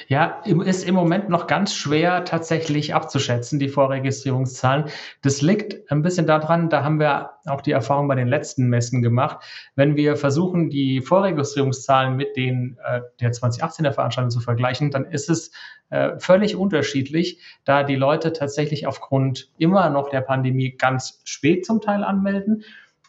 Ja, 0.08 0.42
ist 0.46 0.88
im 0.88 0.96
Moment 0.96 1.30
noch 1.30 1.48
ganz 1.48 1.74
schwer 1.74 2.24
tatsächlich 2.26 2.94
abzuschätzen, 2.94 3.60
die 3.60 3.68
Vorregistrierungszahlen. 3.68 4.86
Das 5.22 5.42
liegt 5.42 5.92
ein 5.92 6.02
bisschen 6.02 6.26
daran, 6.26 6.70
da 6.70 6.84
haben 6.84 7.00
wir 7.00 7.32
auch 7.46 7.62
die 7.62 7.72
Erfahrung 7.72 8.08
bei 8.08 8.16
den 8.16 8.28
letzten 8.28 8.70
Messen 8.70 9.02
gemacht. 9.02 9.44
Wenn 9.76 9.96
wir 9.96 10.16
versuchen, 10.16 10.70
die 10.70 11.02
Vorregistrierungszahlen 11.02 12.16
mit 12.16 12.36
den 12.38 12.78
äh, 12.84 13.02
der 13.20 13.32
2018er 13.34 13.92
Veranstaltung 13.92 14.32
zu 14.32 14.40
vergleichen, 14.40 14.92
dann 14.92 15.06
ist 15.06 15.30
es 15.30 15.52
äh, 15.90 16.18
völlig 16.18 16.56
unterschiedlich, 16.56 17.40
da 17.66 17.84
die 17.84 17.96
Leute 17.96 18.34
tatsächlich 18.34 18.88
aufgrund 18.88 19.50
immer 19.58 19.90
noch 19.90 20.10
der 20.10 20.22
Pandemie 20.22 20.76
ganz 20.76 21.22
spät 21.26 21.66
zum 21.66 21.82
Teil 21.82 22.04
anmelden. 22.04 22.64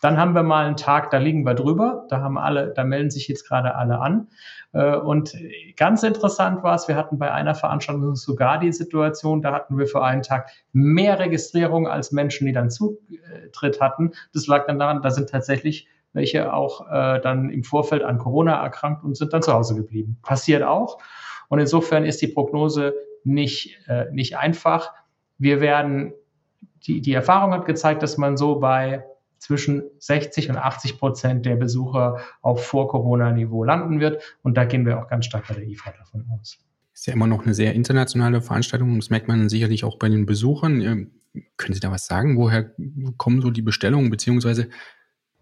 Dann 0.05 0.19
haben 0.19 0.35
wir 0.35 0.43
mal 0.43 0.67
einen 0.67 0.77
Tag, 0.77 1.09
da 1.09 1.17
liegen 1.17 1.47
wir 1.47 1.55
drüber, 1.55 2.05
da 2.11 2.21
haben 2.21 2.37
alle, 2.37 2.75
da 2.75 2.85
melden 2.85 3.11
sich 3.11 3.27
jetzt 3.27 3.49
gerade 3.49 3.75
alle 3.75 4.01
an. 4.01 4.29
Äh, 4.75 4.97
und 4.97 5.35
ganz 5.79 6.03
interessant 6.03 6.62
war 6.62 6.75
es, 6.75 6.88
wir 6.88 6.95
hatten 6.95 7.17
bei 7.17 7.33
einer 7.33 7.55
Veranstaltung 7.55 8.14
sogar 8.14 8.59
die 8.59 8.71
Situation, 8.71 9.40
da 9.40 9.55
hatten 9.55 9.79
wir 9.79 9.87
für 9.87 10.05
einen 10.05 10.21
Tag 10.21 10.51
mehr 10.75 11.19
Registrierungen 11.19 11.90
als 11.90 12.12
Menschen, 12.12 12.47
die 12.47 12.53
dann 12.53 12.69
Zutritt 12.69 13.81
hatten. 13.81 14.12
Das 14.35 14.47
lag 14.47 14.67
dann 14.67 14.79
daran, 14.79 15.01
da 15.01 15.11
sind 15.11 15.31
tatsächlich 15.31 15.88
welche 16.12 16.53
auch 16.53 16.87
äh, 16.93 17.19
dann 17.23 17.49
im 17.49 17.64
Vorfeld 17.64 18.03
an 18.03 18.19
Corona 18.19 18.62
erkrankt 18.62 19.05
und 19.05 19.17
sind 19.17 19.33
dann 19.33 19.43
zu 19.43 19.55
Hause 19.55 19.75
geblieben. 19.75 20.19
Passiert 20.21 20.64
auch. 20.64 20.99
Und 21.49 21.61
insofern 21.61 22.05
ist 22.05 22.21
die 22.21 22.29
Prognose 22.29 22.93
nicht, 23.25 23.79
äh, 23.88 24.05
nicht 24.12 24.37
einfach. 24.37 24.93
Wir 25.38 25.62
werden, 25.62 26.12
die, 26.87 27.01
die 27.01 27.14
Erfahrung 27.14 27.55
hat 27.55 27.64
gezeigt, 27.64 28.03
dass 28.03 28.19
man 28.19 28.37
so 28.37 28.61
bei 28.61 29.03
zwischen 29.45 29.83
60 29.99 30.49
und 30.49 30.57
80 30.57 30.99
Prozent 30.99 31.45
der 31.45 31.57
Besucher 31.57 32.21
auf 32.41 32.65
Vor-Corona-Niveau 32.65 33.63
landen 33.63 34.01
wird. 34.01 34.23
Und 34.43 34.57
da 34.57 34.65
gehen 34.65 34.87
wir 34.87 34.99
auch 34.99 35.09
ganz 35.09 35.27
stark 35.27 35.47
bei 35.49 35.55
der 35.55 35.65
IFA 35.65 35.93
davon 35.99 36.27
aus. 36.31 36.59
Ist 36.95 37.07
ja 37.07 37.13
immer 37.13 37.27
noch 37.27 37.45
eine 37.45 37.53
sehr 37.53 37.75
internationale 37.75 38.40
Veranstaltung. 38.40 38.99
Das 38.99 39.11
merkt 39.11 39.29
man 39.29 39.51
sicherlich 39.51 39.85
auch 39.85 39.99
bei 39.99 40.09
den 40.09 40.25
Besuchern. 40.25 40.81
Ähm, 40.81 41.11
können 41.59 41.75
Sie 41.75 41.81
da 41.81 41.90
was 41.90 42.07
sagen? 42.07 42.38
Woher 42.38 42.73
kommen 43.19 43.42
so 43.42 43.51
die 43.51 43.61
Bestellungen? 43.61 44.09
Beziehungsweise 44.09 44.71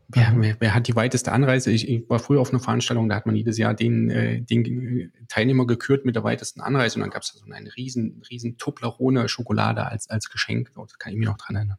wer, 0.09 0.35
wer, 0.37 0.57
wer 0.59 0.75
hat 0.75 0.89
die 0.89 0.97
weiteste 0.97 1.31
Anreise? 1.31 1.71
Ich, 1.71 1.89
ich, 1.89 2.11
war 2.11 2.19
früher 2.19 2.41
auf 2.41 2.51
einer 2.51 2.59
Veranstaltung, 2.59 3.09
da 3.09 3.15
hat 3.15 3.27
man 3.27 3.37
jedes 3.37 3.57
Jahr 3.57 3.75
den, 3.75 4.11
äh, 4.11 4.41
den 4.41 5.13
Teilnehmer 5.29 5.65
gekürt 5.65 6.05
mit 6.05 6.17
der 6.17 6.25
weitesten 6.25 6.61
Anreise 6.61 6.97
und 6.97 7.03
dann 7.03 7.11
gab 7.11 7.23
es 7.23 7.29
so 7.29 7.45
eine 7.53 7.77
riesen, 7.77 8.21
riesen 8.29 8.57
Toblerone 8.59 9.29
Schokolade 9.29 9.87
als, 9.87 10.11
als 10.11 10.29
Geschenk. 10.29 10.73
Da 10.75 10.85
kann 10.99 11.13
ich 11.13 11.19
mich 11.19 11.29
noch 11.29 11.39
dran 11.39 11.55
erinnern. 11.55 11.79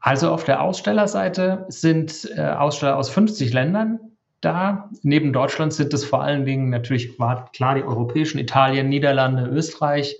Also 0.00 0.30
auf 0.30 0.44
der 0.44 0.62
Ausstellerseite 0.62 1.66
sind 1.68 2.30
äh, 2.36 2.40
Aussteller 2.40 2.96
aus 2.96 3.10
50 3.10 3.52
Ländern 3.52 4.00
da. 4.40 4.90
Neben 5.02 5.32
Deutschland 5.32 5.72
sind 5.74 5.92
es 5.92 6.04
vor 6.04 6.22
allen 6.22 6.44
Dingen 6.44 6.70
natürlich 6.70 7.16
klar 7.16 7.74
die 7.74 7.84
europäischen, 7.84 8.38
Italien, 8.38 8.88
Niederlande, 8.88 9.44
Österreich, 9.44 10.16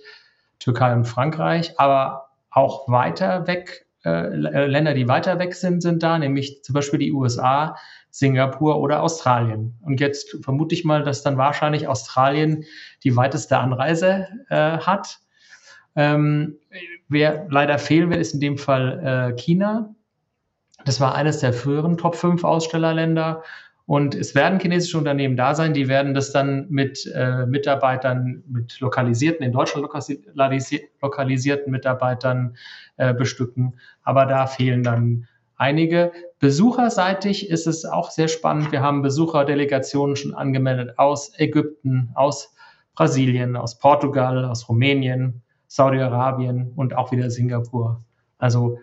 Türkei 0.59 0.93
und 0.93 1.07
Frankreich, 1.07 1.79
aber 1.79 2.29
auch 2.51 2.89
weiter 2.89 3.47
weg 3.47 3.87
äh, 4.05 4.29
Länder, 4.35 4.95
die 4.95 5.09
weiter 5.09 5.39
weg 5.39 5.55
sind, 5.55 5.83
sind 5.83 6.03
da, 6.03 6.19
nämlich 6.19 6.63
zum 6.63 6.75
Beispiel 6.75 6.99
die 6.99 7.13
USA, 7.13 7.77
Singapur 8.11 8.81
oder 8.81 9.03
Australien. 9.03 9.75
Und 9.83 10.01
jetzt 10.01 10.39
vermute 10.43 10.75
ich 10.75 10.85
mal, 10.85 11.03
dass 11.03 11.23
dann 11.23 11.37
wahrscheinlich 11.37 11.87
Australien 11.87 12.65
die 13.05 13.15
weiteste 13.17 13.59
Anreise 13.59 14.27
äh, 14.49 14.79
hat. 14.79 15.19
Ähm, 16.01 16.57
wer 17.11 17.47
leider 17.51 17.79
fehlen 17.79 18.09
wird, 18.09 18.21
ist 18.21 18.33
in 18.33 18.41
dem 18.41 18.57
Fall 18.57 19.35
äh, 19.37 19.39
China. 19.39 19.95
Das 20.87 20.99
war 20.99 21.15
eines 21.15 21.41
der 21.41 21.53
früheren 21.53 21.99
Top 21.99 22.17
5 22.17 22.43
Ausstellerländer. 22.43 23.43
Und 23.85 24.15
es 24.15 24.35
werden 24.35 24.61
chinesische 24.61 24.97
Unternehmen 24.97 25.37
da 25.37 25.55
sein, 25.55 25.75
die 25.75 25.89
werden 25.89 26.15
das 26.15 26.33
dann 26.33 26.69
mit 26.71 27.11
äh, 27.15 27.45
Mitarbeitern, 27.45 28.43
mit 28.49 28.81
lokalisierten, 28.81 29.45
in 29.45 29.53
Deutschland 29.53 29.87
lokalisierten 31.03 31.71
Mitarbeitern 31.71 32.57
äh, 32.97 33.13
bestücken. 33.13 33.79
Aber 34.03 34.25
da 34.25 34.47
fehlen 34.47 34.83
dann 34.83 35.29
einige. 35.57 36.13
Besucherseitig 36.39 37.51
ist 37.51 37.67
es 37.67 37.85
auch 37.85 38.11
sehr 38.11 38.29
spannend. 38.29 38.73
Wir 38.73 38.81
haben 38.81 39.03
Besucherdelegationen 39.03 40.17
schon 40.17 40.35
angemeldet 40.35 40.99
aus 40.99 41.39
Ägypten, 41.39 42.11
aus 42.15 42.55
Brasilien, 42.95 43.57
aus 43.57 43.79
Portugal, 43.79 44.47
aus 44.47 44.67
Rumänien, 44.67 45.43
Saudi-Arabien 45.71 46.73
und 46.75 46.97
auch 46.97 47.13
wieder 47.13 47.31
Singapur. 47.31 48.03
Also 48.39 48.81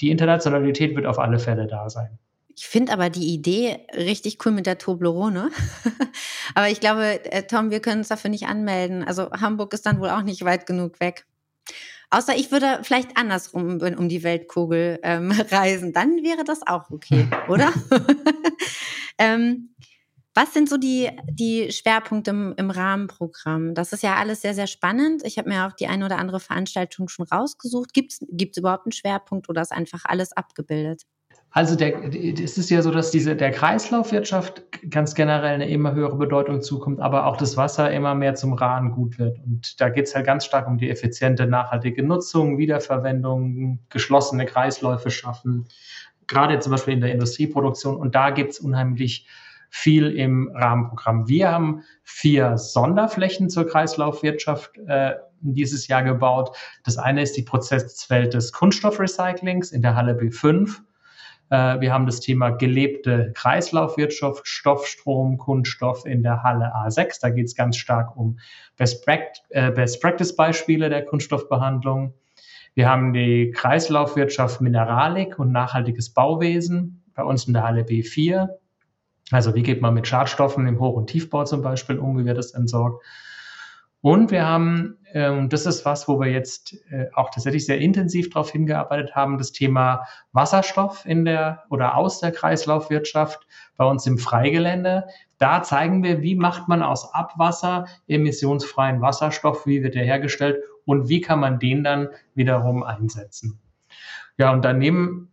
die 0.00 0.10
Internationalität 0.10 0.96
wird 0.96 1.06
auf 1.06 1.20
alle 1.20 1.38
Fälle 1.38 1.68
da 1.68 1.88
sein. 1.88 2.18
Ich 2.56 2.66
finde 2.66 2.92
aber 2.92 3.10
die 3.10 3.32
Idee 3.32 3.86
richtig 3.94 4.44
cool 4.44 4.50
mit 4.50 4.66
der 4.66 4.76
Toblerone. 4.76 5.50
aber 6.56 6.68
ich 6.68 6.80
glaube, 6.80 7.24
äh, 7.32 7.44
Tom, 7.44 7.70
wir 7.70 7.80
können 7.80 8.00
uns 8.00 8.08
dafür 8.08 8.28
nicht 8.28 8.48
anmelden. 8.48 9.04
Also 9.04 9.30
Hamburg 9.30 9.72
ist 9.72 9.86
dann 9.86 10.00
wohl 10.00 10.10
auch 10.10 10.22
nicht 10.22 10.44
weit 10.44 10.66
genug 10.66 10.98
weg. 10.98 11.26
Außer 12.10 12.34
ich 12.34 12.50
würde 12.50 12.80
vielleicht 12.82 13.16
andersrum 13.16 13.78
um 13.80 14.08
die 14.08 14.24
Weltkugel 14.24 14.98
ähm, 15.04 15.30
reisen. 15.52 15.92
Dann 15.92 16.24
wäre 16.24 16.42
das 16.44 16.66
auch 16.66 16.90
okay, 16.90 17.28
oder? 17.48 17.72
ähm, 19.16 19.70
was 20.34 20.54
sind 20.54 20.68
so 20.68 20.76
die, 20.76 21.10
die 21.28 21.72
Schwerpunkte 21.72 22.30
im, 22.30 22.54
im, 22.56 22.70
Rahmenprogramm? 22.70 23.74
Das 23.74 23.92
ist 23.92 24.02
ja 24.02 24.14
alles 24.14 24.42
sehr, 24.42 24.54
sehr 24.54 24.68
spannend. 24.68 25.22
Ich 25.24 25.38
habe 25.38 25.48
mir 25.48 25.66
auch 25.66 25.72
die 25.72 25.88
eine 25.88 26.04
oder 26.04 26.18
andere 26.18 26.40
Veranstaltung 26.40 27.08
schon 27.08 27.26
rausgesucht. 27.26 27.92
Gibt 27.92 28.12
es 28.12 28.56
überhaupt 28.56 28.86
einen 28.86 28.92
Schwerpunkt 28.92 29.48
oder 29.48 29.62
ist 29.62 29.72
einfach 29.72 30.04
alles 30.04 30.32
abgebildet? 30.32 31.02
Also 31.52 31.74
der, 31.74 32.14
es 32.14 32.58
ist 32.58 32.70
ja 32.70 32.80
so, 32.80 32.92
dass 32.92 33.10
diese, 33.10 33.34
der 33.34 33.50
Kreislaufwirtschaft 33.50 34.62
ganz 34.88 35.16
generell 35.16 35.54
eine 35.54 35.68
immer 35.68 35.94
höhere 35.94 36.16
Bedeutung 36.16 36.62
zukommt, 36.62 37.00
aber 37.00 37.26
auch 37.26 37.36
das 37.36 37.56
Wasser 37.56 37.90
immer 37.90 38.14
mehr 38.14 38.36
zum 38.36 38.52
Rahn 38.52 38.92
gut 38.92 39.18
wird. 39.18 39.38
Und 39.44 39.80
da 39.80 39.88
geht 39.88 40.06
es 40.06 40.14
halt 40.14 40.26
ganz 40.26 40.44
stark 40.44 40.68
um 40.68 40.78
die 40.78 40.88
effiziente, 40.88 41.46
nachhaltige 41.46 42.04
Nutzung, 42.04 42.58
Wiederverwendung, 42.58 43.80
geschlossene 43.88 44.46
Kreisläufe 44.46 45.10
schaffen, 45.10 45.66
gerade 46.28 46.60
zum 46.60 46.70
Beispiel 46.70 46.94
in 46.94 47.00
der 47.00 47.12
Industrieproduktion. 47.12 47.96
Und 47.96 48.14
da 48.14 48.30
gibt 48.30 48.52
es 48.52 48.60
unheimlich 48.60 49.26
viel 49.70 50.10
im 50.10 50.50
Rahmenprogramm. 50.54 51.28
Wir 51.28 51.50
haben 51.50 51.82
vier 52.02 52.58
Sonderflächen 52.58 53.48
zur 53.48 53.66
Kreislaufwirtschaft 53.66 54.76
äh, 54.86 55.14
dieses 55.40 55.88
Jahr 55.88 56.02
gebaut. 56.02 56.56
Das 56.84 56.98
eine 56.98 57.22
ist 57.22 57.36
die 57.36 57.42
Prozesswelt 57.42 58.34
des 58.34 58.52
Kunststoffrecyclings 58.52 59.72
in 59.72 59.82
der 59.82 59.94
Halle 59.94 60.14
B5. 60.14 60.80
Äh, 61.50 61.80
wir 61.80 61.92
haben 61.92 62.06
das 62.06 62.20
Thema 62.20 62.50
gelebte 62.50 63.32
Kreislaufwirtschaft, 63.34 64.46
Stoffstrom, 64.46 65.38
Kunststoff 65.38 66.04
in 66.04 66.22
der 66.22 66.42
Halle 66.42 66.74
A6. 66.74 67.18
Da 67.20 67.30
geht 67.30 67.46
es 67.46 67.54
ganz 67.54 67.76
stark 67.76 68.16
um 68.16 68.38
Best, 68.76 69.06
äh, 69.50 69.72
der 69.72 71.04
Kunststoffbehandlung. 71.04 72.14
Wir 72.74 72.88
haben 72.88 73.12
die 73.12 73.50
Kreislaufwirtschaft 73.50 74.60
Mineralik 74.60 75.38
und 75.38 75.50
nachhaltiges 75.50 76.12
Bauwesen 76.12 77.02
bei 77.14 77.24
uns 77.24 77.46
in 77.46 77.52
der 77.52 77.64
Halle 77.64 77.82
B4. 77.82 78.48
Also 79.30 79.54
wie 79.54 79.62
geht 79.62 79.80
man 79.80 79.94
mit 79.94 80.06
Schadstoffen 80.06 80.66
im 80.66 80.80
Hoch- 80.80 80.94
und 80.94 81.08
Tiefbau 81.08 81.44
zum 81.44 81.62
Beispiel 81.62 81.98
um, 81.98 82.18
wie 82.18 82.24
wird 82.24 82.38
das 82.38 82.52
entsorgt? 82.52 83.04
Und 84.02 84.30
wir 84.30 84.46
haben, 84.46 84.96
ähm, 85.12 85.50
das 85.50 85.66
ist 85.66 85.84
was, 85.84 86.08
wo 86.08 86.18
wir 86.18 86.28
jetzt 86.28 86.74
äh, 86.90 87.08
auch 87.12 87.28
tatsächlich 87.30 87.66
sehr 87.66 87.78
intensiv 87.78 88.30
darauf 88.30 88.50
hingearbeitet 88.50 89.14
haben, 89.14 89.36
das 89.36 89.52
Thema 89.52 90.06
Wasserstoff 90.32 91.04
in 91.04 91.26
der 91.26 91.64
oder 91.68 91.96
aus 91.96 92.18
der 92.18 92.32
Kreislaufwirtschaft 92.32 93.46
bei 93.76 93.84
uns 93.84 94.06
im 94.06 94.16
Freigelände. 94.16 95.06
Da 95.36 95.62
zeigen 95.62 96.02
wir, 96.02 96.22
wie 96.22 96.34
macht 96.34 96.66
man 96.66 96.82
aus 96.82 97.12
Abwasser 97.12 97.86
emissionsfreien 98.08 99.02
Wasserstoff, 99.02 99.66
wie 99.66 99.82
wird 99.82 99.94
der 99.94 100.04
hergestellt 100.04 100.62
und 100.86 101.10
wie 101.10 101.20
kann 101.20 101.40
man 101.40 101.58
den 101.58 101.84
dann 101.84 102.08
wiederum 102.34 102.82
einsetzen. 102.82 103.60
Ja, 104.38 104.50
und 104.50 104.64
daneben 104.64 105.30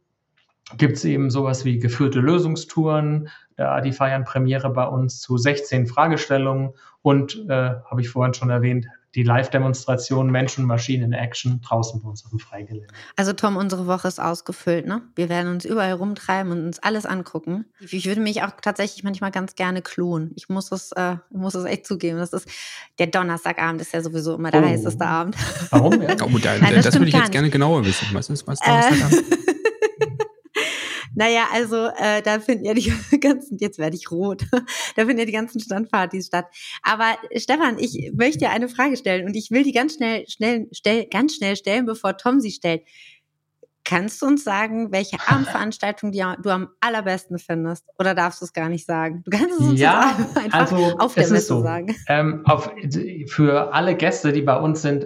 gibt 0.75 0.97
es 0.97 1.05
eben 1.05 1.29
sowas 1.29 1.63
wie 1.63 1.79
geführte 1.79 2.19
Lösungstouren. 2.19 3.29
Ja, 3.57 3.81
die 3.81 3.93
feiern 3.93 4.23
Premiere 4.23 4.69
bei 4.69 4.85
uns 4.85 5.21
zu 5.21 5.37
16 5.37 5.87
Fragestellungen 5.87 6.73
und, 7.01 7.45
äh, 7.49 7.53
habe 7.85 8.01
ich 8.01 8.09
vorhin 8.09 8.33
schon 8.33 8.49
erwähnt, 8.49 8.87
die 9.15 9.23
Live-Demonstration 9.23 10.29
Menschen, 10.29 10.65
Maschinen 10.65 11.05
in 11.05 11.13
Action 11.13 11.59
draußen 11.61 12.01
bei 12.01 12.07
uns 12.09 12.23
auf 12.23 12.29
dem 12.29 12.37
Freigelände. 12.37 12.93
Also 13.15 13.33
Tom, 13.33 13.57
unsere 13.57 13.87
Woche 13.87 14.07
ist 14.07 14.19
ausgefüllt, 14.19 14.85
ne? 14.85 15.01
Wir 15.15 15.27
werden 15.27 15.53
uns 15.53 15.65
überall 15.65 15.93
rumtreiben 15.93 16.51
und 16.51 16.65
uns 16.65 16.77
alles 16.79 17.07
angucken. 17.07 17.65
Ich 17.79 18.05
würde 18.05 18.21
mich 18.21 18.43
auch 18.43 18.51
tatsächlich 18.61 19.03
manchmal 19.03 19.31
ganz 19.31 19.55
gerne 19.55 19.81
klonen. 19.81 20.33
Ich 20.35 20.49
muss 20.49 20.71
es, 20.71 20.91
äh, 20.91 21.15
muss 21.31 21.55
es 21.55 21.65
echt 21.65 21.87
zugeben. 21.87 22.19
Das 22.19 22.31
ist 22.31 22.47
der 22.99 23.07
Donnerstagabend 23.07 23.81
ist 23.81 23.93
ja 23.93 24.01
sowieso 24.03 24.35
immer 24.35 24.51
der 24.51 24.61
oh. 24.61 24.67
heißeste 24.67 25.05
Abend. 25.05 25.35
Warum? 25.71 25.99
Ja? 25.99 26.15
Oh, 26.21 26.37
da, 26.37 26.57
Nein, 26.59 26.75
das, 26.75 26.85
das 26.85 26.93
würde 26.95 27.07
ich 27.07 27.15
jetzt 27.15 27.31
gerne 27.31 27.49
genauer 27.49 27.85
wissen. 27.85 28.07
Was 28.11 28.29
ist 28.29 28.45
was 28.45 28.59
Donnerstagabend? 28.59 29.23
Naja, 31.17 31.47
also 31.51 31.87
äh, 31.97 32.21
da 32.21 32.39
finden 32.39 32.65
ja 32.65 32.75
die 32.75 32.93
ganzen, 33.19 33.57
jetzt 33.57 33.79
werde 33.79 33.95
ich 33.95 34.11
rot, 34.11 34.43
da 34.95 35.05
finden 35.05 35.17
ja 35.17 35.25
die 35.25 35.31
ganzen 35.31 35.59
Standpartys 35.59 36.27
statt. 36.27 36.45
Aber 36.83 37.17
Stefan, 37.35 37.79
ich 37.79 38.11
möchte 38.13 38.49
eine 38.49 38.69
Frage 38.69 38.97
stellen 38.97 39.25
und 39.25 39.35
ich 39.35 39.49
will 39.49 39.63
die 39.63 39.71
ganz 39.71 39.95
schnell, 39.95 40.25
schnell, 40.29 40.67
stell, 40.71 41.07
ganz 41.07 41.33
schnell 41.33 41.55
stellen, 41.55 41.87
bevor 41.87 42.17
Tom 42.17 42.39
sie 42.39 42.51
stellt. 42.51 42.83
Kannst 43.87 44.21
du 44.21 44.25
uns 44.25 44.43
sagen, 44.43 44.91
welche 44.91 45.17
Abendveranstaltung 45.27 46.11
du 46.11 46.49
am 46.49 46.69
allerbesten 46.81 47.39
findest? 47.39 47.85
Oder 47.97 48.13
darfst 48.13 48.41
du 48.41 48.45
es 48.45 48.51
gar 48.51 48.67
nicht 48.67 48.85
sagen? 48.85 49.23
Du 49.23 49.31
kannst 49.31 49.61
es 49.61 49.65
uns 49.65 49.79
ja, 49.79 50.13
einfach 50.35 50.59
also 50.59 50.97
auf 50.97 51.13
der 51.13 51.29
Messe 51.29 51.39
so. 51.39 51.63
sagen. 51.63 51.95
Ähm, 52.09 52.41
auf, 52.43 52.69
für 53.27 53.73
alle 53.73 53.95
Gäste, 53.95 54.33
die 54.33 54.41
bei 54.41 54.57
uns 54.57 54.81
sind, 54.81 55.05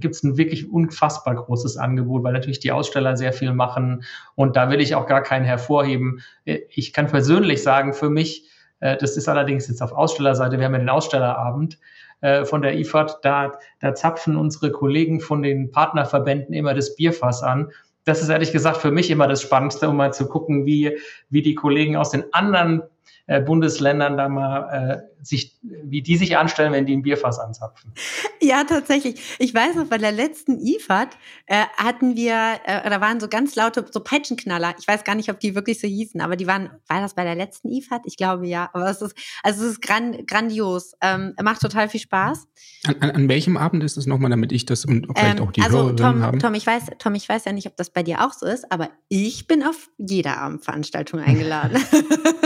gibt 0.00 0.14
es 0.14 0.22
ein 0.22 0.36
wirklich 0.36 0.70
unfassbar 0.70 1.36
großes 1.36 1.78
Angebot, 1.78 2.22
weil 2.22 2.34
natürlich 2.34 2.60
die 2.60 2.70
Aussteller 2.70 3.16
sehr 3.16 3.32
viel 3.32 3.54
machen. 3.54 4.04
Und 4.34 4.56
da 4.56 4.70
will 4.70 4.82
ich 4.82 4.94
auch 4.94 5.06
gar 5.06 5.22
keinen 5.22 5.46
hervorheben. 5.46 6.20
Ich 6.44 6.92
kann 6.92 7.06
persönlich 7.06 7.62
sagen, 7.62 7.94
für 7.94 8.10
mich, 8.10 8.46
äh, 8.80 8.98
das 8.98 9.16
ist 9.16 9.28
allerdings 9.28 9.68
jetzt 9.68 9.80
auf 9.80 9.92
Ausstellerseite, 9.92 10.58
wir 10.58 10.66
haben 10.66 10.74
ja 10.74 10.80
den 10.80 10.90
Ausstellerabend 10.90 11.78
äh, 12.20 12.44
von 12.44 12.60
der 12.60 12.76
IFAD, 12.76 13.20
da, 13.22 13.52
da 13.80 13.94
zapfen 13.94 14.36
unsere 14.36 14.70
Kollegen 14.70 15.20
von 15.20 15.42
den 15.42 15.70
Partnerverbänden 15.70 16.52
immer 16.52 16.74
das 16.74 16.94
Bierfass 16.94 17.42
an 17.42 17.70
das 18.08 18.22
ist 18.22 18.28
ehrlich 18.30 18.52
gesagt 18.52 18.78
für 18.78 18.90
mich 18.90 19.10
immer 19.10 19.28
das 19.28 19.42
Spannendste, 19.42 19.88
um 19.88 19.96
mal 19.96 20.12
zu 20.12 20.28
gucken, 20.28 20.64
wie, 20.66 20.98
wie 21.28 21.42
die 21.42 21.54
Kollegen 21.54 21.96
aus 21.96 22.10
den 22.10 22.24
anderen 22.32 22.82
äh, 23.28 23.42
Bundesländern 23.42 24.16
da 24.16 24.28
mal 24.28 25.02
äh, 25.02 25.24
sich, 25.24 25.58
wie 25.62 26.00
die 26.00 26.16
sich 26.16 26.38
anstellen, 26.38 26.72
wenn 26.72 26.86
die 26.86 26.96
ein 26.96 27.02
Bierfass 27.02 27.38
anzapfen. 27.38 27.92
Ja, 28.40 28.64
tatsächlich. 28.64 29.20
Ich 29.38 29.52
weiß 29.52 29.76
noch, 29.76 29.86
bei 29.86 29.98
der 29.98 30.12
letzten 30.12 30.58
IFAD 30.58 31.16
äh, 31.46 31.64
hatten 31.76 32.16
wir, 32.16 32.32
äh, 32.64 32.88
da 32.88 33.00
waren 33.00 33.20
so 33.20 33.28
ganz 33.28 33.54
laute, 33.54 33.84
so 33.90 34.00
Peitschenknaller. 34.00 34.74
Ich 34.78 34.88
weiß 34.88 35.04
gar 35.04 35.14
nicht, 35.14 35.30
ob 35.30 35.40
die 35.40 35.54
wirklich 35.54 35.78
so 35.80 35.86
hießen, 35.86 36.20
aber 36.20 36.36
die 36.36 36.46
waren, 36.46 36.70
war 36.86 37.02
das 37.02 37.14
bei 37.14 37.24
der 37.24 37.34
letzten 37.34 37.68
IFAD? 37.68 38.02
Ich 38.06 38.16
glaube 38.16 38.46
ja. 38.46 38.70
Aber 38.72 38.88
es 38.88 39.02
ist, 39.02 39.14
also 39.42 39.64
es 39.64 39.72
ist 39.72 39.82
gran, 39.82 40.24
grandios. 40.24 40.94
Ähm, 41.02 41.34
macht 41.42 41.60
total 41.60 41.90
viel 41.90 42.00
Spaß. 42.00 42.46
An, 42.86 42.96
an, 43.00 43.10
an 43.10 43.28
welchem 43.28 43.56
Abend 43.56 43.84
ist 43.84 43.98
es 43.98 44.06
nochmal, 44.06 44.30
damit 44.30 44.52
ich 44.52 44.64
das 44.64 44.84
und 44.84 45.06
vielleicht 45.14 45.38
ähm, 45.38 45.46
auch 45.46 45.52
die 45.52 45.60
also, 45.60 45.78
Hörerinnen 45.78 45.96
Tom, 45.96 46.22
haben? 46.22 46.38
Tom, 46.38 46.54
ich 46.54 46.66
weiß, 46.66 46.84
Tom, 46.98 47.14
ich 47.14 47.28
weiß 47.28 47.44
ja 47.44 47.52
nicht, 47.52 47.66
ob 47.66 47.76
das 47.76 47.90
bei 47.90 48.02
dir 48.02 48.24
auch 48.24 48.32
so 48.32 48.46
ist, 48.46 48.72
aber 48.72 48.88
ich 49.08 49.46
bin 49.46 49.62
auf 49.62 49.90
jeder 49.98 50.38
Abendveranstaltung 50.38 51.20
eingeladen. 51.20 51.82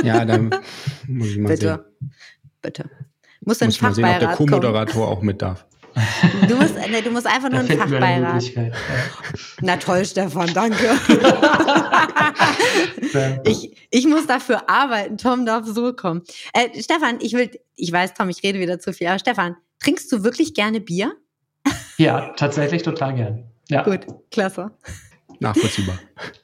ja, 0.02 0.24
dann 0.24 0.50
muss 1.06 1.28
ich 1.28 1.38
mal 1.38 1.48
Bitte. 1.48 1.84
sehen. 2.00 2.12
Bitte. 2.60 2.90
Muss 3.44 3.60
ein 3.62 3.72
Fachbeirat 3.72 3.94
sehen, 3.94 4.14
ob 4.14 4.20
der 4.20 4.36
Co-Moderator 4.36 5.08
auch 5.08 5.22
mit 5.22 5.42
darf. 5.42 5.66
Du 6.48 6.56
musst, 6.56 6.74
nee, 6.76 7.02
du 7.02 7.10
musst 7.10 7.26
einfach 7.26 7.50
nur 7.50 7.60
ein 7.60 7.66
Fachbeirat. 7.66 8.44
Na 9.60 9.76
toll, 9.76 10.04
Stefan, 10.04 10.52
danke. 10.54 10.98
ich, 13.44 13.76
ich 13.90 14.06
muss 14.06 14.26
dafür 14.26 14.70
arbeiten. 14.70 15.18
Tom 15.18 15.44
darf 15.44 15.66
so 15.66 15.92
kommen. 15.92 16.22
Äh, 16.54 16.80
Stefan, 16.80 17.18
ich 17.20 17.34
will, 17.34 17.50
ich 17.74 17.92
weiß, 17.92 18.14
Tom, 18.14 18.28
ich 18.30 18.42
rede 18.42 18.58
wieder 18.58 18.78
zu 18.78 18.92
viel, 18.92 19.08
aber 19.08 19.18
Stefan, 19.18 19.56
trinkst 19.80 20.10
du 20.12 20.24
wirklich 20.24 20.54
gerne 20.54 20.80
Bier? 20.80 21.12
Ja, 21.98 22.32
tatsächlich 22.36 22.82
total 22.82 23.14
gern. 23.14 23.50
Ja. 23.68 23.82
Gut, 23.82 24.06
klasse. 24.30 24.70
Nachvollziehbar. 25.40 25.98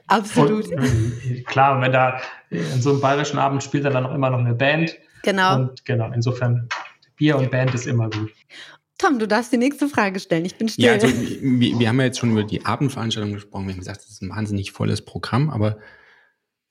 Absolut. 0.08 0.68
Und, 0.68 0.72
äh, 0.72 1.42
klar, 1.42 1.80
wenn 1.80 1.92
da 1.92 2.20
in 2.50 2.80
so 2.80 2.90
einem 2.90 3.00
bayerischen 3.00 3.38
Abend 3.38 3.62
spielt 3.62 3.84
dann 3.84 4.06
auch 4.06 4.14
immer 4.14 4.30
noch 4.30 4.38
eine 4.38 4.54
Band. 4.54 4.96
Genau. 5.22 5.56
Und 5.56 5.84
genau, 5.84 6.10
insofern 6.12 6.68
Bier 7.16 7.36
und 7.36 7.50
Band 7.50 7.74
ist 7.74 7.86
immer 7.86 8.08
gut. 8.08 8.32
Tom, 8.98 9.18
du 9.18 9.28
darfst 9.28 9.52
die 9.52 9.58
nächste 9.58 9.88
Frage 9.88 10.18
stellen. 10.18 10.44
Ich 10.44 10.56
bin 10.56 10.68
still. 10.68 10.84
Ja, 10.84 10.92
also 10.92 11.08
wir, 11.08 11.78
wir 11.78 11.88
haben 11.88 12.00
ja 12.00 12.06
jetzt 12.06 12.18
schon 12.18 12.32
über 12.32 12.42
die 12.42 12.64
Abendveranstaltung 12.64 13.32
gesprochen. 13.32 13.66
Wir 13.66 13.72
haben 13.74 13.78
gesagt, 13.78 14.00
es 14.00 14.10
ist 14.10 14.22
ein 14.22 14.30
wahnsinnig 14.30 14.72
volles 14.72 15.04
Programm, 15.04 15.50
aber 15.50 15.78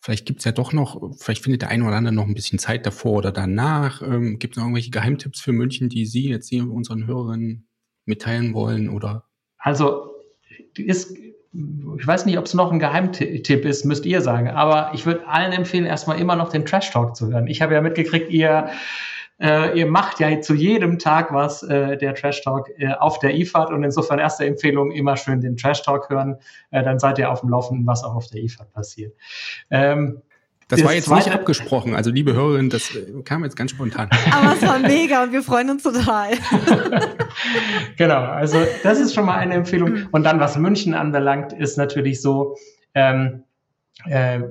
vielleicht 0.01 0.25
gibt's 0.25 0.43
ja 0.43 0.51
doch 0.51 0.73
noch, 0.73 1.15
vielleicht 1.17 1.43
findet 1.43 1.61
der 1.61 1.69
eine 1.69 1.85
oder 1.85 1.95
andere 1.95 2.13
noch 2.13 2.25
ein 2.25 2.33
bisschen 2.33 2.59
Zeit 2.59 2.85
davor 2.85 3.19
oder 3.19 3.31
danach. 3.31 4.01
Ähm, 4.01 4.39
Gibt 4.39 4.53
es 4.53 4.57
noch 4.57 4.65
irgendwelche 4.65 4.91
Geheimtipps 4.91 5.39
für 5.39 5.53
München, 5.53 5.87
die 5.87 6.05
Sie 6.05 6.29
jetzt 6.29 6.49
hier 6.49 6.69
unseren 6.69 7.07
Hörerinnen 7.07 7.67
mitteilen 8.05 8.53
wollen? 8.53 8.89
Oder? 8.89 9.25
Also 9.57 10.11
ist, 10.75 11.15
ich 11.99 12.05
weiß 12.05 12.25
nicht, 12.25 12.37
ob 12.37 12.45
es 12.45 12.53
noch 12.53 12.71
ein 12.71 12.79
Geheimtipp 12.79 13.65
ist, 13.65 13.85
müsst 13.85 14.05
ihr 14.05 14.21
sagen, 14.21 14.49
aber 14.49 14.91
ich 14.93 15.05
würde 15.05 15.27
allen 15.27 15.51
empfehlen, 15.51 15.85
erstmal 15.85 16.19
immer 16.19 16.35
noch 16.35 16.49
den 16.49 16.65
Trash 16.65 16.91
Talk 16.91 17.15
zu 17.15 17.27
hören. 17.31 17.47
Ich 17.47 17.61
habe 17.61 17.73
ja 17.73 17.81
mitgekriegt, 17.81 18.29
ihr 18.29 18.69
äh, 19.39 19.77
ihr 19.77 19.85
macht 19.85 20.19
ja 20.19 20.41
zu 20.41 20.55
jedem 20.55 20.97
Tag 20.97 21.31
was, 21.31 21.61
äh, 21.63 21.95
der 21.97 22.15
Trash 22.15 22.41
Talk 22.41 22.69
äh, 22.77 22.93
auf 22.93 23.19
der 23.19 23.35
IFAD 23.35 23.69
und 23.69 23.83
insofern 23.83 24.17
erste 24.17 24.45
Empfehlung, 24.45 24.91
immer 24.91 25.15
schön 25.15 25.41
den 25.41 25.55
Trash 25.57 25.83
Talk 25.83 26.09
hören, 26.09 26.37
äh, 26.71 26.83
dann 26.83 26.97
seid 26.97 27.19
ihr 27.19 27.31
auf 27.31 27.41
dem 27.41 27.49
Laufenden, 27.49 27.85
was 27.85 28.03
auch 28.03 28.15
auf 28.15 28.27
der 28.27 28.41
IFAD 28.41 28.73
passiert. 28.73 29.13
Ähm, 29.69 30.21
das, 30.67 30.83
war 30.83 30.93
jetzt 30.93 31.09
nicht 31.09 31.31
abgesprochen. 31.31 31.95
Also, 31.95 32.11
liebe 32.11 32.33
Hörerinnen, 32.33 32.69
das 32.69 32.93
äh, 32.93 33.21
kam 33.23 33.43
jetzt 33.43 33.55
ganz 33.55 33.71
spontan. 33.71 34.09
Aber 34.31 34.53
es 34.53 34.61
war 34.61 34.79
mega 34.79 35.23
und 35.23 35.31
wir 35.31 35.41
freuen 35.41 35.69
uns 35.69 35.83
total. 35.83 36.31
genau, 37.97 38.19
also 38.19 38.57
das 38.83 38.99
ist 38.99 39.13
schon 39.13 39.25
mal 39.25 39.37
eine 39.37 39.53
Empfehlung. 39.53 40.07
Und 40.11 40.23
dann, 40.23 40.39
was 40.39 40.57
München 40.57 40.93
anbelangt, 40.93 41.53
ist 41.53 41.77
natürlich 41.77 42.21
so, 42.21 42.57
ähm, 42.93 43.43
äh, 44.05 44.41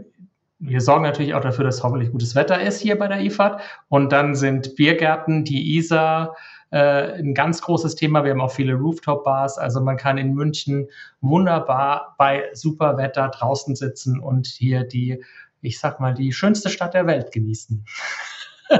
wir 0.58 0.80
sorgen 0.80 1.04
natürlich 1.04 1.34
auch 1.34 1.42
dafür, 1.42 1.64
dass 1.64 1.82
hoffentlich 1.82 2.10
gutes 2.10 2.34
Wetter 2.34 2.60
ist 2.60 2.80
hier 2.80 2.98
bei 2.98 3.08
der 3.08 3.20
IFAD. 3.20 3.60
Und 3.88 4.10
dann 4.10 4.34
sind 4.34 4.74
Biergärten, 4.74 5.44
die 5.44 5.76
ISA, 5.76 6.34
äh, 6.70 7.18
ein 7.18 7.34
ganz 7.34 7.60
großes 7.62 7.94
Thema. 7.94 8.24
Wir 8.24 8.32
haben 8.32 8.40
auch 8.40 8.52
viele 8.52 8.74
Rooftop-Bars. 8.74 9.58
Also 9.58 9.80
man 9.80 9.96
kann 9.96 10.18
in 10.18 10.34
München 10.34 10.88
wunderbar 11.20 12.14
bei 12.18 12.44
super 12.54 12.96
Wetter 12.96 13.28
draußen 13.28 13.76
sitzen 13.76 14.18
und 14.18 14.46
hier 14.46 14.84
die, 14.84 15.22
ich 15.66 15.78
sag 15.78 16.00
mal, 16.00 16.14
die 16.14 16.32
schönste 16.32 16.70
Stadt 16.70 16.94
der 16.94 17.06
Welt 17.06 17.32
genießen. 17.32 17.84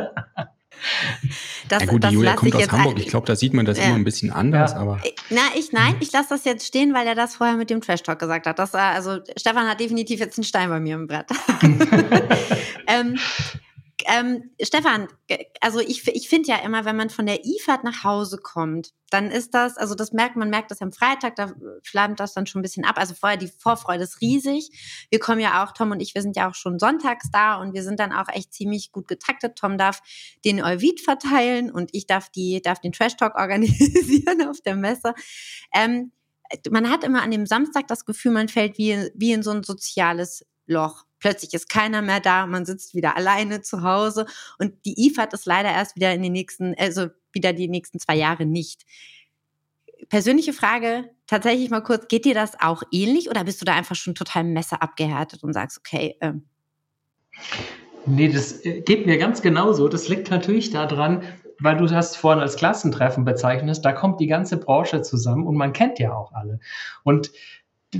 Das, 1.68 1.82
ja 1.82 1.88
gut, 1.88 2.04
die 2.04 2.08
Julia 2.08 2.34
kommt 2.34 2.54
aus 2.54 2.70
Hamburg. 2.70 2.98
Ich 2.98 3.08
glaube, 3.08 3.26
da 3.26 3.34
sieht 3.34 3.54
man 3.54 3.66
das 3.66 3.78
ja. 3.78 3.86
immer 3.86 3.96
ein 3.96 4.04
bisschen 4.04 4.30
anders. 4.30 4.72
Ja. 4.72 4.78
Aber 4.78 5.00
äh, 5.02 5.12
Na, 5.30 5.40
ich 5.56 5.72
nein, 5.72 5.96
ich 6.00 6.12
lasse 6.12 6.28
das 6.28 6.44
jetzt 6.44 6.66
stehen, 6.66 6.94
weil 6.94 7.06
er 7.06 7.14
das 7.14 7.34
vorher 7.36 7.56
mit 7.56 7.70
dem 7.70 7.80
Trash 7.80 8.02
Talk 8.02 8.18
gesagt 8.18 8.46
hat. 8.46 8.58
Das, 8.58 8.74
also 8.74 9.18
Stefan 9.36 9.66
hat 9.68 9.80
definitiv 9.80 10.20
jetzt 10.20 10.38
einen 10.38 10.44
Stein 10.44 10.68
bei 10.68 10.78
mir 10.78 10.94
im 10.94 11.06
Brett. 11.06 11.26
ähm, 12.86 13.18
ähm, 14.08 14.50
Stefan, 14.62 15.08
also 15.60 15.80
ich, 15.80 16.06
ich 16.08 16.28
finde 16.28 16.48
ja 16.48 16.56
immer, 16.58 16.84
wenn 16.84 16.96
man 16.96 17.10
von 17.10 17.26
der 17.26 17.44
IFAD 17.44 17.84
nach 17.84 18.04
Hause 18.04 18.38
kommt, 18.38 18.92
dann 19.10 19.30
ist 19.30 19.54
das, 19.54 19.76
also 19.76 19.94
das 19.94 20.12
merkt 20.12 20.36
man, 20.36 20.50
merkt 20.50 20.70
das 20.70 20.82
am 20.82 20.92
Freitag, 20.92 21.36
da 21.36 21.52
flammt 21.82 22.20
das 22.20 22.32
dann 22.34 22.46
schon 22.46 22.60
ein 22.60 22.62
bisschen 22.62 22.84
ab. 22.84 22.98
Also 22.98 23.14
vorher 23.14 23.36
die 23.36 23.48
Vorfreude 23.48 24.04
ist 24.04 24.20
riesig. 24.20 25.06
Wir 25.10 25.18
kommen 25.18 25.40
ja 25.40 25.64
auch, 25.64 25.72
Tom 25.72 25.90
und 25.90 26.00
ich, 26.00 26.14
wir 26.14 26.22
sind 26.22 26.36
ja 26.36 26.48
auch 26.48 26.54
schon 26.54 26.78
sonntags 26.78 27.30
da 27.32 27.56
und 27.56 27.74
wir 27.74 27.82
sind 27.82 27.98
dann 27.98 28.12
auch 28.12 28.28
echt 28.28 28.52
ziemlich 28.52 28.92
gut 28.92 29.08
getaktet. 29.08 29.56
Tom 29.56 29.78
darf 29.78 30.02
den 30.44 30.62
Euvid 30.62 31.00
verteilen 31.00 31.70
und 31.70 31.90
ich 31.92 32.06
darf 32.06 32.28
die, 32.30 32.60
darf 32.62 32.80
den 32.80 32.92
Trash 32.92 33.16
Talk 33.16 33.34
organisieren 33.38 34.48
auf 34.48 34.60
der 34.60 34.76
Messe. 34.76 35.14
Ähm, 35.74 36.12
man 36.70 36.90
hat 36.90 37.02
immer 37.02 37.22
an 37.22 37.32
dem 37.32 37.46
Samstag 37.46 37.88
das 37.88 38.04
Gefühl, 38.04 38.32
man 38.32 38.48
fällt 38.48 38.78
wie, 38.78 39.10
wie 39.14 39.32
in 39.32 39.42
so 39.42 39.50
ein 39.50 39.64
soziales 39.64 40.46
Loch. 40.66 41.05
Plötzlich 41.18 41.54
ist 41.54 41.68
keiner 41.68 42.02
mehr 42.02 42.20
da, 42.20 42.46
man 42.46 42.66
sitzt 42.66 42.94
wieder 42.94 43.16
alleine 43.16 43.62
zu 43.62 43.82
Hause 43.82 44.26
und 44.58 44.74
die 44.84 45.06
IFAD 45.06 45.32
ist 45.32 45.46
leider 45.46 45.70
erst 45.70 45.96
wieder 45.96 46.12
in 46.12 46.22
den 46.22 46.32
nächsten, 46.32 46.74
also 46.78 47.08
wieder 47.32 47.52
die 47.52 47.68
nächsten 47.68 47.98
zwei 47.98 48.16
Jahre 48.16 48.44
nicht. 48.44 48.84
Persönliche 50.08 50.52
Frage, 50.52 51.10
tatsächlich 51.26 51.70
mal 51.70 51.82
kurz, 51.82 52.08
geht 52.08 52.24
dir 52.24 52.34
das 52.34 52.60
auch 52.60 52.82
ähnlich 52.92 53.30
oder 53.30 53.44
bist 53.44 53.60
du 53.60 53.64
da 53.64 53.74
einfach 53.74 53.96
schon 53.96 54.14
total 54.14 54.44
Messer 54.44 54.82
abgehärtet 54.82 55.42
und 55.42 55.52
sagst, 55.52 55.78
okay, 55.78 56.16
ähm, 56.20 56.44
Nee, 58.06 58.28
das 58.28 58.64
äh, 58.64 58.80
geht 58.80 59.06
mir 59.06 59.18
ganz 59.18 59.42
genauso. 59.42 59.88
Das 59.88 60.08
liegt 60.08 60.30
natürlich 60.30 60.70
daran, 60.70 61.22
weil 61.58 61.76
du 61.76 61.86
das 61.86 62.16
vorhin 62.16 62.40
als 62.40 62.56
Klassentreffen 62.56 63.24
bezeichnest, 63.24 63.84
da 63.84 63.92
kommt 63.92 64.20
die 64.20 64.26
ganze 64.26 64.58
Branche 64.58 65.02
zusammen 65.02 65.46
und 65.46 65.56
man 65.56 65.72
kennt 65.72 65.98
ja 65.98 66.14
auch 66.14 66.32
alle. 66.32 66.60
Und 67.02 67.32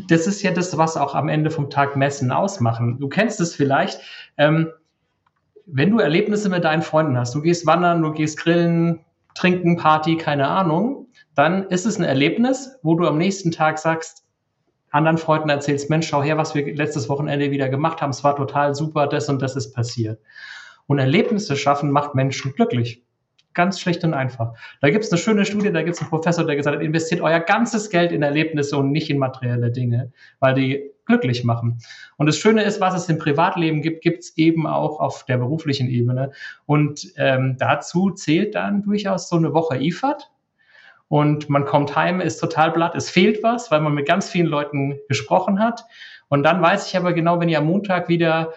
das 0.08 0.26
ist 0.26 0.42
ja 0.42 0.50
das, 0.50 0.76
was 0.76 0.96
auch 0.96 1.14
am 1.14 1.28
Ende 1.28 1.50
vom 1.50 1.70
Tag 1.70 1.96
Messen 1.96 2.30
ausmachen. 2.30 2.98
Du 2.98 3.08
kennst 3.08 3.40
es 3.40 3.54
vielleicht, 3.54 4.00
ähm, 4.36 4.70
wenn 5.66 5.90
du 5.90 5.98
Erlebnisse 5.98 6.48
mit 6.48 6.64
deinen 6.64 6.82
Freunden 6.82 7.18
hast, 7.18 7.34
du 7.34 7.42
gehst 7.42 7.66
wandern, 7.66 8.02
du 8.02 8.12
gehst 8.12 8.38
grillen, 8.38 9.04
trinken, 9.34 9.76
Party, 9.76 10.16
keine 10.16 10.48
Ahnung, 10.48 11.08
dann 11.34 11.64
ist 11.68 11.86
es 11.86 11.98
ein 11.98 12.04
Erlebnis, 12.04 12.78
wo 12.82 12.94
du 12.94 13.06
am 13.06 13.18
nächsten 13.18 13.50
Tag 13.50 13.78
sagst, 13.78 14.24
anderen 14.90 15.18
Freunden 15.18 15.50
erzählst, 15.50 15.90
Mensch, 15.90 16.08
schau 16.08 16.22
her, 16.22 16.38
was 16.38 16.54
wir 16.54 16.74
letztes 16.74 17.08
Wochenende 17.08 17.50
wieder 17.50 17.68
gemacht 17.68 18.00
haben, 18.00 18.10
es 18.10 18.24
war 18.24 18.36
total 18.36 18.74
super, 18.74 19.06
das 19.06 19.28
und 19.28 19.42
das 19.42 19.56
ist 19.56 19.74
passiert. 19.74 20.20
Und 20.86 20.98
Erlebnisse 20.98 21.56
schaffen 21.56 21.90
macht 21.90 22.14
Menschen 22.14 22.54
glücklich. 22.54 23.04
Ganz 23.56 23.80
schlicht 23.80 24.04
und 24.04 24.12
einfach. 24.12 24.52
Da 24.82 24.90
gibt 24.90 25.02
es 25.02 25.10
eine 25.10 25.18
schöne 25.18 25.46
Studie, 25.46 25.72
da 25.72 25.82
gibt 25.82 25.96
es 25.96 26.02
einen 26.02 26.10
Professor, 26.10 26.44
der 26.44 26.56
gesagt 26.56 26.76
hat, 26.76 26.82
investiert 26.84 27.22
euer 27.22 27.40
ganzes 27.40 27.88
Geld 27.88 28.12
in 28.12 28.22
Erlebnisse 28.22 28.76
und 28.76 28.92
nicht 28.92 29.08
in 29.08 29.16
materielle 29.16 29.72
Dinge, 29.72 30.12
weil 30.40 30.52
die 30.52 30.90
glücklich 31.06 31.42
machen. 31.42 31.78
Und 32.18 32.26
das 32.26 32.36
Schöne 32.36 32.64
ist, 32.64 32.82
was 32.82 32.94
es 32.94 33.08
im 33.08 33.16
Privatleben 33.16 33.80
gibt, 33.80 34.02
gibt 34.02 34.24
es 34.24 34.36
eben 34.36 34.66
auch 34.66 35.00
auf 35.00 35.24
der 35.24 35.38
beruflichen 35.38 35.88
Ebene. 35.88 36.32
Und 36.66 37.12
ähm, 37.16 37.56
dazu 37.58 38.10
zählt 38.10 38.54
dann 38.54 38.82
durchaus 38.82 39.30
so 39.30 39.36
eine 39.36 39.54
Woche 39.54 39.78
IFAD. 39.78 40.30
Und 41.08 41.48
man 41.48 41.64
kommt 41.64 41.96
heim, 41.96 42.20
ist 42.20 42.38
total 42.38 42.72
blatt, 42.72 42.94
es 42.94 43.08
fehlt 43.08 43.42
was, 43.42 43.70
weil 43.70 43.80
man 43.80 43.94
mit 43.94 44.06
ganz 44.06 44.28
vielen 44.28 44.48
Leuten 44.48 44.98
gesprochen 45.08 45.60
hat. 45.60 45.84
Und 46.28 46.42
dann 46.42 46.60
weiß 46.60 46.88
ich 46.88 46.96
aber 46.96 47.14
genau, 47.14 47.40
wenn 47.40 47.48
ihr 47.48 47.58
am 47.58 47.66
Montag 47.66 48.08
wieder 48.10 48.52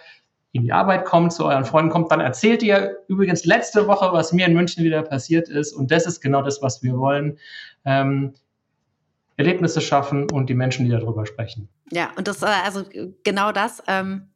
in 0.52 0.62
die 0.62 0.72
Arbeit 0.72 1.04
kommt, 1.04 1.32
zu 1.32 1.44
euren 1.44 1.64
Freunden 1.64 1.90
kommt, 1.90 2.10
dann 2.10 2.20
erzählt 2.20 2.62
ihr 2.62 2.96
übrigens 3.06 3.44
letzte 3.44 3.86
Woche, 3.86 4.12
was 4.12 4.32
mir 4.32 4.46
in 4.46 4.54
München 4.54 4.84
wieder 4.84 5.02
passiert 5.02 5.48
ist. 5.48 5.72
Und 5.72 5.90
das 5.90 6.06
ist 6.06 6.20
genau 6.20 6.42
das, 6.42 6.60
was 6.60 6.82
wir 6.82 6.98
wollen. 6.98 7.38
Ähm, 7.84 8.34
Erlebnisse 9.36 9.80
schaffen 9.80 10.30
und 10.30 10.50
die 10.50 10.54
Menschen, 10.54 10.84
die 10.84 10.90
darüber 10.90 11.24
sprechen. 11.24 11.68
Ja, 11.90 12.10
und 12.16 12.28
das, 12.28 12.42
äh, 12.42 12.46
also 12.46 12.84
genau 13.24 13.52
das 13.52 13.82
ähm, 13.86 14.28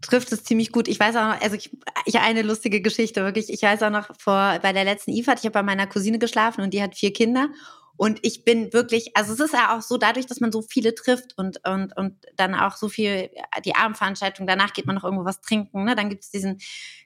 trifft 0.00 0.32
es 0.32 0.44
ziemlich 0.44 0.70
gut. 0.70 0.86
Ich 0.86 1.00
weiß 1.00 1.16
auch 1.16 1.28
noch, 1.28 1.40
also 1.40 1.56
ich, 1.56 1.70
ich 2.04 2.20
eine 2.20 2.42
lustige 2.42 2.82
Geschichte, 2.82 3.24
wirklich. 3.24 3.50
Ich 3.50 3.62
weiß 3.62 3.82
auch 3.82 3.90
noch 3.90 4.10
vor, 4.18 4.58
bei 4.62 4.72
der 4.72 4.84
letzten 4.84 5.12
IFAD, 5.12 5.38
ich 5.38 5.44
habe 5.46 5.54
bei 5.54 5.62
meiner 5.62 5.86
Cousine 5.86 6.18
geschlafen 6.18 6.62
und 6.62 6.74
die 6.74 6.82
hat 6.82 6.94
vier 6.94 7.12
Kinder. 7.12 7.48
Und 7.96 8.18
ich 8.22 8.44
bin 8.44 8.72
wirklich, 8.72 9.16
also 9.16 9.32
es 9.32 9.40
ist 9.40 9.52
ja 9.52 9.76
auch 9.76 9.82
so, 9.82 9.96
dadurch, 9.96 10.26
dass 10.26 10.40
man 10.40 10.50
so 10.50 10.62
viele 10.62 10.94
trifft 10.94 11.36
und, 11.36 11.60
und, 11.66 11.96
und 11.96 12.16
dann 12.36 12.54
auch 12.54 12.76
so 12.76 12.88
viel, 12.88 13.30
die 13.64 13.74
Abendveranstaltung, 13.74 14.46
danach 14.46 14.72
geht 14.72 14.86
man 14.86 14.96
noch 14.96 15.04
irgendwo 15.04 15.24
was 15.24 15.40
trinken, 15.40 15.84
ne? 15.84 15.94
dann 15.94 16.08
gibt 16.08 16.24
es 16.24 16.30
diesen 16.30 16.58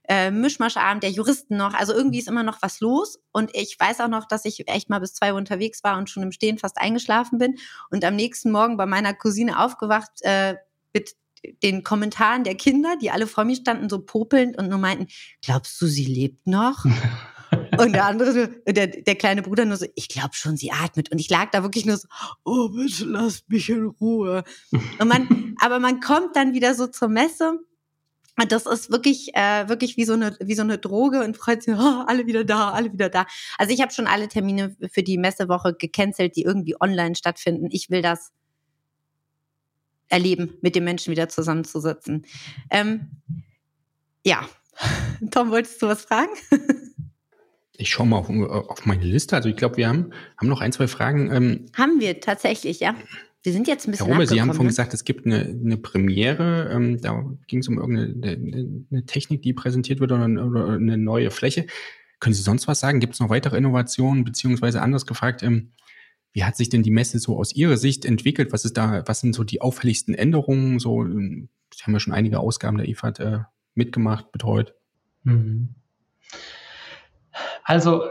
äh, 0.08 0.30
Mischmaschabend 0.30 1.02
der 1.02 1.10
Juristen 1.10 1.56
noch, 1.56 1.74
also 1.74 1.92
irgendwie 1.92 2.18
ist 2.18 2.28
immer 2.28 2.44
noch 2.44 2.62
was 2.62 2.80
los. 2.80 3.18
Und 3.32 3.50
ich 3.54 3.76
weiß 3.78 4.00
auch 4.00 4.08
noch, 4.08 4.26
dass 4.26 4.44
ich 4.44 4.68
echt 4.68 4.88
mal 4.88 5.00
bis 5.00 5.14
zwei 5.14 5.32
Uhr 5.32 5.38
unterwegs 5.38 5.82
war 5.84 5.98
und 5.98 6.08
schon 6.08 6.22
im 6.22 6.32
Stehen 6.32 6.58
fast 6.58 6.78
eingeschlafen 6.78 7.38
bin 7.38 7.56
und 7.90 8.04
am 8.04 8.16
nächsten 8.16 8.50
Morgen 8.50 8.76
bei 8.76 8.86
meiner 8.86 9.12
Cousine 9.14 9.62
aufgewacht 9.62 10.10
äh, 10.22 10.54
mit 10.94 11.14
den 11.62 11.82
Kommentaren 11.84 12.44
der 12.44 12.54
Kinder, 12.54 12.96
die 13.00 13.10
alle 13.10 13.26
vor 13.26 13.44
mir 13.44 13.56
standen, 13.56 13.88
so 13.88 14.00
popelnd 14.00 14.56
und 14.58 14.68
nur 14.68 14.78
meinten, 14.78 15.08
glaubst 15.42 15.80
du, 15.80 15.86
sie 15.86 16.06
lebt 16.06 16.46
noch? 16.46 16.84
Und 17.78 17.92
der 17.92 18.06
andere, 18.06 18.48
der, 18.66 18.86
der 18.86 19.14
kleine 19.14 19.42
Bruder 19.42 19.64
nur 19.64 19.76
so, 19.76 19.86
ich 19.94 20.08
glaube 20.08 20.34
schon, 20.34 20.56
sie 20.56 20.72
atmet. 20.72 21.10
Und 21.10 21.18
ich 21.18 21.30
lag 21.30 21.50
da 21.50 21.62
wirklich 21.62 21.86
nur 21.86 21.96
so, 21.96 22.08
oh, 22.44 22.68
bitte 22.68 23.04
lasst 23.04 23.48
mich 23.48 23.68
in 23.68 23.86
Ruhe. 23.86 24.44
Und 24.98 25.08
man, 25.08 25.54
aber 25.60 25.80
man 25.80 26.00
kommt 26.00 26.36
dann 26.36 26.54
wieder 26.54 26.74
so 26.74 26.86
zur 26.86 27.08
Messe. 27.08 27.58
Und 28.38 28.52
das 28.52 28.66
ist 28.66 28.90
wirklich, 28.90 29.34
äh, 29.34 29.68
wirklich 29.68 29.96
wie 29.96 30.04
so 30.04 30.12
eine, 30.12 30.36
wie 30.40 30.54
so 30.54 30.62
eine 30.62 30.78
Droge 30.78 31.24
und 31.24 31.36
freut 31.36 31.62
sich, 31.62 31.74
oh, 31.74 32.04
alle 32.06 32.26
wieder 32.26 32.44
da, 32.44 32.70
alle 32.70 32.92
wieder 32.92 33.08
da. 33.08 33.26
Also 33.56 33.72
ich 33.72 33.80
habe 33.80 33.92
schon 33.92 34.06
alle 34.06 34.28
Termine 34.28 34.76
für 34.92 35.02
die 35.02 35.16
Messewoche 35.16 35.74
gecancelt, 35.74 36.36
die 36.36 36.42
irgendwie 36.42 36.76
online 36.80 37.14
stattfinden. 37.14 37.68
Ich 37.70 37.88
will 37.88 38.02
das 38.02 38.32
erleben, 40.08 40.58
mit 40.60 40.74
den 40.76 40.84
Menschen 40.84 41.10
wieder 41.10 41.28
zusammenzusitzen. 41.28 42.26
Ähm, 42.70 43.10
ja, 44.24 44.46
Tom, 45.30 45.50
wolltest 45.50 45.80
du 45.80 45.86
was 45.86 46.02
fragen? 46.02 46.30
Ich 47.78 47.90
schaue 47.90 48.06
mal 48.06 48.18
auf, 48.18 48.30
auf, 48.30 48.86
meine 48.86 49.04
Liste. 49.04 49.36
Also 49.36 49.48
ich 49.48 49.56
glaube, 49.56 49.76
wir 49.76 49.88
haben, 49.88 50.12
haben 50.36 50.48
noch 50.48 50.60
ein, 50.60 50.72
zwei 50.72 50.88
Fragen. 50.88 51.30
Ähm, 51.30 51.66
haben 51.74 52.00
wir 52.00 52.20
tatsächlich, 52.20 52.80
ja. 52.80 52.94
Wir 53.42 53.52
sind 53.52 53.68
jetzt 53.68 53.86
ein 53.86 53.92
bisschen 53.92 54.06
Herr 54.06 54.14
Rumme, 54.14 54.26
Sie 54.26 54.40
haben 54.40 54.48
vorhin 54.48 54.64
ne? 54.64 54.70
gesagt, 54.70 54.92
es 54.92 55.04
gibt 55.04 55.24
eine, 55.24 55.44
eine 55.44 55.76
Premiere. 55.76 56.68
Ähm, 56.72 57.00
da 57.00 57.24
ging 57.46 57.60
es 57.60 57.68
um 57.68 57.78
irgendeine 57.78 58.34
eine, 58.34 58.84
eine 58.90 59.06
Technik, 59.06 59.42
die 59.42 59.52
präsentiert 59.52 60.00
wird 60.00 60.10
oder, 60.10 60.24
oder, 60.24 60.70
eine 60.70 60.96
neue 60.96 61.30
Fläche. 61.30 61.66
Können 62.18 62.34
Sie 62.34 62.42
sonst 62.42 62.66
was 62.66 62.80
sagen? 62.80 62.98
Gibt 62.98 63.14
es 63.14 63.20
noch 63.20 63.28
weitere 63.28 63.56
Innovationen? 63.56 64.24
Beziehungsweise 64.24 64.82
anders 64.82 65.06
gefragt, 65.06 65.42
ähm, 65.42 65.72
wie 66.32 66.44
hat 66.44 66.56
sich 66.56 66.70
denn 66.70 66.82
die 66.82 66.90
Messe 66.90 67.18
so 67.18 67.38
aus 67.38 67.54
Ihrer 67.54 67.76
Sicht 67.76 68.04
entwickelt? 68.04 68.52
Was 68.52 68.64
ist 68.64 68.76
da, 68.76 69.04
was 69.06 69.20
sind 69.20 69.34
so 69.34 69.44
die 69.44 69.60
auffälligsten 69.60 70.14
Änderungen? 70.14 70.80
So, 70.80 71.02
ähm, 71.02 71.48
Sie 71.72 71.84
haben 71.84 71.92
ja 71.92 72.00
schon 72.00 72.12
einige 72.14 72.40
Ausgaben 72.40 72.78
der 72.78 72.88
IFAD 72.88 73.20
äh, 73.20 73.38
mitgemacht, 73.74 74.32
betreut. 74.32 74.74
Mhm. 75.22 75.76
Also 77.66 78.04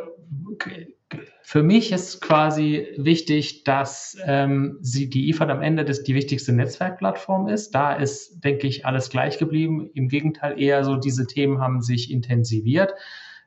für 1.44 1.64
mich 1.64 1.94
ist 1.94 2.20
quasi 2.20 2.90
wichtig, 2.98 3.64
dass 3.64 4.18
ähm, 4.26 4.78
sie 4.82 5.10
die 5.10 5.30
IFAD 5.30 5.50
am 5.50 5.62
Ende 5.62 5.86
des, 5.86 6.04
die 6.04 6.14
wichtigste 6.14 6.52
Netzwerkplattform 6.52 7.48
ist. 7.48 7.74
Da 7.74 7.94
ist, 7.94 8.44
denke 8.44 8.68
ich, 8.68 8.86
alles 8.86 9.10
gleich 9.10 9.38
geblieben. 9.38 9.90
Im 9.94 10.10
Gegenteil, 10.10 10.60
eher 10.60 10.84
so 10.84 10.98
diese 10.98 11.26
Themen 11.26 11.62
haben 11.62 11.82
sich 11.82 12.12
intensiviert. 12.12 12.96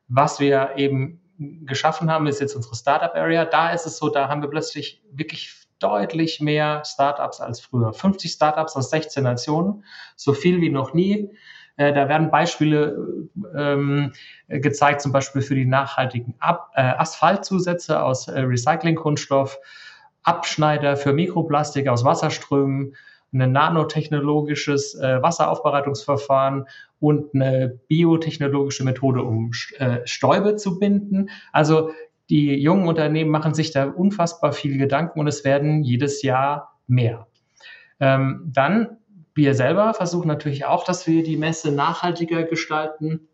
Was 0.06 0.40
wir 0.40 0.76
eben 0.76 1.20
geschaffen 1.66 2.10
haben, 2.10 2.26
ist 2.26 2.40
jetzt 2.40 2.56
unsere 2.56 2.74
Startup 2.74 3.14
Area. 3.14 3.44
Da 3.44 3.72
ist 3.72 3.84
es 3.84 3.98
so, 3.98 4.08
da 4.08 4.28
haben 4.28 4.40
wir 4.40 4.48
plötzlich 4.48 5.02
wirklich 5.12 5.52
deutlich 5.78 6.40
mehr 6.40 6.84
Startups 6.86 7.40
als 7.40 7.60
früher. 7.60 7.92
50 7.92 8.32
Startups 8.32 8.76
aus 8.76 8.88
16 8.88 9.22
Nationen, 9.22 9.84
so 10.16 10.32
viel 10.32 10.62
wie 10.62 10.70
noch 10.70 10.94
nie. 10.94 11.30
Äh, 11.78 11.94
da 11.94 12.08
werden 12.08 12.30
Beispiele 12.30 13.28
ähm, 13.56 14.12
gezeigt, 14.48 15.00
zum 15.00 15.12
Beispiel 15.12 15.40
für 15.40 15.54
die 15.54 15.64
nachhaltigen 15.64 16.34
Ab 16.40 16.72
äh, 16.74 16.82
Asphaltzusätze 16.82 18.02
aus 18.02 18.28
äh, 18.28 18.40
Recyclingkunststoff, 18.40 19.58
Abschneider 20.24 20.96
für 20.96 21.14
Mikroplastik 21.14 21.88
aus 21.88 22.04
Wasserströmen, 22.04 22.94
ein 23.32 23.52
nanotechnologisches 23.52 24.94
äh, 24.96 25.22
Wasseraufbereitungsverfahren 25.22 26.66
und 26.98 27.34
eine 27.34 27.78
biotechnologische 27.88 28.84
Methode, 28.84 29.22
um 29.22 29.52
äh, 29.78 29.98
Stäube 30.04 30.56
zu 30.56 30.78
binden. 30.78 31.30
Also 31.52 31.90
die 32.28 32.54
jungen 32.60 32.88
Unternehmen 32.88 33.30
machen 33.30 33.54
sich 33.54 33.70
da 33.70 33.84
unfassbar 33.84 34.52
viel 34.52 34.78
Gedanken 34.78 35.20
und 35.20 35.28
es 35.28 35.44
werden 35.44 35.82
jedes 35.82 36.22
Jahr 36.22 36.78
mehr. 36.86 37.26
Ähm, 38.00 38.50
dann 38.52 38.97
wir 39.38 39.54
selber 39.54 39.94
versuchen 39.94 40.26
natürlich 40.26 40.66
auch, 40.66 40.84
dass 40.84 41.06
wir 41.06 41.22
die 41.22 41.36
Messe 41.36 41.70
nachhaltiger 41.70 42.42
gestalten. 42.42 43.28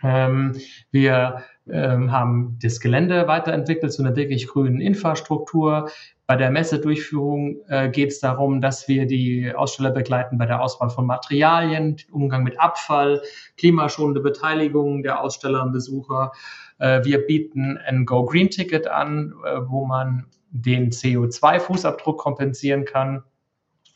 Ähm, 0.00 0.56
wir 0.92 1.42
ähm, 1.68 2.12
haben 2.12 2.56
das 2.62 2.78
Gelände 2.78 3.26
weiterentwickelt 3.26 3.92
zu 3.92 4.02
einer 4.02 4.14
wirklich 4.14 4.46
grünen 4.46 4.80
Infrastruktur. 4.80 5.90
Bei 6.28 6.36
der 6.36 6.52
Messedurchführung 6.52 7.56
äh, 7.66 7.88
geht 7.90 8.10
es 8.10 8.20
darum, 8.20 8.60
dass 8.60 8.86
wir 8.86 9.06
die 9.06 9.52
Aussteller 9.52 9.90
begleiten 9.90 10.38
bei 10.38 10.46
der 10.46 10.62
Auswahl 10.62 10.88
von 10.88 11.04
Materialien, 11.04 11.96
Umgang 12.12 12.44
mit 12.44 12.60
Abfall, 12.60 13.20
klimaschonende 13.58 14.20
Beteiligung 14.20 15.02
der 15.02 15.20
Aussteller 15.20 15.64
und 15.64 15.72
Besucher. 15.72 16.30
Äh, 16.78 17.04
wir 17.04 17.26
bieten 17.26 17.76
ein 17.76 18.06
Go 18.06 18.24
Green 18.24 18.50
Ticket 18.50 18.86
an, 18.86 19.34
äh, 19.44 19.58
wo 19.66 19.84
man 19.84 20.26
den 20.52 20.90
CO2-Fußabdruck 20.90 22.18
kompensieren 22.18 22.84
kann. 22.84 23.24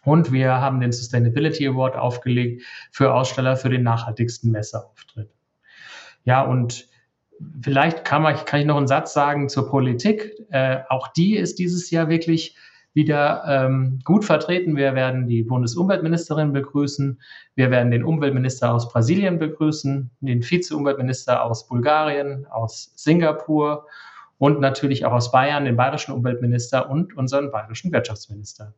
Und 0.05 0.33
wir 0.33 0.61
haben 0.61 0.81
den 0.81 0.93
Sustainability 0.93 1.67
Award 1.67 1.97
aufgelegt 1.97 2.63
für 2.91 3.15
Aussteller 3.15 3.57
für 3.57 3.71
den 3.71 3.83
nachhaltigsten 3.83 4.51
Messeauftritt. 4.51 5.31
Ja, 6.25 6.43
und 6.43 6.89
vielleicht 7.63 8.05
kann, 8.05 8.23
man, 8.23 8.37
kann 8.45 8.61
ich 8.61 8.67
noch 8.67 8.77
einen 8.77 8.87
Satz 8.87 9.13
sagen 9.13 9.49
zur 9.49 9.69
Politik. 9.69 10.33
Äh, 10.51 10.81
auch 10.89 11.09
die 11.09 11.37
ist 11.37 11.59
dieses 11.59 11.91
Jahr 11.91 12.09
wirklich 12.09 12.57
wieder 12.95 13.43
ähm, 13.47 13.99
gut 14.05 14.25
vertreten. 14.25 14.77
Wir 14.77 14.95
werden 14.95 15.27
die 15.27 15.43
Bundesumweltministerin 15.43 16.53
begrüßen. 16.53 17.21
Wir 17.57 17.71
werden 17.71 17.91
den 17.91 18.05
Umweltminister 18.05 18.73
aus 18.73 18.89
Brasilien 18.89 19.39
begrüßen, 19.39 20.11
den 20.21 20.43
Vizeumweltminister 20.43 21.45
aus 21.45 21.67
Bulgarien, 21.67 22.47
aus 22.47 22.93
Singapur 22.95 23.87
und 24.39 24.61
natürlich 24.61 25.05
auch 25.05 25.13
aus 25.13 25.33
Bayern, 25.33 25.65
den 25.65 25.77
bayerischen 25.77 26.13
Umweltminister 26.13 26.89
und 26.89 27.17
unseren 27.17 27.51
bayerischen 27.51 27.93
Wirtschaftsminister. 27.93 28.75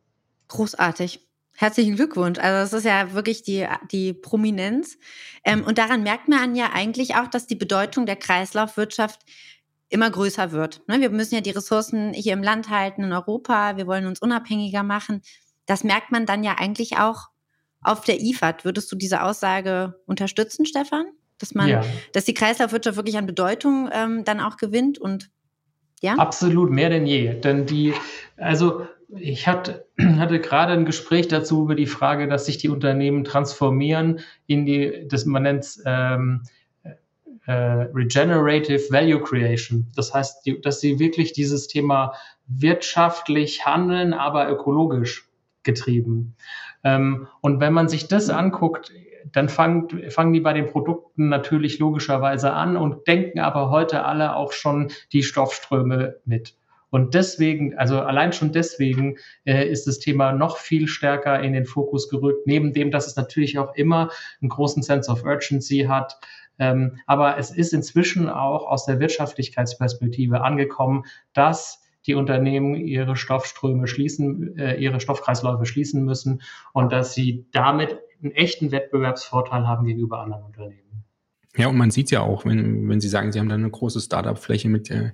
Großartig. 0.48 1.20
Herzlichen 1.54 1.96
Glückwunsch. 1.96 2.38
Also 2.38 2.58
das 2.58 2.72
ist 2.84 2.84
ja 2.84 3.14
wirklich 3.14 3.42
die, 3.42 3.66
die 3.90 4.12
Prominenz. 4.12 4.98
Ähm, 5.42 5.64
und 5.64 5.78
daran 5.78 6.02
merkt 6.02 6.28
man 6.28 6.54
ja 6.54 6.70
eigentlich 6.72 7.14
auch, 7.14 7.28
dass 7.28 7.46
die 7.46 7.54
Bedeutung 7.54 8.04
der 8.04 8.16
Kreislaufwirtschaft 8.16 9.20
immer 9.88 10.10
größer 10.10 10.52
wird. 10.52 10.82
Ne? 10.86 11.00
Wir 11.00 11.10
müssen 11.10 11.34
ja 11.34 11.40
die 11.40 11.50
Ressourcen 11.50 12.12
hier 12.12 12.34
im 12.34 12.42
Land 12.42 12.68
halten, 12.68 13.04
in 13.04 13.12
Europa. 13.12 13.76
Wir 13.76 13.86
wollen 13.86 14.06
uns 14.06 14.20
unabhängiger 14.20 14.82
machen. 14.82 15.22
Das 15.64 15.82
merkt 15.82 16.12
man 16.12 16.26
dann 16.26 16.44
ja 16.44 16.56
eigentlich 16.58 16.98
auch 16.98 17.28
auf 17.80 18.04
der 18.04 18.20
IFAD. 18.20 18.64
Würdest 18.64 18.90
du 18.92 18.96
diese 18.96 19.22
Aussage 19.22 20.00
unterstützen, 20.06 20.66
Stefan? 20.66 21.06
Dass 21.38 21.54
man, 21.54 21.68
ja. 21.68 21.84
dass 22.12 22.24
die 22.24 22.34
Kreislaufwirtschaft 22.34 22.96
wirklich 22.96 23.16
an 23.16 23.26
Bedeutung 23.26 23.88
ähm, 23.92 24.24
dann 24.24 24.40
auch 24.40 24.56
gewinnt 24.56 24.98
und 24.98 25.30
ja? 26.00 26.14
Absolut, 26.14 26.70
mehr 26.70 26.90
denn 26.90 27.06
je. 27.06 27.34
Denn 27.34 27.66
die, 27.66 27.94
also 28.36 28.86
ich 29.08 29.46
hatte, 29.46 29.86
hatte 30.18 30.40
gerade 30.40 30.72
ein 30.72 30.84
Gespräch 30.84 31.28
dazu 31.28 31.62
über 31.62 31.74
die 31.74 31.86
Frage, 31.86 32.28
dass 32.28 32.46
sich 32.46 32.58
die 32.58 32.68
Unternehmen 32.68 33.24
transformieren 33.24 34.20
in 34.46 34.66
die, 34.66 35.06
das 35.08 35.26
man 35.26 35.44
nennt 35.44 35.78
ähm, 35.84 36.42
äh, 37.46 37.52
Regenerative 37.52 38.90
Value 38.90 39.22
Creation. 39.22 39.86
Das 39.94 40.12
heißt, 40.12 40.44
die, 40.46 40.60
dass 40.60 40.80
sie 40.80 40.98
wirklich 40.98 41.32
dieses 41.32 41.68
Thema 41.68 42.14
wirtschaftlich 42.46 43.66
handeln, 43.66 44.12
aber 44.12 44.50
ökologisch 44.50 45.28
getrieben. 45.62 46.36
Ähm, 46.84 47.28
und 47.40 47.60
wenn 47.60 47.72
man 47.72 47.88
sich 47.88 48.08
das 48.08 48.30
anguckt, 48.30 48.92
dann 49.32 49.48
fangen, 49.48 50.10
fangen 50.10 50.32
die 50.32 50.40
bei 50.40 50.52
den 50.52 50.66
Produkten 50.66 51.28
natürlich 51.28 51.78
logischerweise 51.78 52.52
an 52.52 52.76
und 52.76 53.08
denken 53.08 53.40
aber 53.40 53.70
heute 53.70 54.04
alle 54.04 54.36
auch 54.36 54.52
schon 54.52 54.92
die 55.12 55.24
Stoffströme 55.24 56.16
mit. 56.24 56.56
Und 56.90 57.14
deswegen, 57.14 57.76
also 57.76 58.00
allein 58.00 58.32
schon 58.32 58.52
deswegen 58.52 59.16
äh, 59.44 59.68
ist 59.68 59.86
das 59.86 59.98
Thema 59.98 60.32
noch 60.32 60.58
viel 60.58 60.86
stärker 60.88 61.40
in 61.40 61.52
den 61.52 61.64
Fokus 61.64 62.08
gerückt, 62.08 62.46
neben 62.46 62.72
dem, 62.72 62.90
dass 62.90 63.06
es 63.06 63.16
natürlich 63.16 63.58
auch 63.58 63.74
immer 63.74 64.10
einen 64.40 64.48
großen 64.48 64.82
Sense 64.82 65.10
of 65.10 65.24
Urgency 65.24 65.86
hat. 65.88 66.18
Ähm, 66.58 66.98
aber 67.06 67.38
es 67.38 67.50
ist 67.50 67.72
inzwischen 67.72 68.28
auch 68.28 68.66
aus 68.66 68.86
der 68.86 69.00
Wirtschaftlichkeitsperspektive 69.00 70.42
angekommen, 70.42 71.04
dass 71.32 71.82
die 72.06 72.14
Unternehmen 72.14 72.74
ihre 72.76 73.16
Stoffströme 73.16 73.88
schließen, 73.88 74.56
äh, 74.56 74.76
ihre 74.76 75.00
Stoffkreisläufe 75.00 75.66
schließen 75.66 76.04
müssen 76.04 76.42
und 76.72 76.92
dass 76.92 77.14
sie 77.14 77.46
damit 77.52 77.98
einen 78.22 78.32
echten 78.32 78.70
Wettbewerbsvorteil 78.70 79.66
haben 79.66 79.86
gegenüber 79.86 80.20
anderen 80.20 80.44
Unternehmen. 80.44 80.85
Ja, 81.56 81.68
und 81.68 81.76
man 81.76 81.90
sieht 81.90 82.10
ja 82.10 82.20
auch, 82.20 82.44
wenn, 82.44 82.88
wenn 82.88 83.00
Sie 83.00 83.08
sagen, 83.08 83.32
Sie 83.32 83.38
haben 83.38 83.48
da 83.48 83.54
eine 83.54 83.70
große 83.70 84.00
Startup-Fläche 84.00 84.68
mit 84.68 84.90
äh, 84.90 85.12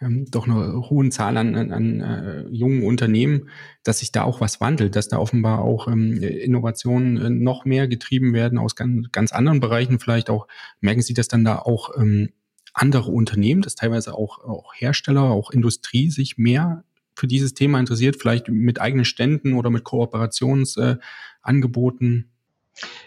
ähm, 0.00 0.26
doch 0.30 0.46
einer 0.46 0.88
hohen 0.90 1.10
Zahl 1.10 1.38
an, 1.38 1.54
an, 1.54 1.72
an 1.72 2.00
äh, 2.00 2.46
jungen 2.50 2.84
Unternehmen, 2.84 3.48
dass 3.84 4.00
sich 4.00 4.12
da 4.12 4.22
auch 4.22 4.40
was 4.40 4.60
wandelt, 4.60 4.96
dass 4.96 5.08
da 5.08 5.18
offenbar 5.18 5.60
auch 5.60 5.88
ähm, 5.88 6.22
Innovationen 6.22 7.16
äh, 7.16 7.30
noch 7.30 7.64
mehr 7.64 7.88
getrieben 7.88 8.34
werden 8.34 8.58
aus 8.58 8.76
ganz, 8.76 9.10
ganz 9.12 9.32
anderen 9.32 9.60
Bereichen. 9.60 9.98
Vielleicht 9.98 10.28
auch, 10.30 10.46
merken 10.80 11.02
Sie, 11.02 11.14
dass 11.14 11.28
dann 11.28 11.44
da 11.44 11.58
auch 11.58 11.96
ähm, 11.96 12.30
andere 12.74 13.10
Unternehmen, 13.10 13.62
dass 13.62 13.74
teilweise 13.74 14.14
auch, 14.14 14.44
auch 14.44 14.74
Hersteller, 14.74 15.22
auch 15.22 15.50
Industrie 15.50 16.10
sich 16.10 16.38
mehr 16.38 16.84
für 17.14 17.26
dieses 17.26 17.54
Thema 17.54 17.80
interessiert, 17.80 18.16
vielleicht 18.20 18.48
mit 18.48 18.80
eigenen 18.80 19.04
Ständen 19.04 19.54
oder 19.54 19.70
mit 19.70 19.82
Kooperationsangeboten? 19.84 22.30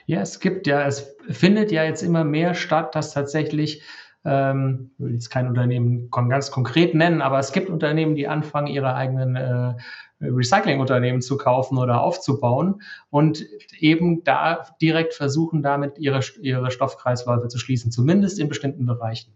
Ja, 0.05 0.22
es 0.22 0.39
gibt 0.39 0.67
ja, 0.67 0.86
es 0.86 1.15
findet 1.30 1.72
ja 1.72 1.84
jetzt 1.84 2.01
immer 2.03 2.24
mehr 2.24 2.53
statt, 2.53 2.95
dass 2.95 3.13
tatsächlich, 3.13 3.82
ähm, 4.26 4.91
ich 4.93 5.05
will 5.05 5.13
jetzt 5.13 5.30
kein 5.30 5.47
Unternehmen 5.47 6.09
ganz 6.09 6.51
konkret 6.51 6.95
nennen, 6.95 7.22
aber 7.22 7.39
es 7.39 7.51
gibt 7.51 7.69
Unternehmen, 7.69 8.15
die 8.15 8.28
anfangen, 8.28 8.67
ihre 8.67 8.95
eigenen 8.95 9.36
äh, 9.36 9.74
Recyclingunternehmen 10.22 11.22
zu 11.22 11.38
kaufen 11.38 11.78
oder 11.78 12.01
aufzubauen 12.01 12.82
und 13.09 13.45
eben 13.80 14.24
da 14.24 14.67
direkt 14.82 15.13
versuchen, 15.13 15.63
damit 15.63 15.97
ihre, 15.97 16.19
ihre 16.41 16.72
Stoffkreisläufe 16.72 17.47
zu 17.47 17.57
schließen, 17.57 17.91
zumindest 17.91 18.39
in 18.39 18.47
bestimmten 18.47 18.86
Bereichen. 18.86 19.34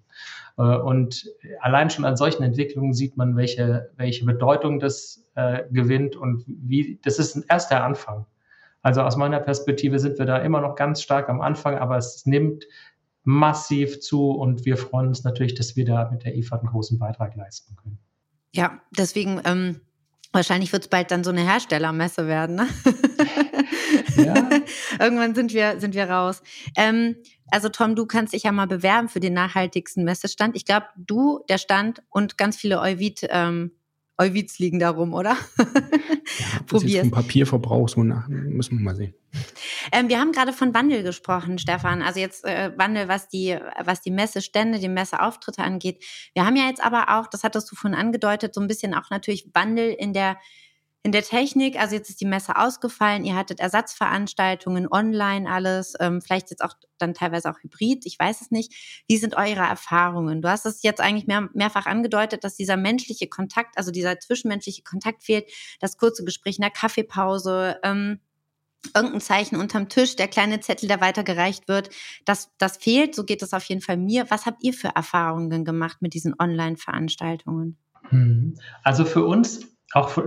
Äh, 0.58 0.62
und 0.62 1.26
allein 1.60 1.90
schon 1.90 2.06
an 2.06 2.18
solchen 2.18 2.44
Entwicklungen 2.44 2.94
sieht 2.94 3.18
man, 3.18 3.36
welche, 3.36 3.90
welche 3.98 4.26
Bedeutung 4.26 4.80
das 4.80 5.26
äh, 5.36 5.64
gewinnt 5.72 6.16
und 6.16 6.44
wie, 6.48 7.00
das 7.04 7.20
ist 7.20 7.44
erst 7.50 7.72
der 7.72 7.84
Anfang. 7.84 8.26
Also 8.86 9.02
aus 9.02 9.16
meiner 9.16 9.40
Perspektive 9.40 9.98
sind 9.98 10.20
wir 10.20 10.28
da 10.28 10.38
immer 10.38 10.62
noch 10.62 10.76
ganz 10.76 11.02
stark 11.02 11.28
am 11.28 11.42
Anfang, 11.42 11.76
aber 11.76 11.98
es 11.98 12.28
nimmt 12.28 12.66
massiv 13.24 14.00
zu 14.00 14.30
und 14.30 14.64
wir 14.64 14.78
freuen 14.78 15.08
uns 15.08 15.24
natürlich, 15.24 15.56
dass 15.56 15.76
wir 15.76 15.86
da 15.86 16.08
mit 16.12 16.24
der 16.24 16.36
IFAD 16.36 16.60
einen 16.60 16.70
großen 16.70 17.00
Beitrag 17.00 17.36
leisten 17.36 17.76
können. 17.78 17.98
Ja, 18.54 18.80
deswegen 18.96 19.42
ähm, 19.44 19.82
wahrscheinlich 20.34 20.72
wird 20.72 20.84
es 20.84 20.90
bald 20.90 21.10
dann 21.10 21.24
so 21.24 21.32
eine 21.32 21.42
Herstellermesse 21.42 22.28
werden. 22.28 22.58
Ne? 22.58 22.68
Ja. 24.18 24.36
Irgendwann 25.00 25.34
sind 25.34 25.52
wir, 25.52 25.80
sind 25.80 25.96
wir 25.96 26.08
raus. 26.08 26.44
Ähm, 26.78 27.16
also 27.50 27.70
Tom, 27.70 27.96
du 27.96 28.06
kannst 28.06 28.34
dich 28.34 28.44
ja 28.44 28.52
mal 28.52 28.68
bewerben 28.68 29.10
für 29.10 29.20
den 29.20 29.34
nachhaltigsten 29.34 30.04
Messestand. 30.04 30.56
Ich 30.56 30.64
glaube, 30.64 30.86
du, 30.96 31.40
der 31.50 31.58
Stand 31.58 32.04
und 32.10 32.38
ganz 32.38 32.56
viele 32.56 32.80
Euvid 32.80 33.26
ähm, 33.32 33.72
Euwids 34.18 34.60
liegen 34.60 34.80
da 34.80 34.90
rum, 34.90 35.14
oder? 35.14 35.38
Ja, 36.40 36.60
Probier 36.66 37.02
vom 37.02 37.12
Papierverbrauch 37.12 37.88
so 37.88 38.04
nach, 38.04 38.28
müssen 38.28 38.80
wir 38.80 38.84
mal 38.84 38.96
sehen. 38.96 39.14
Ähm, 39.92 40.10
wir 40.10 40.20
haben 40.20 40.32
gerade 40.32 40.54
von 40.54 40.74
Wandel 40.74 41.04
gesprochen, 41.04 41.60
Stefan. 41.60 42.02
Also 42.02 42.20
jetzt 42.20 42.44
äh, 42.46 42.72
Wandel, 42.76 43.08
was 43.08 43.30
die, 43.30 43.58
was 43.84 44.02
die 44.02 44.12
Messestände, 44.12 44.80
die 44.80 44.90
Messeauftritte 44.90 45.62
angeht. 45.62 46.04
Wir 46.34 46.46
haben 46.46 46.56
ja 46.56 46.66
jetzt 46.66 46.84
aber 46.84 47.18
auch, 47.18 47.28
das 47.28 47.44
hattest 47.44 47.72
du 47.72 47.76
vorhin 47.76 47.98
angedeutet, 47.98 48.54
so 48.54 48.62
ein 48.62 48.68
bisschen 48.68 48.94
auch 48.96 49.12
natürlich 49.12 49.50
Wandel 49.54 49.92
in 49.92 50.14
der 50.14 50.38
in 51.06 51.12
der 51.12 51.22
Technik, 51.22 51.80
also 51.80 51.94
jetzt 51.94 52.10
ist 52.10 52.20
die 52.20 52.26
Messe 52.26 52.56
ausgefallen, 52.56 53.26
ihr 53.26 53.36
hattet 53.36 53.60
Ersatzveranstaltungen 53.60 54.88
online, 54.92 55.48
alles, 55.48 55.94
ähm, 56.00 56.20
vielleicht 56.20 56.50
jetzt 56.50 56.64
auch 56.64 56.74
dann 56.98 57.14
teilweise 57.14 57.52
auch 57.52 57.60
hybrid, 57.62 58.08
ich 58.08 58.18
weiß 58.18 58.42
es 58.42 58.50
nicht. 58.50 59.04
Wie 59.08 59.18
sind 59.18 59.38
eure 59.38 59.60
Erfahrungen? 59.60 60.42
Du 60.42 60.50
hast 60.50 60.66
es 60.66 60.82
jetzt 60.82 61.02
eigentlich 61.02 61.28
mehr, 61.28 61.48
mehrfach 61.54 61.86
angedeutet, 61.86 62.44
dass 62.44 62.56
dieser 62.56 62.76
menschliche 62.76 63.28
Kontakt, 63.28 63.78
also 63.78 63.92
dieser 63.92 64.20
zwischenmenschliche 64.20 64.82
Kontakt 64.82 65.22
fehlt, 65.22 65.48
das 65.80 65.98
kurze 65.98 66.26
Gespräch 66.26 66.58
in 66.58 66.64
der 66.64 66.72
Kaffeepause, 66.72 67.78
ähm, 67.84 68.20
irgendein 68.96 69.22
Zeichen 69.22 69.58
unterm 69.58 69.90
Tisch, 69.90 70.16
der 70.16 70.28
kleine 70.28 70.60
Zettel, 70.60 70.88
der 70.88 71.02
weitergereicht 71.02 71.68
wird, 71.68 71.92
das, 72.26 72.50
das 72.58 72.78
fehlt. 72.78 73.14
So 73.14 73.26
geht 73.26 73.44
es 73.44 73.54
auf 73.54 73.66
jeden 73.66 73.82
Fall 73.82 73.98
mir. 73.98 74.32
Was 74.32 74.48
habt 74.48 74.64
ihr 74.64 74.74
für 74.74 74.96
Erfahrungen 74.96 75.66
gemacht 75.66 75.98
mit 76.00 76.16
diesen 76.16 76.34
Online-Veranstaltungen? 76.40 77.78
Hm. 78.10 78.58
Also 78.82 79.06
für 79.06 79.24
uns, 79.24 79.68
auch 79.94 80.10
für, 80.10 80.24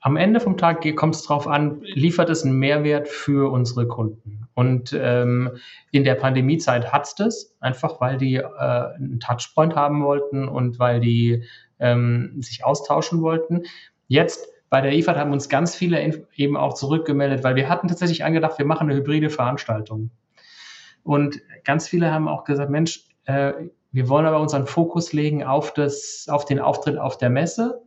am 0.00 0.16
Ende 0.16 0.40
vom 0.40 0.56
Tag 0.56 0.84
kommt 0.96 1.14
es 1.14 1.22
darauf 1.22 1.46
an, 1.46 1.80
liefert 1.82 2.30
es 2.30 2.44
einen 2.44 2.58
Mehrwert 2.58 3.08
für 3.08 3.50
unsere 3.50 3.88
Kunden. 3.88 4.48
Und 4.54 4.96
ähm, 4.98 5.56
in 5.92 6.04
der 6.04 6.14
Pandemiezeit 6.14 6.92
hat 6.92 7.06
es 7.06 7.14
das, 7.14 7.56
einfach 7.60 8.00
weil 8.00 8.16
die 8.16 8.36
äh, 8.36 8.42
einen 8.48 9.20
Touchpoint 9.20 9.76
haben 9.76 10.02
wollten 10.04 10.48
und 10.48 10.78
weil 10.78 11.00
die 11.00 11.44
ähm, 11.78 12.36
sich 12.40 12.64
austauschen 12.64 13.22
wollten. 13.22 13.62
Jetzt 14.06 14.48
bei 14.70 14.80
der 14.80 14.92
IFAD 14.92 15.16
haben 15.16 15.32
uns 15.32 15.48
ganz 15.48 15.74
viele 15.74 16.24
eben 16.34 16.56
auch 16.56 16.74
zurückgemeldet, 16.74 17.42
weil 17.42 17.56
wir 17.56 17.68
hatten 17.68 17.88
tatsächlich 17.88 18.24
angedacht, 18.24 18.58
wir 18.58 18.66
machen 18.66 18.88
eine 18.88 18.98
hybride 18.98 19.30
Veranstaltung. 19.30 20.10
Und 21.02 21.40
ganz 21.64 21.88
viele 21.88 22.12
haben 22.12 22.28
auch 22.28 22.44
gesagt, 22.44 22.70
Mensch, 22.70 23.04
äh, 23.24 23.52
wir 23.92 24.08
wollen 24.08 24.26
aber 24.26 24.40
unseren 24.40 24.66
Fokus 24.66 25.12
legen 25.12 25.42
auf, 25.44 25.72
das, 25.72 26.26
auf 26.28 26.44
den 26.44 26.58
Auftritt 26.60 26.98
auf 26.98 27.16
der 27.16 27.30
Messe. 27.30 27.82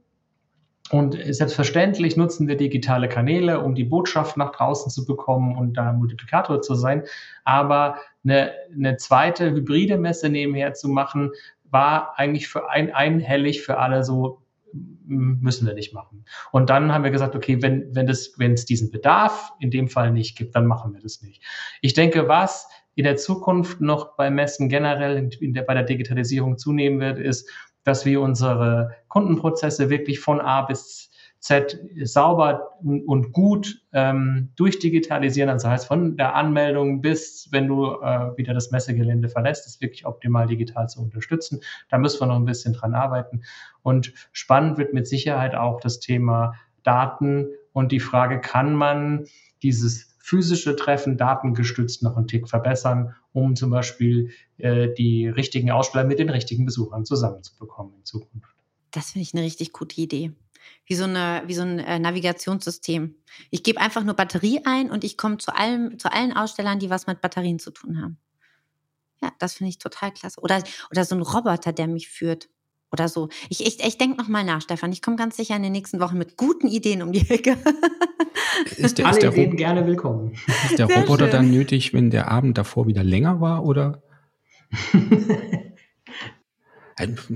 Und 0.92 1.18
selbstverständlich 1.30 2.18
nutzen 2.18 2.50
wir 2.50 2.58
digitale 2.58 3.08
Kanäle, 3.08 3.62
um 3.62 3.76
die 3.76 3.86
Botschaft 3.86 4.36
nach 4.36 4.52
draußen 4.52 4.92
zu 4.92 5.06
bekommen 5.06 5.58
und 5.58 5.76
da 5.76 5.94
Multiplikator 5.94 6.62
zu 6.62 6.76
sein. 6.76 7.04
Aber 7.46 7.96
eine, 8.26 8.52
eine 8.76 8.98
zweite 8.98 9.52
hybride 9.52 9.98
Messe 9.98 10.28
nebenher 10.28 10.74
zu 10.74 10.90
machen, 10.90 11.32
war 11.70 12.20
eigentlich 12.20 12.50
für 12.50 12.70
ein, 12.70 12.94
einhellig 12.94 13.62
für 13.62 13.78
alle 13.78 14.04
so, 14.04 14.42
müssen 14.74 15.66
wir 15.66 15.74
nicht 15.74 15.94
machen. 15.94 16.26
Und 16.52 16.70
dann 16.70 16.94
haben 16.94 17.06
wir 17.06 17.12
gesagt, 17.12 17.36
okay, 17.38 17.62
wenn, 17.62 17.96
wenn 17.96 18.06
das, 18.06 18.34
wenn 18.38 18.54
es 18.54 18.66
diesen 18.66 18.92
Bedarf 18.92 19.54
in 19.60 19.72
dem 19.72 19.88
Fall 19.88 20.12
nicht 20.12 20.38
gibt, 20.38 20.56
dann 20.56 20.66
machen 20.66 20.94
wir 20.94 21.02
das 21.02 21.22
nicht. 21.22 21.42
Ich 21.82 21.94
denke, 21.94 22.28
was 22.28 22.68
in 22.96 23.06
der 23.06 23.16
Zukunft 23.16 23.80
noch 23.80 24.18
bei 24.18 24.30
Messen 24.30 24.68
generell 24.68 25.30
in, 25.40 25.54
der, 25.54 25.62
bei 25.62 25.74
der 25.74 25.84
Digitalisierung 25.84 26.58
zunehmen 26.58 27.00
wird, 27.00 27.18
ist, 27.18 27.50
dass 27.84 28.06
wir 28.06 28.22
unsere 28.22 28.92
Kundenprozesse 29.08 29.90
wirklich 29.90 30.20
von 30.20 30.40
A 30.40 30.62
bis 30.62 31.10
Z 31.40 31.80
sauber 32.04 32.78
und 32.84 33.34
gut 33.34 33.82
ähm, 33.94 34.52
durchdigitalisieren. 34.56 35.50
Also 35.50 35.70
heißt 35.70 35.88
von 35.88 36.16
der 36.16 36.36
Anmeldung 36.36 37.02
bis, 37.02 37.48
wenn 37.52 37.68
du 37.68 38.00
äh, 38.00 38.38
wieder 38.38 38.54
das 38.54 38.70
Messegelände 38.70 39.28
verlässt, 39.28 39.66
ist 39.66 39.82
wirklich 39.82 40.06
optimal 40.06 40.46
digital 40.46 40.88
zu 40.88 41.02
unterstützen. 41.02 41.62
Da 41.90 41.98
müssen 41.98 42.22
wir 42.22 42.28
noch 42.28 42.36
ein 42.36 42.46
bisschen 42.46 42.74
dran 42.74 42.94
arbeiten. 42.94 43.42
Und 43.82 44.14
spannend 44.32 44.78
wird 44.78 44.94
mit 44.94 45.08
Sicherheit 45.08 45.56
auch 45.56 45.80
das 45.80 46.00
Thema 46.00 46.54
Daten 46.84 47.48
und 47.74 47.92
die 47.92 48.00
Frage, 48.00 48.40
kann 48.40 48.76
man 48.76 49.26
dieses 49.64 50.11
physische 50.22 50.76
Treffen 50.76 51.18
datengestützt 51.18 52.04
noch 52.04 52.18
einen 52.18 52.28
Tick 52.28 52.48
verbessern, 52.48 53.16
um 53.34 53.56
zum 53.56 53.70
Beispiel 53.70 54.32
äh, 54.58 54.94
die 54.94 55.28
richtigen 55.28 55.72
Aussteller 55.72 56.06
mit 56.06 56.20
den 56.20 56.30
richtigen 56.30 56.66
Besuchern 56.66 57.06
zusammenzubekommen 57.06 57.96
in 57.96 58.06
Zukunft. 58.06 58.56
Das 58.92 59.12
finde 59.12 59.24
ich 59.24 59.34
eine 59.34 59.44
richtig 59.44 59.74
gute 59.74 60.00
Idee 60.00 60.32
wie 60.86 60.96
so, 60.96 61.06
eine, 61.06 61.44
wie 61.46 61.54
so 61.54 61.62
ein 61.62 61.80
äh, 61.80 62.00
Navigationssystem. 62.00 63.16
Ich 63.50 63.64
gebe 63.64 63.80
einfach 63.80 64.04
nur 64.04 64.14
Batterie 64.14 64.62
ein 64.66 64.90
und 64.92 65.04
ich 65.04 65.18
komme 65.18 65.38
zu, 65.38 65.52
zu 65.98 66.12
allen 66.12 66.34
Ausstellern, 66.34 66.80
die 66.80 66.90
was 66.90 67.08
mit 67.08 67.22
Batterien 67.22 67.60
zu 67.60 67.72
tun 67.72 68.02
haben. 68.02 68.18
Ja, 69.22 69.32
das 69.40 69.54
finde 69.54 69.70
ich 69.70 69.78
total 69.78 70.12
klasse. 70.12 70.42
Oder, 70.42 70.64
oder 70.90 71.06
so 71.06 71.16
ein 71.16 71.22
Roboter, 71.22 71.74
der 71.74 71.88
mich 71.88 72.10
führt. 72.10 72.50
Oder 72.92 73.08
so. 73.08 73.30
Ich, 73.50 73.66
ich, 73.66 73.84
ich 73.86 73.98
denke 73.98 74.18
nochmal 74.18 74.44
nach, 74.44 74.62
Stefan. 74.62 74.92
Ich 74.92 75.02
komme 75.02 75.16
ganz 75.16 75.38
sicher 75.38 75.56
in 75.56 75.64
den 75.64 75.72
nächsten 75.72 76.00
Wochen 76.00 76.18
mit 76.18 76.36
guten 76.36 76.68
Ideen 76.68 77.02
um 77.02 77.12
die 77.12 77.30
Ecke. 77.30 77.58
Ist 78.78 78.98
der, 78.98 79.06
Alle 79.06 79.16
ist 79.16 79.24
der 79.24 79.32
Ideen 79.32 79.56
gerne 79.56 79.88
willkommen. 79.88 80.34
Ist 80.70 80.78
der 80.78 80.88
Sehr 80.88 80.98
Roboter 80.98 81.26
schön. 81.26 81.32
dann 81.32 81.52
nötig, 81.52 81.94
wenn 81.94 82.12
der 82.12 82.30
Abend 82.30 82.58
davor 82.58 82.86
wieder 82.86 83.04
länger 83.04 83.40
war, 83.40 83.64
oder? 83.66 84.04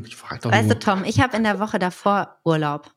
ich 0.06 0.16
frage 0.16 0.42
doch 0.42 0.52
weißt 0.52 0.68
nur. 0.68 0.76
du, 0.76 0.80
Tom, 0.80 1.04
ich 1.06 1.22
habe 1.22 1.38
in 1.38 1.44
der 1.44 1.60
Woche 1.60 1.80
davor 1.80 2.38
Urlaub. 2.44 2.92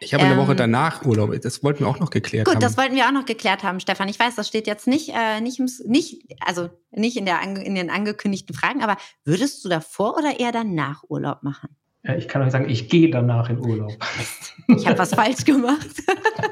Ich 0.00 0.14
habe 0.14 0.24
ähm, 0.24 0.32
eine 0.32 0.40
Woche 0.40 0.56
danach 0.56 1.04
Urlaub. 1.04 1.38
Das 1.40 1.62
wollten 1.62 1.80
wir 1.80 1.88
auch 1.88 2.00
noch 2.00 2.10
geklärt 2.10 2.46
gut, 2.46 2.54
haben. 2.54 2.60
Gut, 2.60 2.68
das 2.68 2.76
wollten 2.76 2.96
wir 2.96 3.06
auch 3.06 3.12
noch 3.12 3.26
geklärt 3.26 3.62
haben, 3.62 3.80
Stefan. 3.80 4.08
Ich 4.08 4.18
weiß, 4.18 4.34
das 4.34 4.48
steht 4.48 4.66
jetzt 4.66 4.86
nicht, 4.86 5.12
äh, 5.14 5.40
nicht, 5.40 5.60
nicht, 5.84 6.24
also 6.40 6.70
nicht 6.90 7.16
in, 7.16 7.26
der, 7.26 7.40
in 7.42 7.74
den 7.74 7.90
angekündigten 7.90 8.54
Fragen, 8.54 8.82
aber 8.82 8.96
würdest 9.24 9.64
du 9.64 9.68
davor 9.68 10.16
oder 10.16 10.40
eher 10.40 10.52
danach 10.52 11.04
Urlaub 11.08 11.42
machen? 11.42 11.68
Ich 12.02 12.28
kann 12.28 12.42
euch 12.42 12.52
sagen, 12.52 12.68
ich 12.68 12.88
gehe 12.88 13.10
danach 13.10 13.50
in 13.50 13.58
Urlaub. 13.58 13.92
Ich 14.70 14.86
habe 14.86 14.98
was 14.98 15.14
falsch 15.14 15.46
gemacht. 15.46 15.88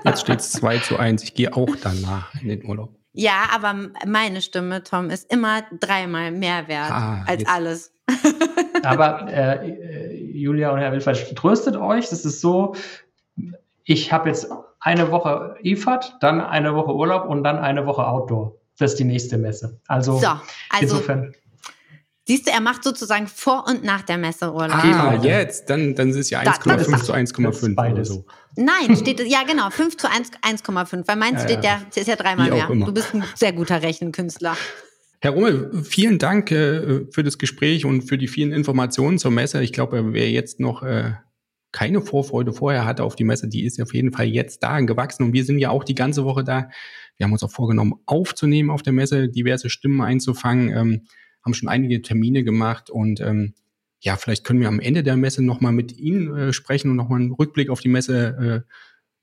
Jetzt 0.05 0.23
steht 0.23 0.41
es 0.41 0.53
2 0.53 0.79
zu 0.79 0.99
1. 0.99 1.23
Ich 1.23 1.35
gehe 1.35 1.55
auch 1.55 1.77
danach 1.83 2.35
in 2.41 2.49
den 2.49 2.65
Urlaub. 2.65 2.97
Ja, 3.13 3.49
aber 3.55 3.75
meine 4.07 4.41
Stimme, 4.41 4.83
Tom, 4.83 5.11
ist 5.11 5.31
immer 5.31 5.65
dreimal 5.81 6.31
mehr 6.31 6.67
wert 6.67 6.91
ah, 6.91 7.25
als 7.27 7.41
jetzt. 7.41 7.51
alles. 7.51 7.93
Aber 8.83 9.29
äh, 9.31 10.15
Julia 10.33 10.71
und 10.71 10.81
Herr 10.81 10.93
Wilfert, 10.93 11.35
tröstet 11.35 11.77
euch. 11.77 12.09
Das 12.11 12.25
ist 12.25 12.41
so, 12.41 12.75
ich 13.85 14.13
habe 14.13 14.29
jetzt 14.29 14.49
eine 14.81 15.11
Woche 15.11 15.57
IFAD, 15.63 16.17
dann 16.21 16.41
eine 16.41 16.75
Woche 16.75 16.95
Urlaub 16.95 17.29
und 17.29 17.43
dann 17.43 17.59
eine 17.59 17.87
Woche 17.87 18.07
Outdoor. 18.07 18.55
Das 18.79 18.93
ist 18.93 18.99
die 18.99 19.05
nächste 19.05 19.39
Messe. 19.39 19.81
Also, 19.89 20.19
so, 20.19 20.27
also 20.27 20.43
insofern. 20.81 21.35
Siehst 22.29 22.49
du, 22.49 22.51
er 22.51 22.61
macht 22.61 22.83
sozusagen 22.83 23.29
vor 23.29 23.67
und 23.69 23.85
nach 23.85 24.03
der 24.03 24.19
Messe 24.19 24.53
Urlaub. 24.53 24.85
Ah, 24.85 25.21
jetzt, 25.23 25.71
dann, 25.71 25.95
dann 25.95 26.11
ist 26.11 26.17
es 26.17 26.31
ja 26.31 26.41
1,5 26.41 27.05
zu 27.05 27.13
1,5 27.13 27.93
oder 27.93 28.05
so. 28.05 28.27
Nein, 28.57 28.97
steht 29.01 29.21
ja 29.21 29.45
genau, 29.45 29.71
5 29.71 29.97
zu 29.97 30.09
1,5, 30.09 31.07
weil 31.07 31.17
meins 31.17 31.43
ja, 31.43 31.49
steht 31.49 31.65
ja, 31.65 31.83
ist 31.95 32.09
ja 32.09 32.17
dreimal 32.17 32.51
mehr. 32.51 32.69
Immer. 32.69 32.87
Du 32.87 32.93
bist 32.93 33.15
ein 33.15 33.23
sehr 33.37 33.53
guter 33.53 33.81
Rechenkünstler. 33.81 34.57
Herr 35.21 35.31
Rummel, 35.31 35.85
vielen 35.85 36.19
Dank 36.19 36.51
äh, 36.51 37.07
für 37.13 37.23
das 37.23 37.39
Gespräch 37.39 37.85
und 37.85 38.03
für 38.03 38.19
die 38.19 38.29
vielen 38.29 38.51
Informationen 38.53 39.19
zur 39.19 39.31
Messe. 39.31 39.63
Ich 39.63 39.73
glaube, 39.73 40.13
wer 40.13 40.29
jetzt 40.29 40.59
noch 40.59 40.83
äh, 40.83 41.13
keine 41.71 42.03
Vorfreude 42.03 42.53
vorher 42.53 42.85
hatte 42.85 43.05
auf 43.05 43.15
die 43.15 43.25
Messe, 43.25 43.47
die 43.47 43.65
ist 43.65 43.81
auf 43.81 43.95
jeden 43.95 44.13
Fall 44.13 44.27
jetzt 44.27 44.65
da 44.65 44.81
gewachsen 44.81 45.23
und 45.23 45.33
wir 45.33 45.45
sind 45.45 45.61
ja 45.61 45.71
auch 45.71 45.85
die 45.85 45.95
ganze 45.95 46.25
Woche 46.25 46.43
da. 46.43 46.71
Wir 47.17 47.25
haben 47.25 47.33
uns 47.33 47.45
auch 47.45 47.53
vorgenommen, 47.53 47.95
aufzunehmen 48.05 48.71
auf 48.71 48.83
der 48.83 48.93
Messe, 48.93 49.29
diverse 49.29 49.71
Stimmen 49.71 50.01
einzufangen, 50.01 50.77
ähm, 50.77 51.03
haben 51.47 51.55
schon 51.55 51.69
einige 51.69 52.03
Termine 52.03 52.45
gemacht 52.45 52.91
und 52.91 53.21
ähm, 53.21 53.55
ja, 54.01 54.17
vielleicht 54.17 54.45
können 54.45 54.61
wir 54.61 54.69
am 54.69 54.81
Ende 54.81 55.03
der 55.03 55.17
Messe 55.17 55.43
nochmal 55.43 55.73
mit 55.73 55.97
Ihnen 55.97 56.37
äh, 56.37 56.53
sprechen 56.53 56.91
und 56.91 56.97
nochmal 56.97 57.21
einen 57.21 57.33
Rückblick 57.33 57.71
auf 57.71 57.81
die 57.81 57.89
Messe 57.89 58.65
äh, 58.67 58.73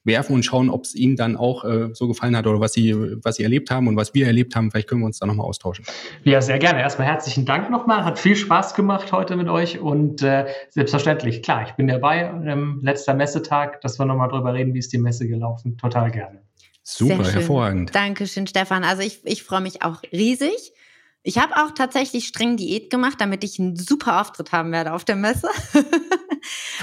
werfen 0.05 0.34
und 0.34 0.43
schauen, 0.43 0.69
ob 0.69 0.84
es 0.84 0.95
Ihnen 0.95 1.15
dann 1.15 1.38
auch 1.38 1.63
äh, 1.63 1.89
so 1.93 2.07
gefallen 2.07 2.36
hat 2.36 2.47
oder 2.47 2.59
was 2.59 2.74
Sie, 2.74 2.93
was 3.24 3.36
Sie 3.36 3.43
erlebt 3.43 3.71
haben 3.71 3.88
und 3.88 3.95
was 3.95 4.13
wir 4.13 4.26
erlebt 4.28 4.55
haben. 4.55 4.71
Vielleicht 4.71 4.89
können 4.89 5.01
wir 5.01 5.05
uns 5.05 5.19
da 5.19 5.26
nochmal 5.26 5.45
austauschen. 5.45 5.86
Ja, 6.24 6.41
sehr 6.41 6.59
gerne. 6.59 6.82
Erstmal 6.82 7.07
herzlichen 7.07 7.45
Dank 7.45 7.69
nochmal. 7.69 8.03
Hat 8.03 8.19
viel 8.19 8.36
Spaß 8.36 8.74
gemacht 8.74 9.11
heute 9.11 9.36
mit 9.36 9.47
euch 9.47 9.80
und 9.80 10.21
äh, 10.21 10.47
selbstverständlich, 10.69 11.43
klar, 11.43 11.65
ich 11.67 11.74
bin 11.74 11.88
dabei. 11.88 12.34
Ähm, 12.45 12.80
letzter 12.82 13.13
Messetag, 13.13 13.80
dass 13.82 13.99
wir 13.99 14.05
nochmal 14.05 14.30
drüber 14.30 14.53
reden, 14.53 14.74
wie 14.74 14.80
ist 14.80 14.91
die 14.91 14.97
Messe 14.97 15.28
gelaufen. 15.28 15.78
Total 15.78 16.11
gerne. 16.11 16.41
Super, 16.84 17.24
hervorragend. 17.24 17.95
Dankeschön, 17.95 18.45
Stefan. 18.45 18.84
Also 18.84 19.03
ich, 19.03 19.26
ich 19.26 19.43
freue 19.43 19.61
mich 19.61 19.84
auch 19.84 20.01
riesig. 20.11 20.74
Ich 21.24 21.38
habe 21.38 21.55
auch 21.55 21.71
tatsächlich 21.71 22.28
streng 22.28 22.57
Diät 22.57 22.89
gemacht, 22.89 23.19
damit 23.19 23.43
ich 23.43 23.57
einen 23.59 23.78
super 23.78 24.21
Auftritt 24.21 24.51
haben 24.51 24.71
werde 24.71 24.93
auf 24.93 25.05
der 25.05 25.15
Messe. 25.15 25.47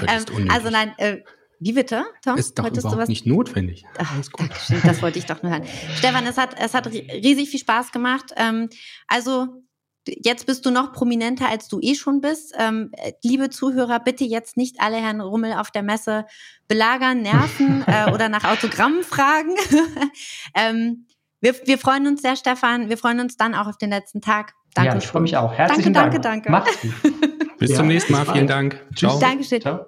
ähm, 0.07 0.49
also 0.49 0.69
nein, 0.69 0.93
äh, 0.97 1.19
wie 1.59 1.73
bitte, 1.73 2.05
Tom? 2.23 2.37
Ist 2.37 2.57
doch 2.57 2.63
Wolltest 2.63 2.87
überhaupt 2.87 3.07
nicht 3.07 3.27
notwendig. 3.27 3.85
Ach, 3.99 4.15
Alles 4.15 4.31
gut. 4.31 4.49
Dankeschön, 4.49 4.81
das 4.83 5.01
wollte 5.03 5.19
ich 5.19 5.27
doch 5.27 5.43
nur 5.43 5.51
hören. 5.51 5.63
Stefan, 5.95 6.25
es 6.25 6.37
hat, 6.37 6.59
es 6.59 6.73
hat 6.73 6.87
riesig 6.87 7.49
viel 7.49 7.59
Spaß 7.59 7.91
gemacht. 7.91 8.33
Ähm, 8.35 8.69
also 9.07 9.63
jetzt 10.07 10.47
bist 10.47 10.65
du 10.65 10.71
noch 10.71 10.91
prominenter, 10.91 11.47
als 11.47 11.67
du 11.67 11.79
eh 11.79 11.93
schon 11.93 12.19
bist. 12.19 12.55
Ähm, 12.57 12.91
liebe 13.23 13.51
Zuhörer, 13.51 13.99
bitte 13.99 14.23
jetzt 14.23 14.57
nicht 14.57 14.81
alle 14.81 14.97
Herrn 14.97 15.21
Rummel 15.21 15.53
auf 15.53 15.69
der 15.69 15.83
Messe 15.83 16.25
belagern, 16.67 17.21
nerven 17.21 17.83
äh, 17.87 18.11
oder 18.11 18.27
nach 18.27 18.43
Autogrammen 18.43 19.03
fragen. 19.03 19.53
ähm, 20.55 21.05
wir, 21.41 21.55
wir 21.65 21.77
freuen 21.77 22.07
uns 22.07 22.21
sehr, 22.21 22.35
Stefan. 22.35 22.89
Wir 22.89 22.97
freuen 22.97 23.19
uns 23.19 23.35
dann 23.35 23.55
auch 23.55 23.67
auf 23.67 23.77
den 23.77 23.89
letzten 23.89 24.21
Tag. 24.21 24.53
Danke. 24.73 24.91
Ja, 24.91 24.97
ich 24.97 25.07
freue 25.07 25.23
mich 25.23 25.35
auch. 25.35 25.53
Herzlichen 25.53 25.93
danke, 25.93 26.19
Dank. 26.19 26.43
Danke, 26.45 26.59
danke, 26.63 26.89
danke. 27.03 27.57
Bis 27.59 27.71
ja, 27.71 27.77
zum 27.77 27.87
nächsten 27.87 28.13
Mal. 28.13 28.25
Vielen 28.25 28.47
Dank. 28.47 28.79
Ciao. 28.95 29.19
Dankeschön. 29.19 29.61
Ciao. 29.61 29.85